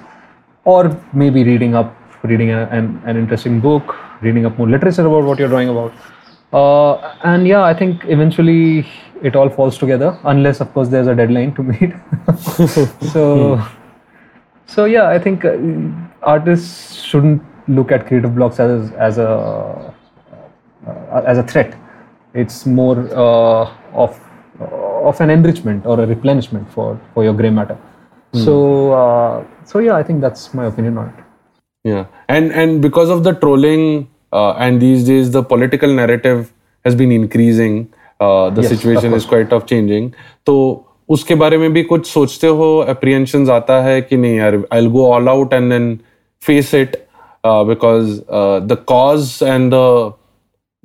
or 0.64 0.82
maybe 1.14 1.44
reading 1.44 1.76
up 1.76 1.96
reading 2.24 2.52
a, 2.52 2.64
an, 2.72 3.02
an 3.06 3.18
interesting 3.18 3.60
book 3.60 3.96
reading 4.22 4.46
up 4.46 4.58
more 4.58 4.70
literature 4.70 5.06
about 5.06 5.26
what 5.26 5.38
you're 5.38 5.50
drawing 5.50 5.70
about 5.70 5.94
uh, 6.54 6.94
and 7.24 7.48
yeah 7.48 7.64
i 7.64 7.74
think 7.74 8.04
eventually 8.06 8.86
it 9.22 9.36
all 9.36 9.50
falls 9.50 9.78
together 9.78 10.18
unless 10.26 10.60
of 10.62 10.72
course 10.74 10.90
there's 10.90 11.08
a 11.08 11.16
deadline 11.16 11.54
to 11.56 11.64
meet. 11.64 11.94
So 13.14 13.62
so 14.68 14.86
yeah 14.86 15.10
i 15.10 15.20
think 15.20 15.46
uh, 15.46 15.58
artists 16.22 17.02
shouldn't 17.04 17.42
look 17.68 17.92
at 17.92 18.08
creative 18.08 18.36
blocks 18.36 18.60
as 18.60 18.92
as 18.94 19.18
a 19.18 19.94
uh, 20.88 21.22
as 21.26 21.38
a 21.38 21.44
threat. 21.44 21.76
It's 22.34 22.66
more 22.66 22.98
uh, 23.16 23.72
of 23.94 24.20
of 24.60 25.22
an 25.22 25.30
enrichment 25.30 25.86
or 25.86 26.00
a 26.00 26.06
replenishment 26.06 26.70
for 26.72 27.00
for 27.14 27.24
your 27.24 27.34
gray 27.34 27.50
matter. 27.50 27.78
So 28.34 28.92
uh, 28.92 29.46
so 29.64 29.80
yeah 29.80 29.96
i 29.96 30.04
think 30.04 30.22
that's 30.22 30.54
my 30.54 30.66
opinion 30.66 30.98
on 30.98 31.08
it. 31.10 31.24
Yeah, 31.84 32.06
and 32.28 32.52
and 32.52 32.82
because 32.82 33.10
of 33.10 33.24
the 33.24 33.34
trolling 33.34 34.10
uh, 34.33 34.53
and 34.67 34.81
these 34.81 35.07
days 35.07 35.31
the 35.31 35.43
political 35.43 35.95
narrative 35.95 36.53
has 36.85 36.95
been 36.95 37.13
increasing, 37.13 37.81
uh, 38.21 38.51
the 38.51 38.63
Yes, 38.63 38.71
situation 38.77 39.13
of 39.13 39.19
is 39.19 39.27
quite 39.33 39.51
tough 39.51 39.67
changing. 39.67 40.13
तो 40.47 40.57
उसके 41.17 41.35
बारे 41.35 41.59
में 41.59 41.73
भी 41.73 41.83
कुछ 41.85 42.07
सोचते 42.07 42.47
हो 42.61 42.69
apprehensions 42.89 43.49
आता 43.51 43.83
है 43.85 44.01
कि 44.03 44.17
नहीं 44.17 44.37
यार 44.39 44.63
I'll 44.73 44.91
go 44.97 45.07
all 45.13 45.29
out 45.29 45.53
and 45.59 45.73
then 45.73 45.89
face 46.49 46.73
it 46.83 47.09
uh, 47.45 47.65
because 47.65 48.23
uh, 48.29 48.61
the 48.73 48.77
cause 48.77 49.43
and 49.55 49.73
the 49.73 50.13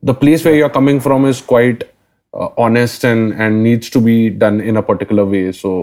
the 0.04 0.14
place 0.14 0.46
where 0.46 0.56
you're 0.56 0.74
coming 0.80 1.00
from 1.00 1.26
is 1.26 1.42
quite 1.42 1.84
uh, 2.34 2.50
honest 2.58 3.06
and 3.12 3.34
and 3.34 3.64
needs 3.64 3.90
to 3.98 4.02
be 4.08 4.18
done 4.30 4.60
in 4.62 4.78
a 4.78 4.84
particular 4.90 5.26
way. 5.26 5.52
So 5.52 5.76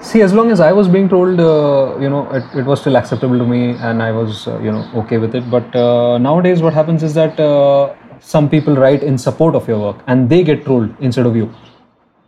See, 0.00 0.22
as 0.22 0.32
long 0.32 0.50
as 0.50 0.60
I 0.60 0.72
was 0.72 0.86
being 0.88 1.08
told, 1.08 1.40
uh, 1.40 1.98
you 2.00 2.08
know, 2.08 2.30
it, 2.30 2.44
it 2.60 2.64
was 2.64 2.80
still 2.80 2.96
acceptable 2.96 3.36
to 3.36 3.44
me, 3.44 3.72
and 3.80 4.02
I 4.02 4.12
was, 4.12 4.46
uh, 4.46 4.58
you 4.60 4.70
know, 4.70 4.88
okay 4.94 5.18
with 5.18 5.34
it. 5.34 5.50
But 5.50 5.74
uh, 5.74 6.18
nowadays, 6.18 6.62
what 6.62 6.72
happens 6.72 7.02
is 7.02 7.14
that 7.14 7.38
uh, 7.38 7.94
some 8.20 8.48
people 8.48 8.76
write 8.76 9.02
in 9.02 9.18
support 9.18 9.56
of 9.56 9.66
your 9.66 9.78
work, 9.80 9.96
and 10.06 10.28
they 10.28 10.44
get 10.44 10.64
trolled 10.64 10.94
instead 11.00 11.26
of 11.26 11.34
you, 11.34 11.52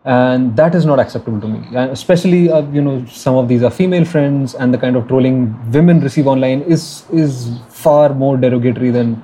and 0.05 0.57
that 0.57 0.75
is 0.75 0.85
not 0.85 0.99
acceptable 0.99 1.41
to 1.41 1.47
me. 1.47 1.65
And 1.69 1.93
especially, 1.93 2.51
uh, 2.51 2.63
you 2.73 2.83
know, 2.83 3.05
some 3.07 3.37
of 3.37 3.47
these 3.47 3.63
are 3.63 3.71
female 3.71 4.05
friends, 4.05 4.55
and 4.55 4.75
the 4.75 4.79
kind 4.79 4.97
of 4.97 5.07
trolling 5.07 5.57
women 5.71 6.01
receive 6.01 6.27
online 6.27 6.63
is 6.63 7.05
is 7.13 7.61
far 7.69 8.13
more 8.13 8.37
derogatory 8.37 8.91
than 8.91 9.23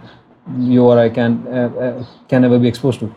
you 0.56 0.84
or 0.84 0.98
I 1.00 1.08
can 1.08 1.46
uh, 1.48 2.04
can 2.28 2.44
ever 2.44 2.60
be 2.60 2.68
exposed 2.68 3.00
to 3.00 3.12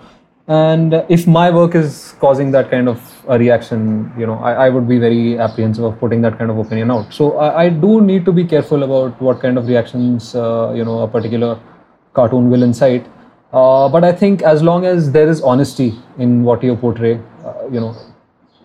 and 0.49 0.93
if 1.09 1.27
my 1.27 1.51
work 1.51 1.75
is 1.75 2.15
causing 2.19 2.49
that 2.51 2.71
kind 2.71 2.89
of 2.89 2.99
a 3.27 3.37
reaction 3.37 4.11
you 4.17 4.25
know 4.25 4.37
I, 4.39 4.53
I, 4.65 4.69
would 4.69 4.87
be 4.87 4.97
very 4.97 5.37
apprehensive 5.37 5.83
of 5.83 5.99
putting 5.99 6.21
that 6.23 6.39
kind 6.39 6.49
of 6.49 6.57
opinion 6.57 6.89
out. 6.89 7.13
So 7.13 7.37
i, 7.37 7.65
I 7.65 7.69
do 7.69 8.01
need 8.01 8.25
to 8.25 8.31
be 8.31 8.43
careful 8.43 8.81
about 8.83 9.21
what 9.21 9.39
kind 9.41 9.59
of 9.59 9.67
reactions 9.67 10.33
uh, 10.33 10.73
you 10.75 10.83
know 10.83 10.99
a 11.01 11.07
particular 11.07 11.59
cartoon 12.13 12.49
will 12.49 12.63
incite. 12.63 13.05
Uh, 13.53 13.89
but 13.89 14.03
i 14.03 14.11
think 14.11 14.41
as 14.41 14.63
long 14.63 14.85
as 14.85 15.11
there 15.11 15.27
is 15.27 15.41
honesty 15.41 15.93
in 16.17 16.43
what 16.43 16.63
you 16.63 16.75
portray 16.75 17.19
uh, 17.45 17.67
you 17.71 17.79
know 17.79 17.95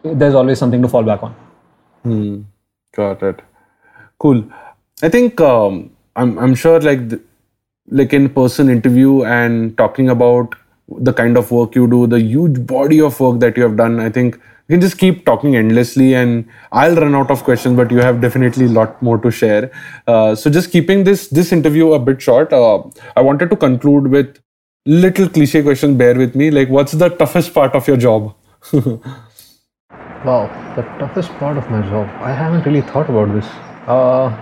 there's 0.05 0.35
always 0.35 0.59
something 0.59 0.83
to 0.83 0.89
fall 0.89 1.03
back 1.03 1.23
on. 1.23 1.35
Hmm. 2.03 2.43
got 2.95 3.23
it. 3.23 3.41
Cool. 4.19 4.45
I 5.03 5.09
think 5.09 5.41
um, 5.41 5.91
I'm, 6.17 6.39
I'm 6.39 6.55
sure 6.55 6.81
like 6.81 7.01
like 7.89 8.13
in 8.13 8.29
person 8.31 8.71
interview 8.71 9.25
and 9.25 9.77
talking 9.77 10.09
about 10.09 10.55
the 10.89 11.13
kind 11.13 11.37
of 11.37 11.51
work 11.51 11.75
you 11.75 11.87
do, 11.89 12.07
the 12.07 12.21
huge 12.21 12.67
body 12.67 13.01
of 13.01 13.19
work 13.19 13.41
that 13.41 13.57
you 13.57 13.63
have 13.63 13.77
done. 13.77 14.01
I 14.01 14.11
think 14.11 14.35
you 14.69 14.75
can 14.75 14.81
just 14.81 14.99
keep 14.99 15.25
talking 15.27 15.57
endlessly, 15.57 16.15
and 16.15 16.47
I'll 16.73 16.95
run 16.95 17.15
out 17.15 17.31
of 17.31 17.45
questions, 17.45 17.77
but 17.77 17.91
you 17.91 17.99
have 17.99 18.21
definitely 18.21 18.67
a 18.67 18.69
lot 18.69 19.01
more 19.03 19.19
to 19.19 19.31
share. 19.31 19.71
Uh, 20.07 20.35
so, 20.35 20.51
just 20.51 20.71
keeping 20.71 21.05
this 21.05 21.29
this 21.29 21.53
interview 21.53 21.93
a 21.93 21.99
bit 21.99 22.23
short, 22.23 22.53
uh, 22.53 22.83
I 23.17 23.21
wanted 23.21 23.51
to 23.51 23.57
conclude 23.57 24.09
with 24.09 24.39
little 24.87 25.29
cliche 25.29 25.63
question. 25.63 25.97
Bear 25.97 26.15
with 26.15 26.35
me. 26.35 26.51
Like, 26.51 26.69
what's 26.69 26.93
the 26.93 27.09
toughest 27.09 27.53
part 27.55 27.75
of 27.75 27.87
your 27.89 27.97
job? 27.97 28.35
wow, 30.25 30.73
the 30.77 30.83
toughest 30.99 31.31
part 31.33 31.59
of 31.59 31.71
my 31.71 31.83
job. 31.83 32.09
I 32.23 32.33
haven't 32.33 32.65
really 32.65 32.83
thought 32.83 33.09
about 33.09 33.35
this. 33.35 33.47
Uh, 33.87 34.35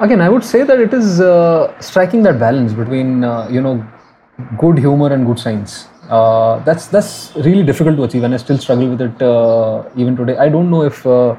again, 0.00 0.20
I 0.20 0.28
would 0.28 0.44
say 0.44 0.62
that 0.62 0.78
it 0.78 0.92
is 0.92 1.20
uh, 1.20 1.78
striking 1.80 2.22
that 2.24 2.38
balance 2.38 2.72
between 2.72 3.24
uh, 3.24 3.48
you 3.50 3.62
know 3.62 3.86
good 4.58 4.78
humor 4.78 5.12
and 5.12 5.26
good 5.26 5.38
science. 5.38 5.88
Uh, 6.08 6.58
that's 6.64 6.86
that's 6.86 7.32
really 7.36 7.62
difficult 7.62 7.96
to 7.96 8.04
achieve, 8.04 8.24
and 8.24 8.34
I 8.34 8.38
still 8.38 8.58
struggle 8.58 8.88
with 8.88 9.00
it 9.00 9.22
uh, 9.22 9.84
even 9.96 10.16
today. 10.16 10.36
I 10.36 10.48
don't 10.48 10.70
know 10.70 10.82
if 10.82 11.06
uh, 11.06 11.36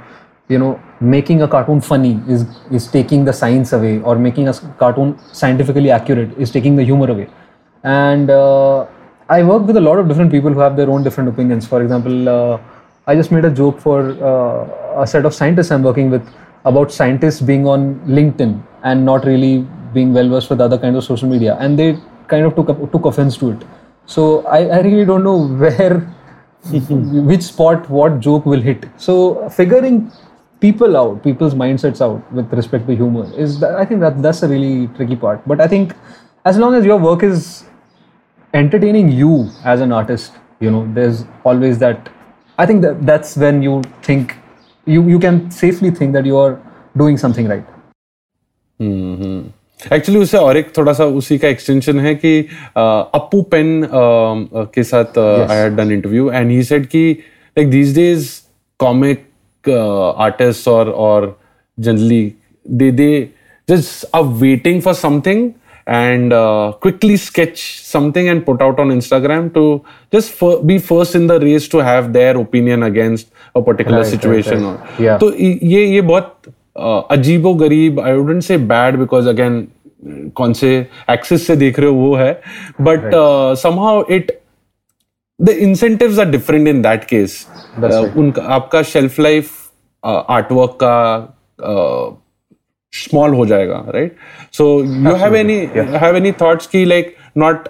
you 0.48 0.58
know 0.58 0.80
making 1.00 1.42
a 1.42 1.48
cartoon 1.48 1.82
funny 1.82 2.22
is 2.28 2.46
is 2.72 2.88
taking 2.88 3.26
the 3.26 3.34
science 3.34 3.74
away, 3.74 4.00
or 4.02 4.16
making 4.16 4.48
a 4.48 4.54
cartoon 4.84 5.18
scientifically 5.32 5.92
accurate 5.92 6.38
is 6.38 6.52
taking 6.52 6.76
the 6.76 6.84
humor 6.84 7.10
away. 7.12 7.28
And 7.84 8.30
uh, 8.30 8.86
I 9.30 9.44
work 9.44 9.66
with 9.68 9.78
a 9.78 9.82
lot 9.82 9.98
of 9.98 10.08
different 10.08 10.32
people 10.32 10.54
who 10.54 10.60
have 10.60 10.78
their 10.78 10.90
own 10.90 11.04
different 11.04 11.30
opinions. 11.30 11.68
For 11.68 11.82
example, 11.82 12.30
uh, 12.30 12.60
I 13.08 13.16
just 13.16 13.32
made 13.32 13.46
a 13.46 13.50
joke 13.50 13.80
for 13.80 14.00
uh, 14.32 15.02
a 15.02 15.08
set 15.08 15.26
of 15.26 15.34
scientists 15.34 15.72
I'm 15.72 15.84
working 15.84 16.10
with 16.10 16.28
about 16.66 16.92
scientists 16.92 17.42
being 17.42 17.68
on 17.68 17.96
LinkedIn 18.06 18.62
and 18.84 19.06
not 19.06 19.26
really 19.26 19.68
being 19.94 20.14
well 20.14 20.30
versed 20.30 20.50
with 20.50 20.62
other 20.62 20.78
kinds 20.78 20.96
of 20.96 21.04
social 21.04 21.28
media, 21.28 21.58
and 21.60 21.78
they 21.78 21.98
kind 22.34 22.46
of 22.46 22.56
took 22.56 22.74
took 22.96 23.06
offense 23.12 23.38
to 23.44 23.52
it. 23.52 23.64
So 24.06 24.46
I, 24.48 24.60
I 24.78 24.82
really 24.82 25.06
don't 25.06 25.24
know 25.24 25.48
where, 25.64 26.00
which 27.32 27.44
spot, 27.44 27.90
what 27.90 28.20
joke 28.20 28.46
will 28.46 28.62
hit. 28.62 28.86
So 28.98 29.50
figuring 29.50 30.12
people 30.60 30.98
out, 30.98 31.24
people's 31.24 31.54
mindsets 31.54 32.02
out 32.02 32.32
with 32.32 32.54
respect 32.54 32.88
to 32.88 32.96
humor 32.96 33.26
is 33.36 33.64
I 33.64 33.86
think 33.86 34.02
that 34.02 34.22
that's 34.22 34.44
a 34.44 34.48
really 34.48 34.88
tricky 34.96 35.16
part. 35.16 35.48
But 35.48 35.62
I 35.62 35.68
think 35.68 35.96
as 36.46 36.58
long 36.58 36.76
as 36.76 36.86
your 36.86 36.98
work 36.98 37.24
is 37.24 37.66
entertaining 38.54 39.12
you 39.12 39.50
as 39.64 39.82
an 39.82 39.92
artist, 39.92 40.34
you 40.60 40.72
know, 40.72 40.88
there's 40.94 41.26
always 41.44 41.80
that. 41.80 42.10
I 42.58 42.66
think 42.66 42.82
that 42.84 43.06
that's 43.06 43.36
when 43.38 43.64
you 43.64 43.82
think 44.04 44.36
you 44.86 45.08
you 45.08 45.20
can 45.20 45.50
safely 45.52 45.92
think 45.92 46.14
that 46.14 46.26
you 46.26 46.38
are 46.38 46.60
doing 46.98 47.18
something 47.18 47.48
right. 47.48 47.66
Mm-hmm. 48.80 49.50
Actually 49.94 50.22
उसे 50.22 50.38
और 50.38 50.58
एक 50.58 50.76
थोड़ा 50.78 50.94
सा 50.94 51.06
उसी 51.20 51.38
का 51.38 51.48
extension 51.48 52.00
है 52.00 52.14
कि 52.16 52.40
अपू 52.78 53.42
pen 53.52 53.88
के 54.76 54.84
साथ 54.84 55.18
I 55.20 55.70
done 55.76 55.92
interview 55.92 56.30
and 56.32 56.52
he 56.52 56.64
said 56.64 56.86
कि 56.88 57.12
like 57.58 57.70
these 57.72 57.96
days 57.96 58.30
comic 58.80 59.70
artist 59.70 60.68
और 60.68 60.90
और 61.08 61.36
generally 61.78 62.24
they 62.66 62.92
they 62.92 63.12
just 63.68 64.16
are 64.16 64.24
waiting 64.40 64.82
for 64.82 64.94
something 64.94 65.50
and 65.88 66.32
quickly 66.82 67.18
sketch 67.18 67.58
something 67.86 68.28
and 68.28 68.44
put 68.46 68.62
out 68.62 68.80
on 68.80 68.92
Instagram 68.92 69.48
to 69.50 69.64
just 70.14 70.44
be 70.66 70.78
first 70.80 71.16
in 71.16 71.28
the 71.28 71.40
race 71.44 71.70
to 71.72 71.80
have 71.82 72.08
their 72.12 72.36
opinion 72.38 72.84
against 72.84 73.28
a 73.56 73.60
particular 73.60 74.04
situation 74.06 74.76
तो 75.22 75.34
ये 75.38 75.86
ये 75.86 76.02
बहुत 76.02 76.54
अजीबो 76.76 77.54
गरीब 77.54 78.00
I 78.00 78.14
wouldn't 78.14 78.42
say 78.44 78.58
bad 78.58 78.98
because 78.98 79.30
again 79.30 79.68
कौन 80.36 80.54
से 80.54 80.76
axis 81.10 81.48
से 81.48 81.56
देख 81.56 81.80
रहे 81.80 81.90
हो 81.90 81.96
वो 81.96 82.16
है 82.16 82.32
but 82.82 83.10
somehow 83.62 84.04
it 84.12 84.32
the 85.40 85.50
incentives 85.50 86.20
are 86.20 86.30
different 86.30 86.68
in 86.68 86.82
that 86.82 87.04
case 87.04 87.46
उनका 88.18 88.42
आपका 88.56 88.82
शेल्फ 88.84 89.20
लाइफ 89.20 89.52
आर्टवर्क 90.04 90.78
का 90.84 92.18
स्मॉल 92.94 93.34
हो 93.34 93.46
जाएगा 93.46 93.84
right 93.90 94.16
so 94.54 94.66
you 94.84 95.16
have 95.16 95.36
any 95.36 95.58
have 95.76 96.16
any 96.16 96.32
thoughts 96.42 96.68
की 96.68 96.84
like 96.86 97.16
not 97.38 97.68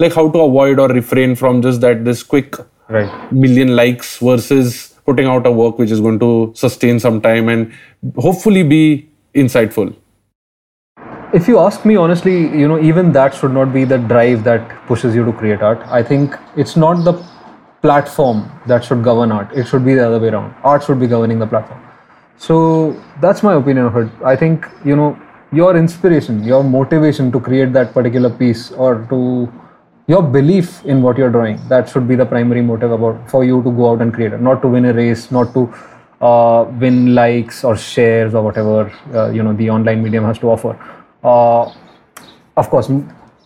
like 0.00 0.12
how 0.16 0.28
to 0.30 0.38
avoid 0.40 0.80
और 0.80 0.92
refrain 0.92 1.34
from 1.34 1.62
just 1.62 1.80
that 1.80 1.98
this 1.98 2.22
quick 2.24 2.56
million 2.90 3.68
likes 3.68 4.18
likes 4.18 4.28
versus 4.28 4.76
putting 5.08 5.30
out 5.34 5.46
a 5.50 5.52
work 5.60 5.78
which 5.78 5.94
is 5.96 6.02
going 6.06 6.18
to 6.24 6.30
sustain 6.54 7.00
some 7.00 7.20
time 7.20 7.48
and 7.48 7.72
hopefully 8.16 8.62
be 8.62 8.82
insightful. 9.34 9.94
If 11.38 11.48
you 11.48 11.58
ask 11.58 11.84
me 11.90 11.96
honestly 11.96 12.36
you 12.60 12.68
know 12.72 12.78
even 12.90 13.12
that 13.12 13.34
should 13.34 13.52
not 13.52 13.72
be 13.72 13.84
the 13.92 13.98
drive 14.12 14.44
that 14.44 14.70
pushes 14.86 15.14
you 15.14 15.24
to 15.24 15.32
create 15.32 15.62
art. 15.70 15.86
I 15.98 16.02
think 16.02 16.36
it's 16.56 16.76
not 16.76 17.04
the 17.04 17.14
platform 17.82 18.50
that 18.66 18.84
should 18.84 19.04
govern 19.04 19.32
art. 19.32 19.52
It 19.52 19.66
should 19.68 19.84
be 19.84 19.94
the 19.94 20.06
other 20.06 20.18
way 20.18 20.28
around. 20.28 20.54
Art 20.72 20.84
should 20.84 21.00
be 21.00 21.06
governing 21.06 21.38
the 21.38 21.46
platform. 21.46 21.80
So 22.36 22.56
that's 23.20 23.42
my 23.42 23.54
opinion 23.54 23.86
of 23.86 23.96
it. 23.96 24.10
I 24.24 24.36
think 24.36 24.66
you 24.84 24.96
know 24.96 25.08
your 25.52 25.76
inspiration 25.76 26.44
your 26.44 26.62
motivation 26.62 27.32
to 27.32 27.40
create 27.40 27.72
that 27.72 27.94
particular 27.94 28.30
piece 28.42 28.70
or 28.72 29.06
to 29.12 29.20
your 30.08 30.22
belief 30.22 30.84
in 30.86 31.02
what 31.02 31.18
you're 31.18 31.30
drawing 31.30 31.60
that 31.68 31.88
should 31.88 32.08
be 32.08 32.16
the 32.16 32.24
primary 32.24 32.62
motive 32.62 32.90
about 32.90 33.30
for 33.30 33.44
you 33.44 33.62
to 33.62 33.70
go 33.70 33.90
out 33.90 34.00
and 34.00 34.12
create 34.12 34.32
it. 34.32 34.40
Not 34.40 34.62
to 34.62 34.68
win 34.68 34.86
a 34.86 34.92
race 34.92 35.30
not 35.30 35.52
to 35.52 35.72
uh, 36.20 36.64
win 36.80 37.14
likes 37.14 37.62
or 37.62 37.76
shares 37.76 38.34
or 38.34 38.42
whatever 38.42 38.90
uh, 39.14 39.30
you 39.30 39.42
know 39.42 39.52
the 39.52 39.68
online 39.70 40.02
medium 40.02 40.24
has 40.24 40.38
to 40.38 40.50
offer. 40.50 40.78
Uh, 41.22 41.72
of 42.56 42.70
course 42.70 42.90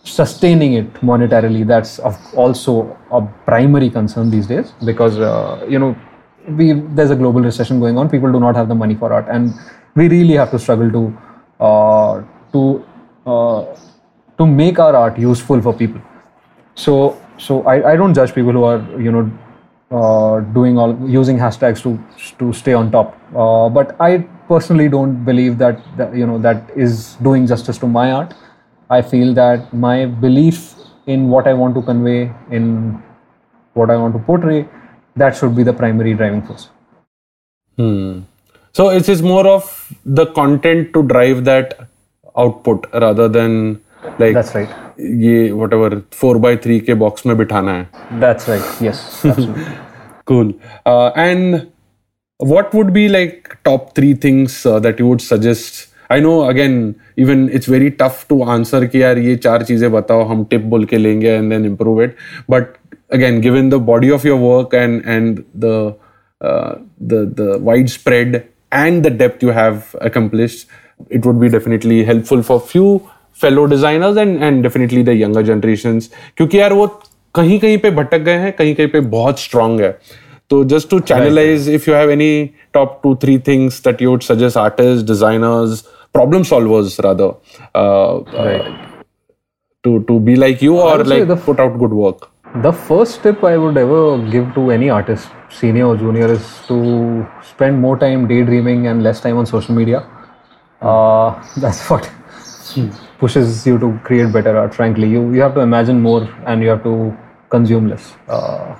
sustaining 0.05 0.73
it 0.73 0.93
monetarily 0.95 1.65
that's 1.65 1.99
also 1.99 2.97
a 3.11 3.21
primary 3.45 3.89
concern 3.89 4.29
these 4.29 4.47
days 4.47 4.73
because 4.85 5.19
uh, 5.19 5.65
you 5.69 5.79
know 5.79 5.95
we 6.47 6.73
there's 6.73 7.11
a 7.11 7.15
global 7.15 7.41
recession 7.41 7.79
going 7.79 7.97
on. 7.97 8.09
People 8.09 8.31
do 8.31 8.39
not 8.39 8.55
have 8.55 8.67
the 8.67 8.75
money 8.75 8.95
for 8.95 9.11
art. 9.11 9.27
And 9.29 9.53
we 9.95 10.07
really 10.07 10.33
have 10.35 10.51
to 10.51 10.59
struggle 10.59 10.91
to 10.91 11.17
uh, 11.59 12.23
to 12.53 12.85
uh, 13.25 13.77
to 14.37 14.47
make 14.47 14.79
our 14.79 14.95
art 14.95 15.17
useful 15.17 15.61
for 15.61 15.73
people 15.73 16.01
so 16.75 17.19
so 17.37 17.63
I, 17.63 17.93
I 17.93 17.95
don't 17.95 18.13
judge 18.13 18.33
people 18.33 18.51
who 18.51 18.63
are 18.63 19.01
you 19.01 19.11
know 19.11 19.31
uh, 19.91 20.39
doing 20.53 20.77
all 20.77 20.97
using 21.07 21.37
hashtags 21.37 21.81
to 21.83 21.99
to 22.39 22.53
stay 22.53 22.73
on 22.73 22.91
top. 22.91 23.17
Uh, 23.35 23.69
but 23.69 23.95
i 23.99 24.17
personally 24.47 24.89
don't 24.89 25.23
believe 25.25 25.57
that, 25.57 25.79
that 25.97 26.15
you 26.15 26.27
know 26.27 26.37
that 26.37 26.69
is 26.75 27.15
doing 27.15 27.47
justice 27.47 27.77
to 27.77 27.87
my 27.87 28.11
art. 28.11 28.33
I 28.89 29.01
feel 29.01 29.33
that 29.33 29.73
my 29.73 30.05
belief 30.05 30.75
in 31.07 31.29
what 31.29 31.47
i 31.47 31.53
want 31.53 31.75
to 31.75 31.81
convey 31.81 32.31
in 32.49 33.01
what 33.73 33.89
i 33.89 33.97
want 33.97 34.13
to 34.13 34.19
portray 34.19 34.67
that 35.15 35.35
should 35.35 35.55
be 35.55 35.63
the 35.63 35.73
primary 35.73 36.13
driving 36.13 36.41
force. 36.41 36.69
Hmm. 37.77 38.21
so 38.71 38.89
it 38.89 39.09
is 39.09 39.21
more 39.21 39.47
of 39.47 39.93
the 40.05 40.27
content 40.27 40.93
to 40.93 41.03
drive 41.03 41.43
that 41.45 41.89
output 42.37 42.85
rather 42.93 43.27
than 43.27 43.81
like 44.21 44.35
that's 44.35 44.55
right 44.55 45.01
ये 45.23 45.51
what 45.51 45.73
ever 45.73 46.01
four 46.13 46.37
by 46.37 46.57
three 46.57 46.79
के 46.79 46.93
box 46.93 47.25
में 47.25 47.37
बिठाना 47.37 47.73
है। 47.73 48.19
That's 48.19 48.49
right 48.49 48.83
yes 48.83 49.05
cool 50.27 50.53
and 50.87 51.61
what 52.39 52.73
would 52.73 52.89
be 52.93 53.01
like 53.09 53.49
top 53.63 53.83
three 53.95 54.13
things 54.13 54.65
uh, 54.65 54.79
that 54.79 54.97
you 54.99 55.07
would 55.07 55.21
I 56.11 56.21
know 56.21 56.39
again 56.39 56.73
even 57.17 57.49
it's 57.53 57.69
very 57.69 57.89
tough 57.89 58.25
to 58.29 58.41
answer 58.43 58.85
कि 58.85 59.01
यार 59.01 59.17
ये 59.17 59.35
चार 59.35 59.63
चीज़ें 59.63 59.91
बताओ 59.91 60.23
हम 60.23 60.43
टिप 60.45 60.61
बोल 60.61 60.85
के 60.85 60.97
लेंगे 60.97 61.29
and 61.29 61.49
then 61.49 61.65
improve 61.65 62.01
it 62.03 62.15
but 62.49 62.65
again 63.13 63.39
given 63.41 63.69
the 63.69 63.73
body 63.85 64.09
of 64.09 64.27
your 64.27 64.39
work 64.39 64.75
and 64.75 65.01
and 65.07 65.39
the 65.57 65.95
the 67.11 67.57
wide 67.61 67.87
spread 67.87 68.35
and 68.73 69.03
the 69.07 69.11
depth 69.17 69.43
you 69.43 69.51
have 69.51 69.81
accomplished 70.01 70.67
it 71.11 71.25
would 71.25 71.35
be 71.35 71.47
definitely 71.47 72.01
helpful 72.03 72.41
for 72.41 72.59
few 72.59 73.01
fellow 73.41 73.65
designers 73.65 74.17
and 74.17 74.41
and 74.43 74.61
definitely 74.63 75.03
the 75.03 75.09
younger 75.09 75.41
generation 75.41 75.99
क्योंकि 76.37 76.59
यार 76.59 76.73
वो 76.73 76.87
कहीं 77.35 77.59
कहीं 77.59 77.77
पे 77.77 77.91
भटक 77.91 78.21
गए 78.21 78.37
हैं 78.37 78.51
कहीं 78.53 78.75
कहीं 78.75 78.87
पे 78.87 78.99
बहुत 79.15 79.39
स्ट्रॉन्ग 79.39 79.81
है। 79.81 79.97
तो 80.49 80.63
just 80.63 80.89
to 80.89 80.99
channelise 81.01 81.69
if 81.69 81.89
you 81.89 81.95
have 81.95 82.11
any 82.11 82.49
top 82.73 82.99
two 83.03 83.15
three 83.15 83.37
things 83.47 83.83
that 83.83 84.01
you 84.01 84.09
would 84.11 84.21
suggest 84.21 84.57
artist 84.57 85.07
designers 85.07 85.81
problem 86.13 86.43
solvers 86.43 86.99
rather 86.99 87.31
to 89.83 89.97
to 89.99 90.19
be 90.19 90.35
like 90.35 90.63
you 90.63 90.77
और 90.79 91.05
like 91.05 91.31
put 91.45 91.59
out 91.59 91.77
good 91.77 91.93
work 91.93 92.27
the 92.57 92.71
first 92.87 93.21
tip 93.23 93.45
I 93.45 93.57
would 93.57 93.77
ever 93.77 94.29
give 94.31 94.51
to 94.55 94.71
any 94.71 94.87
artist 94.89 95.53
senior 95.61 95.85
और 95.85 95.97
junior 95.97 96.31
is 96.31 96.49
to 96.67 96.81
spend 97.49 97.79
more 97.79 97.97
time 97.97 98.25
day 98.27 98.41
dreaming 98.41 98.85
and 98.85 99.01
less 99.01 99.21
time 99.23 99.37
on 99.37 99.45
social 99.45 99.73
media 99.73 100.03
that's 100.81 101.87
what 101.91 102.05
pushes 103.23 103.67
you 103.67 103.75
to 103.83 103.91
create 104.07 104.33
better 104.37 104.55
art. 104.61 104.79
Frankly, 104.79 105.11
you 105.17 105.21
you 105.35 105.45
have 105.47 105.53
to 105.59 105.67
imagine 105.67 106.01
more 106.07 106.23
and 106.45 106.67
you 106.67 106.73
have 106.73 106.83
to 106.87 106.95
consume 107.55 107.87
less. 107.93 108.09
Uh, 108.27 108.75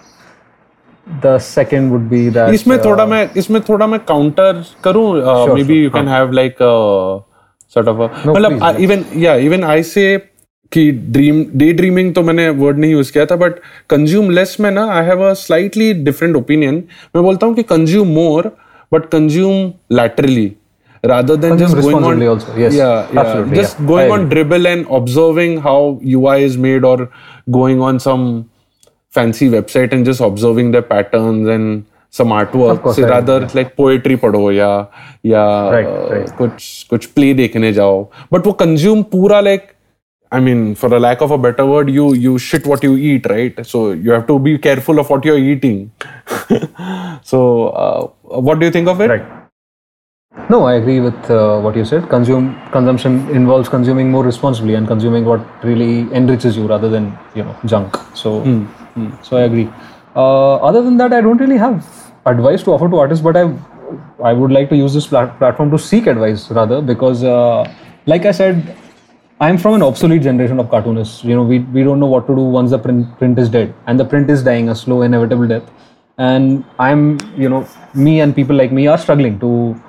the 1.08 1.38
second 1.40 1.96
would 1.96 2.10
be 2.10 2.22
that 2.38 2.54
इसमें 2.54 2.78
uh, 2.78 2.84
थोड़ा 2.86 3.06
मैं 3.06 3.24
इसमें 3.38 3.62
थोड़ा 3.70 3.88
मैं 3.88 4.00
counter 4.12 4.64
करूँ? 4.84 5.08
Maybe 5.64 5.84
you 5.84 5.90
can 5.90 6.08
have 6.08 6.32
like 6.42 6.58
sort 7.76 7.88
of 7.88 8.30
मतलब 8.30 8.78
even 8.82 9.06
या 9.24 9.36
even 9.48 9.64
I 9.64 9.84
say 9.84 10.06
कि 10.72 10.92
ड्रीम 11.16 11.46
डे 11.60 11.72
ड्रीमिंग 11.74 12.14
तो 12.14 12.22
मैंने 12.24 12.48
वर्ड 12.62 12.78
नहीं 12.80 12.92
यूज़ 12.92 13.12
किया 13.14 13.26
था 13.32 13.36
बट 13.36 13.60
कंज्यूम 13.90 14.30
लेस 14.32 14.56
में 14.60 14.70
ना 14.72 14.86
I 14.94 15.06
have 15.06 15.24
a 15.30 15.34
slightly 15.42 15.94
different 16.04 16.36
opinion 16.36 16.84
मैं 17.16 17.24
बोलता 17.24 17.48
हूँ 17.48 17.56
कि 17.56 17.64
consume 17.72 18.08
more 18.20 18.52
but 18.94 19.06
consume 19.12 19.72
laterally 19.96 20.52
rather 21.04 21.36
than 21.36 21.58
just 21.58 21.76
going 21.76 22.04
on 22.04 22.22
also 22.28 22.56
yes 22.56 22.74
yeah, 22.74 23.08
yeah 23.14 23.46
just 23.54 23.80
yeah. 23.80 23.86
going 23.86 24.12
on 24.12 24.30
Dribbble 24.30 24.68
and 24.72 24.88
observing 24.90 25.60
how 25.62 26.00
UI 26.04 26.44
is 26.44 26.58
made 26.58 26.84
or 26.84 27.10
going 27.52 27.82
on 27.82 28.00
some 28.00 28.50
fancy 29.12 29.50
website 29.50 29.92
and 29.92 30.06
just 30.06 30.22
observing 30.22 30.72
their 30.72 30.82
patterns 30.82 31.48
and 31.48 31.86
some 32.10 32.30
artwork 32.30 32.82
course, 32.82 32.96
से 32.96 33.06
rather 33.10 33.48
like 33.56 33.74
poetry 33.78 34.16
पढ़ो 34.24 34.52
या 34.52 34.70
या 35.26 35.46
कुछ 36.38 36.84
कुछ 36.90 37.06
play 37.16 37.34
देखने 37.34 37.72
जाओ 37.74 38.02
but 38.34 38.48
वो 38.48 38.52
consume 38.64 39.04
पूरा 39.14 39.40
like 39.42 39.72
I 40.36 40.40
mean, 40.40 40.62
for 40.74 40.88
a 40.98 41.00
lack 41.00 41.20
of 41.22 41.32
a 41.34 41.38
better 41.38 41.64
word, 41.70 41.90
you 41.96 42.06
you 42.22 42.32
shit 42.44 42.68
what 42.70 42.86
you 42.86 42.96
eat, 43.10 43.28
right? 43.32 43.60
So 43.72 43.82
you 43.92 44.14
have 44.14 44.24
to 44.30 44.38
be 44.46 44.54
careful 44.58 45.02
of 45.02 45.12
what 45.14 45.28
you're 45.30 45.44
eating. 45.50 45.92
so, 47.32 47.42
uh, 47.84 48.08
what 48.48 48.64
do 48.64 48.66
you 48.66 48.72
think 48.78 48.88
of 48.94 49.04
it? 49.08 49.14
Right. 49.14 49.43
No, 50.50 50.66
I 50.66 50.74
agree 50.76 51.00
with 51.00 51.30
uh, 51.30 51.60
what 51.62 51.76
you 51.76 51.86
said. 51.86 52.10
Consume 52.10 52.60
consumption 52.72 53.30
involves 53.30 53.70
consuming 53.70 54.10
more 54.12 54.24
responsibly 54.24 54.74
and 54.76 54.88
consuming 54.88 55.26
what 55.26 55.42
really 55.64 56.12
enriches 56.12 56.58
you 56.58 56.68
rather 56.68 56.90
than 56.90 57.18
you 57.36 57.44
know 57.44 57.56
junk. 57.66 57.96
So, 58.16 58.42
so 59.22 59.38
I 59.38 59.42
agree. 59.44 59.70
Uh, 60.16 60.56
other 60.56 60.82
than 60.82 60.98
that, 60.98 61.14
I 61.14 61.22
don't 61.22 61.38
really 61.38 61.58
have 61.58 61.86
advice 62.26 62.64
to 62.64 62.72
offer 62.72 62.90
to 62.90 62.98
artists, 62.98 63.24
but 63.24 63.38
I 63.38 63.54
I 64.24 64.34
would 64.34 64.52
like 64.52 64.70
to 64.70 64.76
use 64.76 64.94
this 64.94 65.08
plat- 65.08 65.38
platform 65.38 65.70
to 65.72 65.78
seek 65.78 66.08
advice 66.08 66.50
rather 66.50 66.82
because, 66.82 67.24
uh, 67.24 67.72
like 68.08 68.26
I 68.26 68.32
said, 68.32 68.76
I'm 69.40 69.58
from 69.58 69.76
an 69.76 69.84
obsolete 69.84 70.24
generation 70.24 70.60
of 70.60 70.70
cartoonists. 70.70 71.24
You 71.24 71.36
know, 71.36 71.44
we, 71.44 71.60
we 71.60 71.84
don't 71.84 72.00
know 72.00 72.08
what 72.08 72.28
to 72.28 72.36
do 72.36 72.42
once 72.42 72.72
the 72.72 72.80
print, 72.80 73.18
print 73.20 73.38
is 73.38 73.50
dead, 73.50 73.74
and 73.88 74.00
the 74.00 74.06
print 74.06 74.30
is 74.30 74.44
dying 74.44 74.70
a 74.70 74.76
slow, 74.76 75.02
inevitable 75.04 75.48
death. 75.48 75.70
And 76.18 76.64
I'm, 76.80 77.20
you 77.38 77.50
know, 77.50 77.68
me 77.94 78.22
and 78.22 78.36
people 78.36 78.56
like 78.56 78.72
me 78.72 78.88
are 78.88 78.98
struggling 78.98 79.40
to 79.40 79.80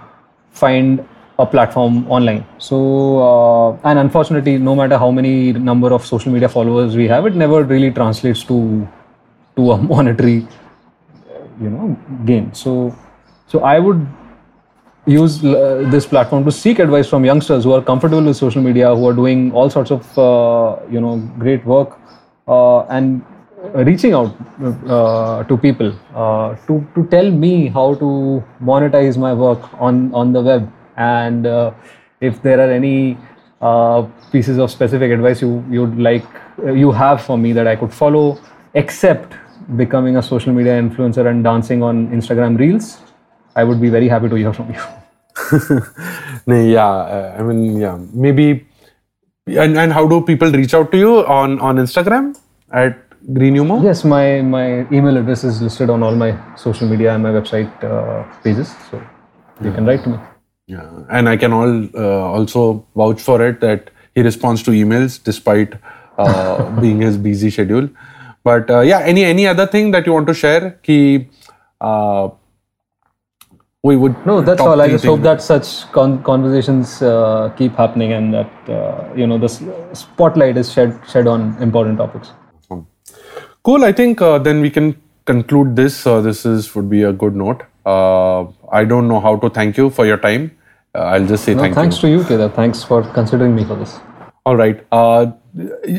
find 0.54 1.06
a 1.38 1.44
platform 1.44 2.10
online. 2.10 2.44
So, 2.58 2.76
uh, 3.18 3.78
and 3.84 3.98
unfortunately, 3.98 4.56
no 4.58 4.74
matter 4.74 4.96
how 4.96 5.10
many 5.10 5.52
number 5.52 5.92
of 5.92 6.06
social 6.06 6.32
media 6.32 6.48
followers 6.48 6.96
we 6.96 7.08
have, 7.08 7.26
it 7.26 7.34
never 7.34 7.64
really 7.64 7.90
translates 7.90 8.44
to 8.44 8.88
to 9.56 9.72
a 9.72 9.78
monetary, 9.94 10.46
you 11.60 11.70
know, 11.70 11.96
gain. 12.24 12.52
So, 12.54 12.94
so 13.46 13.60
I 13.60 13.78
would 13.78 14.06
use 15.06 15.44
uh, 15.44 15.86
this 15.90 16.06
platform 16.06 16.44
to 16.44 16.52
seek 16.52 16.78
advice 16.78 17.06
from 17.08 17.24
youngsters 17.24 17.64
who 17.64 17.72
are 17.72 17.82
comfortable 17.82 18.24
with 18.24 18.36
social 18.36 18.62
media, 18.62 18.94
who 18.94 19.08
are 19.08 19.12
doing 19.12 19.52
all 19.52 19.68
sorts 19.68 19.90
of 19.90 20.18
uh, 20.18 20.76
you 20.90 21.00
know 21.00 21.18
great 21.38 21.64
work, 21.66 21.98
uh, 22.48 22.80
and 22.86 23.24
reaching 23.72 24.12
out 24.12 24.34
uh, 24.88 25.42
to 25.44 25.56
people 25.56 25.94
uh, 26.14 26.54
to 26.66 26.86
to 26.94 27.06
tell 27.10 27.30
me 27.30 27.68
how 27.68 27.94
to 27.94 28.42
monetize 28.62 29.16
my 29.16 29.32
work 29.32 29.68
on 29.80 30.12
on 30.14 30.32
the 30.32 30.40
web, 30.40 30.70
and 30.96 31.46
uh, 31.46 31.72
if 32.20 32.42
there 32.42 32.60
are 32.60 32.70
any 32.70 33.18
uh, 33.60 34.02
pieces 34.32 34.58
of 34.58 34.70
specific 34.70 35.10
advice 35.10 35.40
you 35.40 35.64
you'd 35.70 35.96
like 35.98 36.26
uh, 36.62 36.72
you 36.72 36.92
have 36.92 37.22
for 37.22 37.38
me 37.38 37.52
that 37.52 37.66
I 37.66 37.76
could 37.76 37.92
follow, 37.92 38.38
except 38.74 39.34
becoming 39.76 40.16
a 40.16 40.22
social 40.22 40.52
media 40.52 40.80
influencer 40.80 41.26
and 41.26 41.42
dancing 41.42 41.82
on 41.82 42.08
Instagram 42.08 42.58
Reels. 42.58 42.98
I 43.56 43.64
would 43.64 43.80
be 43.80 43.88
very 43.88 44.08
happy 44.08 44.28
to 44.28 44.34
hear 44.34 44.52
from 44.52 44.74
you. 44.74 44.80
No, 46.46 46.60
yeah, 46.60 46.86
uh, 46.86 47.36
I 47.38 47.42
mean, 47.42 47.80
yeah, 47.80 47.98
maybe. 48.12 48.66
And 49.46 49.78
and 49.78 49.92
how 49.92 50.06
do 50.06 50.20
people 50.22 50.50
reach 50.50 50.74
out 50.74 50.90
to 50.92 50.98
you 50.98 51.26
on 51.26 51.60
on 51.60 51.76
Instagram 51.76 52.36
at 52.72 53.03
Green 53.32 53.54
Humor? 53.54 53.80
Yes, 53.82 54.04
my, 54.04 54.42
my 54.42 54.86
email 54.92 55.16
address 55.16 55.44
is 55.44 55.62
listed 55.62 55.88
on 55.88 56.02
all 56.02 56.14
my 56.14 56.36
social 56.56 56.88
media 56.88 57.14
and 57.14 57.22
my 57.22 57.30
website 57.30 57.72
uh, 57.82 58.24
pages, 58.42 58.74
so 58.90 59.02
you 59.62 59.72
can 59.72 59.86
write 59.86 60.02
to 60.04 60.10
me. 60.10 60.18
Yeah, 60.66 61.04
and 61.10 61.28
I 61.28 61.36
can 61.36 61.52
all 61.52 61.88
uh, 61.94 62.32
also 62.32 62.86
vouch 62.94 63.20
for 63.20 63.46
it 63.46 63.60
that 63.60 63.90
he 64.14 64.22
responds 64.22 64.62
to 64.64 64.70
emails 64.72 65.22
despite 65.22 65.74
uh, 66.18 66.70
being 66.80 67.00
his 67.00 67.16
busy 67.16 67.50
schedule. 67.50 67.88
But 68.42 68.70
uh, 68.70 68.80
yeah, 68.80 69.00
any 69.00 69.24
any 69.24 69.46
other 69.46 69.66
thing 69.66 69.90
that 69.92 70.06
you 70.06 70.12
want 70.12 70.26
to 70.26 70.34
share? 70.34 70.72
Ki, 70.82 71.28
uh, 71.80 72.28
we 73.82 73.96
would 73.96 74.26
No, 74.26 74.42
that's 74.42 74.60
all. 74.60 74.80
I 74.80 74.88
just 74.88 75.04
hope 75.04 75.20
that 75.22 75.40
such 75.40 75.90
con- 75.92 76.22
conversations 76.22 77.00
uh, 77.00 77.52
keep 77.56 77.74
happening 77.74 78.12
and 78.12 78.34
that 78.34 78.68
uh, 78.68 79.14
you 79.14 79.26
know 79.26 79.38
the 79.38 79.48
spotlight 79.94 80.58
is 80.58 80.70
shed 80.70 81.00
shed 81.10 81.26
on 81.26 81.56
important 81.62 81.98
topics. 81.98 82.32
Cool. 83.64 83.84
I 83.84 83.92
think 83.92 84.20
uh, 84.20 84.38
then 84.38 84.60
we 84.60 84.70
can 84.70 85.00
conclude 85.24 85.74
this. 85.76 86.06
Uh, 86.06 86.20
this 86.20 86.44
is 86.44 86.74
would 86.74 86.90
be 86.90 87.02
a 87.02 87.12
good 87.12 87.34
note. 87.34 87.62
Uh, 87.86 88.44
I 88.70 88.84
don't 88.84 89.08
know 89.08 89.20
how 89.20 89.36
to 89.36 89.50
thank 89.50 89.76
you 89.76 89.90
for 89.90 90.06
your 90.06 90.18
time. 90.18 90.50
Uh, 90.94 90.98
I'll 90.98 91.26
just 91.26 91.44
say 91.44 91.54
No, 91.54 91.62
thank 91.62 91.74
thanks 91.74 91.96
you. 91.96 92.00
to 92.02 92.08
you, 92.08 92.24
Kedar. 92.24 92.50
Thanks 92.50 92.84
for 92.84 93.02
considering 93.02 93.54
me 93.54 93.64
for 93.64 93.76
this. 93.76 93.98
All 94.46 94.56
right. 94.56 94.84
Uh, 94.92 95.32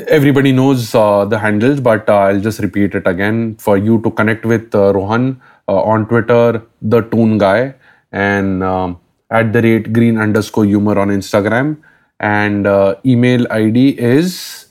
everybody 0.07 0.51
knows 0.51 0.93
uh, 0.93 1.26
the 1.26 1.39
handles, 1.39 1.80
but 1.80 2.07
uh, 2.09 2.18
I'll 2.18 2.39
just 2.39 2.59
repeat 2.59 2.93
it 2.93 3.07
again 3.07 3.55
for 3.55 3.78
you 3.78 4.01
to 4.03 4.11
connect 4.11 4.45
with 4.45 4.76
uh, 4.76 4.93
Rohan 4.93 5.41
uh, 5.68 5.82
on 5.82 6.07
Twitter, 6.07 6.61
the 6.82 7.01
Toon 7.01 7.39
Guy, 7.39 7.74
and 8.11 8.63
um, 8.63 8.99
at 9.32 9.51
the 9.53 9.61
rate 9.61 9.91
green 9.91 10.18
underscore 10.18 10.66
humor 10.66 10.99
on 10.99 11.09
Instagram, 11.09 11.78
and 12.20 12.68
uh, 12.68 12.95
email 13.05 13.47
ID 13.51 13.97
is 13.99 14.68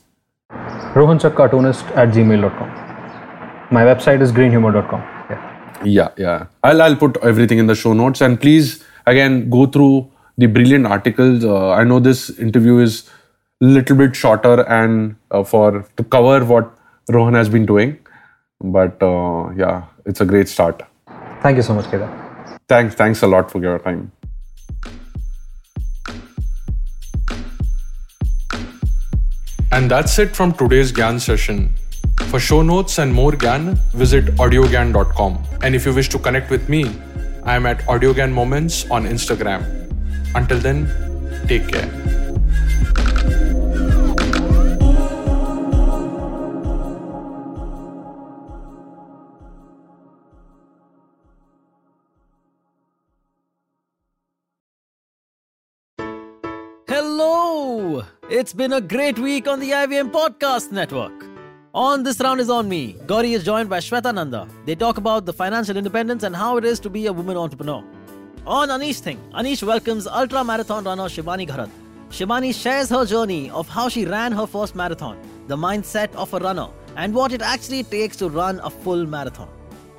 rohanchakcartoonist 0.49 1.95
at 1.97 2.09
gmail.com. 2.09 2.84
My 3.71 3.83
website 3.83 4.21
is 4.21 4.31
greenhumor.com. 4.31 5.01
Yeah. 5.29 5.83
yeah 5.83 6.09
yeah. 6.17 6.45
I'll 6.63 6.81
I'll 6.81 6.95
put 6.95 7.17
everything 7.23 7.57
in 7.57 7.67
the 7.67 7.75
show 7.75 7.93
notes, 7.93 8.21
and 8.21 8.39
please 8.39 8.83
again 9.05 9.49
go 9.49 9.65
through 9.65 10.11
the 10.37 10.47
brilliant 10.47 10.85
articles. 10.85 11.43
Uh, 11.43 11.71
I 11.71 11.83
know 11.83 11.99
this 11.99 12.29
interview 12.37 12.77
is 12.79 13.09
a 13.61 13.65
little 13.65 13.95
bit 13.95 14.15
shorter 14.15 14.61
and 14.69 15.15
uh, 15.31 15.43
for 15.43 15.85
to 15.97 16.03
cover 16.03 16.43
what 16.45 16.71
Rohan 17.09 17.33
has 17.33 17.49
been 17.49 17.65
doing, 17.65 17.97
but 18.61 19.01
uh, 19.01 19.49
yeah, 19.55 19.85
it's 20.05 20.21
a 20.21 20.25
great 20.25 20.47
start. 20.49 20.83
Thank 21.41 21.57
you 21.57 21.63
so 21.63 21.73
much, 21.73 21.85
Kedar. 21.85 22.59
Thanks, 22.67 22.95
thanks 22.95 23.21
a 23.21 23.27
lot 23.27 23.51
for 23.51 23.61
your 23.61 23.79
time. 23.79 24.11
And 29.71 29.91
that's 29.91 30.17
it 30.19 30.35
from 30.35 30.53
today's 30.53 30.91
Gyan 30.91 31.19
session. 31.19 31.73
For 32.29 32.39
show 32.39 32.61
notes 32.61 32.99
and 32.99 33.13
more 33.13 33.31
Gyan, 33.31 33.77
visit 33.93 34.25
audiogyan.com. 34.35 35.43
And 35.63 35.75
if 35.75 35.85
you 35.85 35.93
wish 35.93 36.09
to 36.09 36.19
connect 36.19 36.49
with 36.49 36.67
me, 36.67 36.85
I 37.43 37.55
am 37.55 37.65
at 37.65 37.79
audiogyan 37.85 38.31
moments 38.31 38.89
on 38.91 39.05
Instagram. 39.05 39.63
Until 40.35 40.59
then, 40.59 40.89
take 41.47 41.67
care. 41.69 41.89
Hello! 56.87 58.03
It's 58.29 58.53
been 58.53 58.73
a 58.73 58.81
great 58.81 59.19
week 59.19 59.47
on 59.47 59.59
the 59.59 59.71
IVM 59.71 60.11
Podcast 60.11 60.71
Network. 60.71 61.34
On 61.75 62.03
This 62.03 62.21
Round 62.21 62.39
is 62.39 62.49
On 62.49 62.69
Me, 62.69 62.95
Gauri 63.05 63.33
is 63.33 63.43
joined 63.43 63.69
by 63.69 63.79
Shweta 63.79 64.13
Nanda. 64.15 64.47
They 64.65 64.75
talk 64.75 64.95
about 64.95 65.25
the 65.25 65.33
financial 65.33 65.75
independence 65.75 66.23
and 66.23 66.33
how 66.33 66.55
it 66.55 66.63
is 66.63 66.79
to 66.79 66.89
be 66.89 67.07
a 67.07 67.11
woman 67.11 67.35
entrepreneur. 67.35 67.83
On 68.47 68.69
Anish 68.69 69.01
Thing, 69.01 69.19
Anish 69.33 69.61
welcomes 69.61 70.07
ultra 70.07 70.41
marathon 70.41 70.85
runner 70.85 71.09
Shivani 71.15 71.45
Gharat. 71.45 71.69
Shivani 72.11 72.53
shares 72.55 72.87
her 72.91 73.05
journey 73.05 73.49
of 73.49 73.67
how 73.67 73.89
she 73.89 74.05
ran 74.05 74.31
her 74.31 74.47
first 74.47 74.73
marathon, 74.73 75.17
the 75.47 75.57
mindset 75.57 76.15
of 76.15 76.33
a 76.33 76.39
runner, 76.39 76.69
and 76.95 77.13
what 77.13 77.33
it 77.33 77.41
actually 77.41 77.83
takes 77.83 78.15
to 78.15 78.29
run 78.29 78.61
a 78.63 78.69
full 78.69 79.05
marathon. 79.05 79.49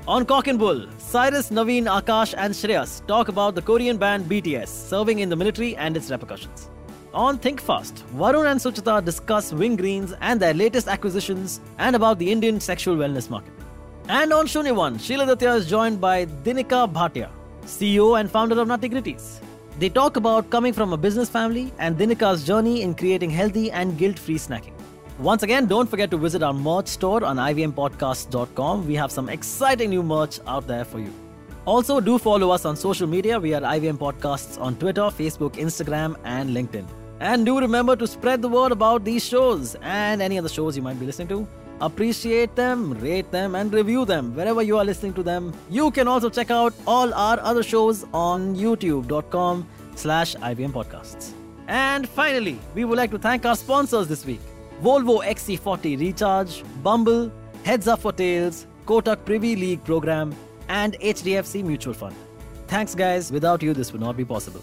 On 0.08 0.24
Cock 0.24 0.46
and 0.46 0.58
Bull, 0.58 0.86
Cyrus, 0.96 1.50
Naveen, 1.50 1.84
Akash, 2.00 2.32
and 2.38 2.54
Shreyas 2.54 3.06
talk 3.06 3.28
about 3.28 3.54
the 3.54 3.60
Korean 3.60 3.98
band 3.98 4.24
BTS 4.24 4.68
serving 4.68 5.18
in 5.18 5.28
the 5.28 5.36
military 5.36 5.76
and 5.76 5.94
its 5.94 6.10
repercussions. 6.10 6.70
On 7.16 7.38
Think 7.38 7.62
Fast, 7.62 8.04
Varun 8.14 8.50
and 8.50 8.60
Suchita 8.60 9.02
discuss 9.02 9.50
Wingreens 9.50 10.14
and 10.20 10.38
their 10.38 10.52
latest 10.52 10.86
acquisitions 10.86 11.60
and 11.78 11.96
about 11.96 12.18
the 12.18 12.30
Indian 12.30 12.60
sexual 12.60 12.94
wellness 12.94 13.30
market. 13.30 13.54
And 14.10 14.34
on 14.34 14.46
Shunyavan, 14.46 15.00
Sheila 15.00 15.24
Datya 15.24 15.56
is 15.56 15.66
joined 15.66 15.98
by 15.98 16.26
Dinika 16.26 16.92
Bhatia, 16.92 17.30
CEO 17.64 18.20
and 18.20 18.30
founder 18.30 18.60
of 18.60 18.68
Nutty 18.68 18.90
Gritties. 18.90 19.40
They 19.78 19.88
talk 19.88 20.16
about 20.16 20.50
coming 20.50 20.74
from 20.74 20.92
a 20.92 20.98
business 20.98 21.30
family 21.30 21.72
and 21.78 21.96
Dinika's 21.96 22.44
journey 22.44 22.82
in 22.82 22.94
creating 22.94 23.30
healthy 23.30 23.70
and 23.70 23.96
guilt-free 23.96 24.36
snacking. 24.36 24.74
Once 25.18 25.42
again, 25.42 25.64
don't 25.64 25.88
forget 25.88 26.10
to 26.10 26.18
visit 26.18 26.42
our 26.42 26.52
merch 26.52 26.88
store 26.88 27.24
on 27.24 27.38
ivmpodcast.com. 27.38 28.86
We 28.86 28.94
have 28.94 29.10
some 29.10 29.30
exciting 29.30 29.88
new 29.88 30.02
merch 30.02 30.38
out 30.46 30.66
there 30.66 30.84
for 30.84 30.98
you. 30.98 31.14
Also, 31.64 31.98
do 31.98 32.18
follow 32.18 32.50
us 32.50 32.66
on 32.66 32.76
social 32.76 33.06
media. 33.06 33.40
We 33.40 33.54
are 33.54 33.62
IVM 33.62 33.96
Podcasts 33.96 34.60
on 34.60 34.76
Twitter, 34.76 35.04
Facebook, 35.04 35.54
Instagram, 35.54 36.14
and 36.24 36.50
LinkedIn. 36.50 36.86
And 37.20 37.46
do 37.46 37.58
remember 37.58 37.96
to 37.96 38.06
spread 38.06 38.42
the 38.42 38.48
word 38.48 38.72
about 38.72 39.04
these 39.04 39.24
shows 39.24 39.74
and 39.82 40.20
any 40.20 40.38
other 40.38 40.48
shows 40.48 40.76
you 40.76 40.82
might 40.82 41.00
be 41.00 41.06
listening 41.06 41.28
to. 41.28 41.48
Appreciate 41.80 42.54
them, 42.56 42.92
rate 42.94 43.30
them, 43.30 43.54
and 43.54 43.72
review 43.72 44.04
them 44.04 44.34
wherever 44.34 44.62
you 44.62 44.78
are 44.78 44.84
listening 44.84 45.12
to 45.14 45.22
them. 45.22 45.52
You 45.68 45.90
can 45.90 46.08
also 46.08 46.30
check 46.30 46.50
out 46.50 46.72
all 46.86 47.12
our 47.12 47.38
other 47.40 47.62
shows 47.62 48.04
on 48.12 48.54
youtube.com 48.56 49.68
slash 49.94 50.34
IVM 50.36 50.72
Podcasts. 50.72 51.32
And 51.68 52.08
finally, 52.08 52.58
we 52.74 52.84
would 52.84 52.96
like 52.96 53.10
to 53.10 53.18
thank 53.18 53.44
our 53.44 53.56
sponsors 53.56 54.08
this 54.08 54.24
week. 54.24 54.40
Volvo 54.82 55.22
XC40 55.24 55.98
Recharge, 55.98 56.62
Bumble, 56.82 57.32
Heads 57.64 57.88
Up 57.88 58.00
for 58.00 58.12
Tails, 58.12 58.66
Kotak 58.86 59.24
Privy 59.24 59.56
League 59.56 59.82
Program, 59.84 60.34
and 60.68 60.98
HDFC 61.00 61.64
Mutual 61.64 61.94
Fund. 61.94 62.14
Thanks, 62.68 62.94
guys. 62.94 63.30
Without 63.32 63.62
you, 63.62 63.74
this 63.74 63.92
would 63.92 64.00
not 64.00 64.16
be 64.16 64.24
possible. 64.24 64.62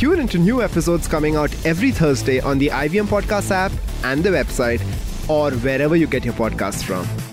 Tune 0.00 0.18
into 0.18 0.38
new 0.38 0.62
episodes 0.62 1.06
coming 1.06 1.36
out 1.36 1.54
every 1.66 1.90
Thursday 1.90 2.40
on 2.40 2.56
the 2.56 2.68
IVM 2.68 3.04
Podcast 3.04 3.50
app 3.50 3.70
and 4.02 4.24
the 4.24 4.30
website, 4.30 4.80
or 5.28 5.50
wherever 5.58 5.94
you 5.94 6.06
get 6.06 6.24
your 6.24 6.32
podcasts 6.32 6.82
from. 6.82 7.29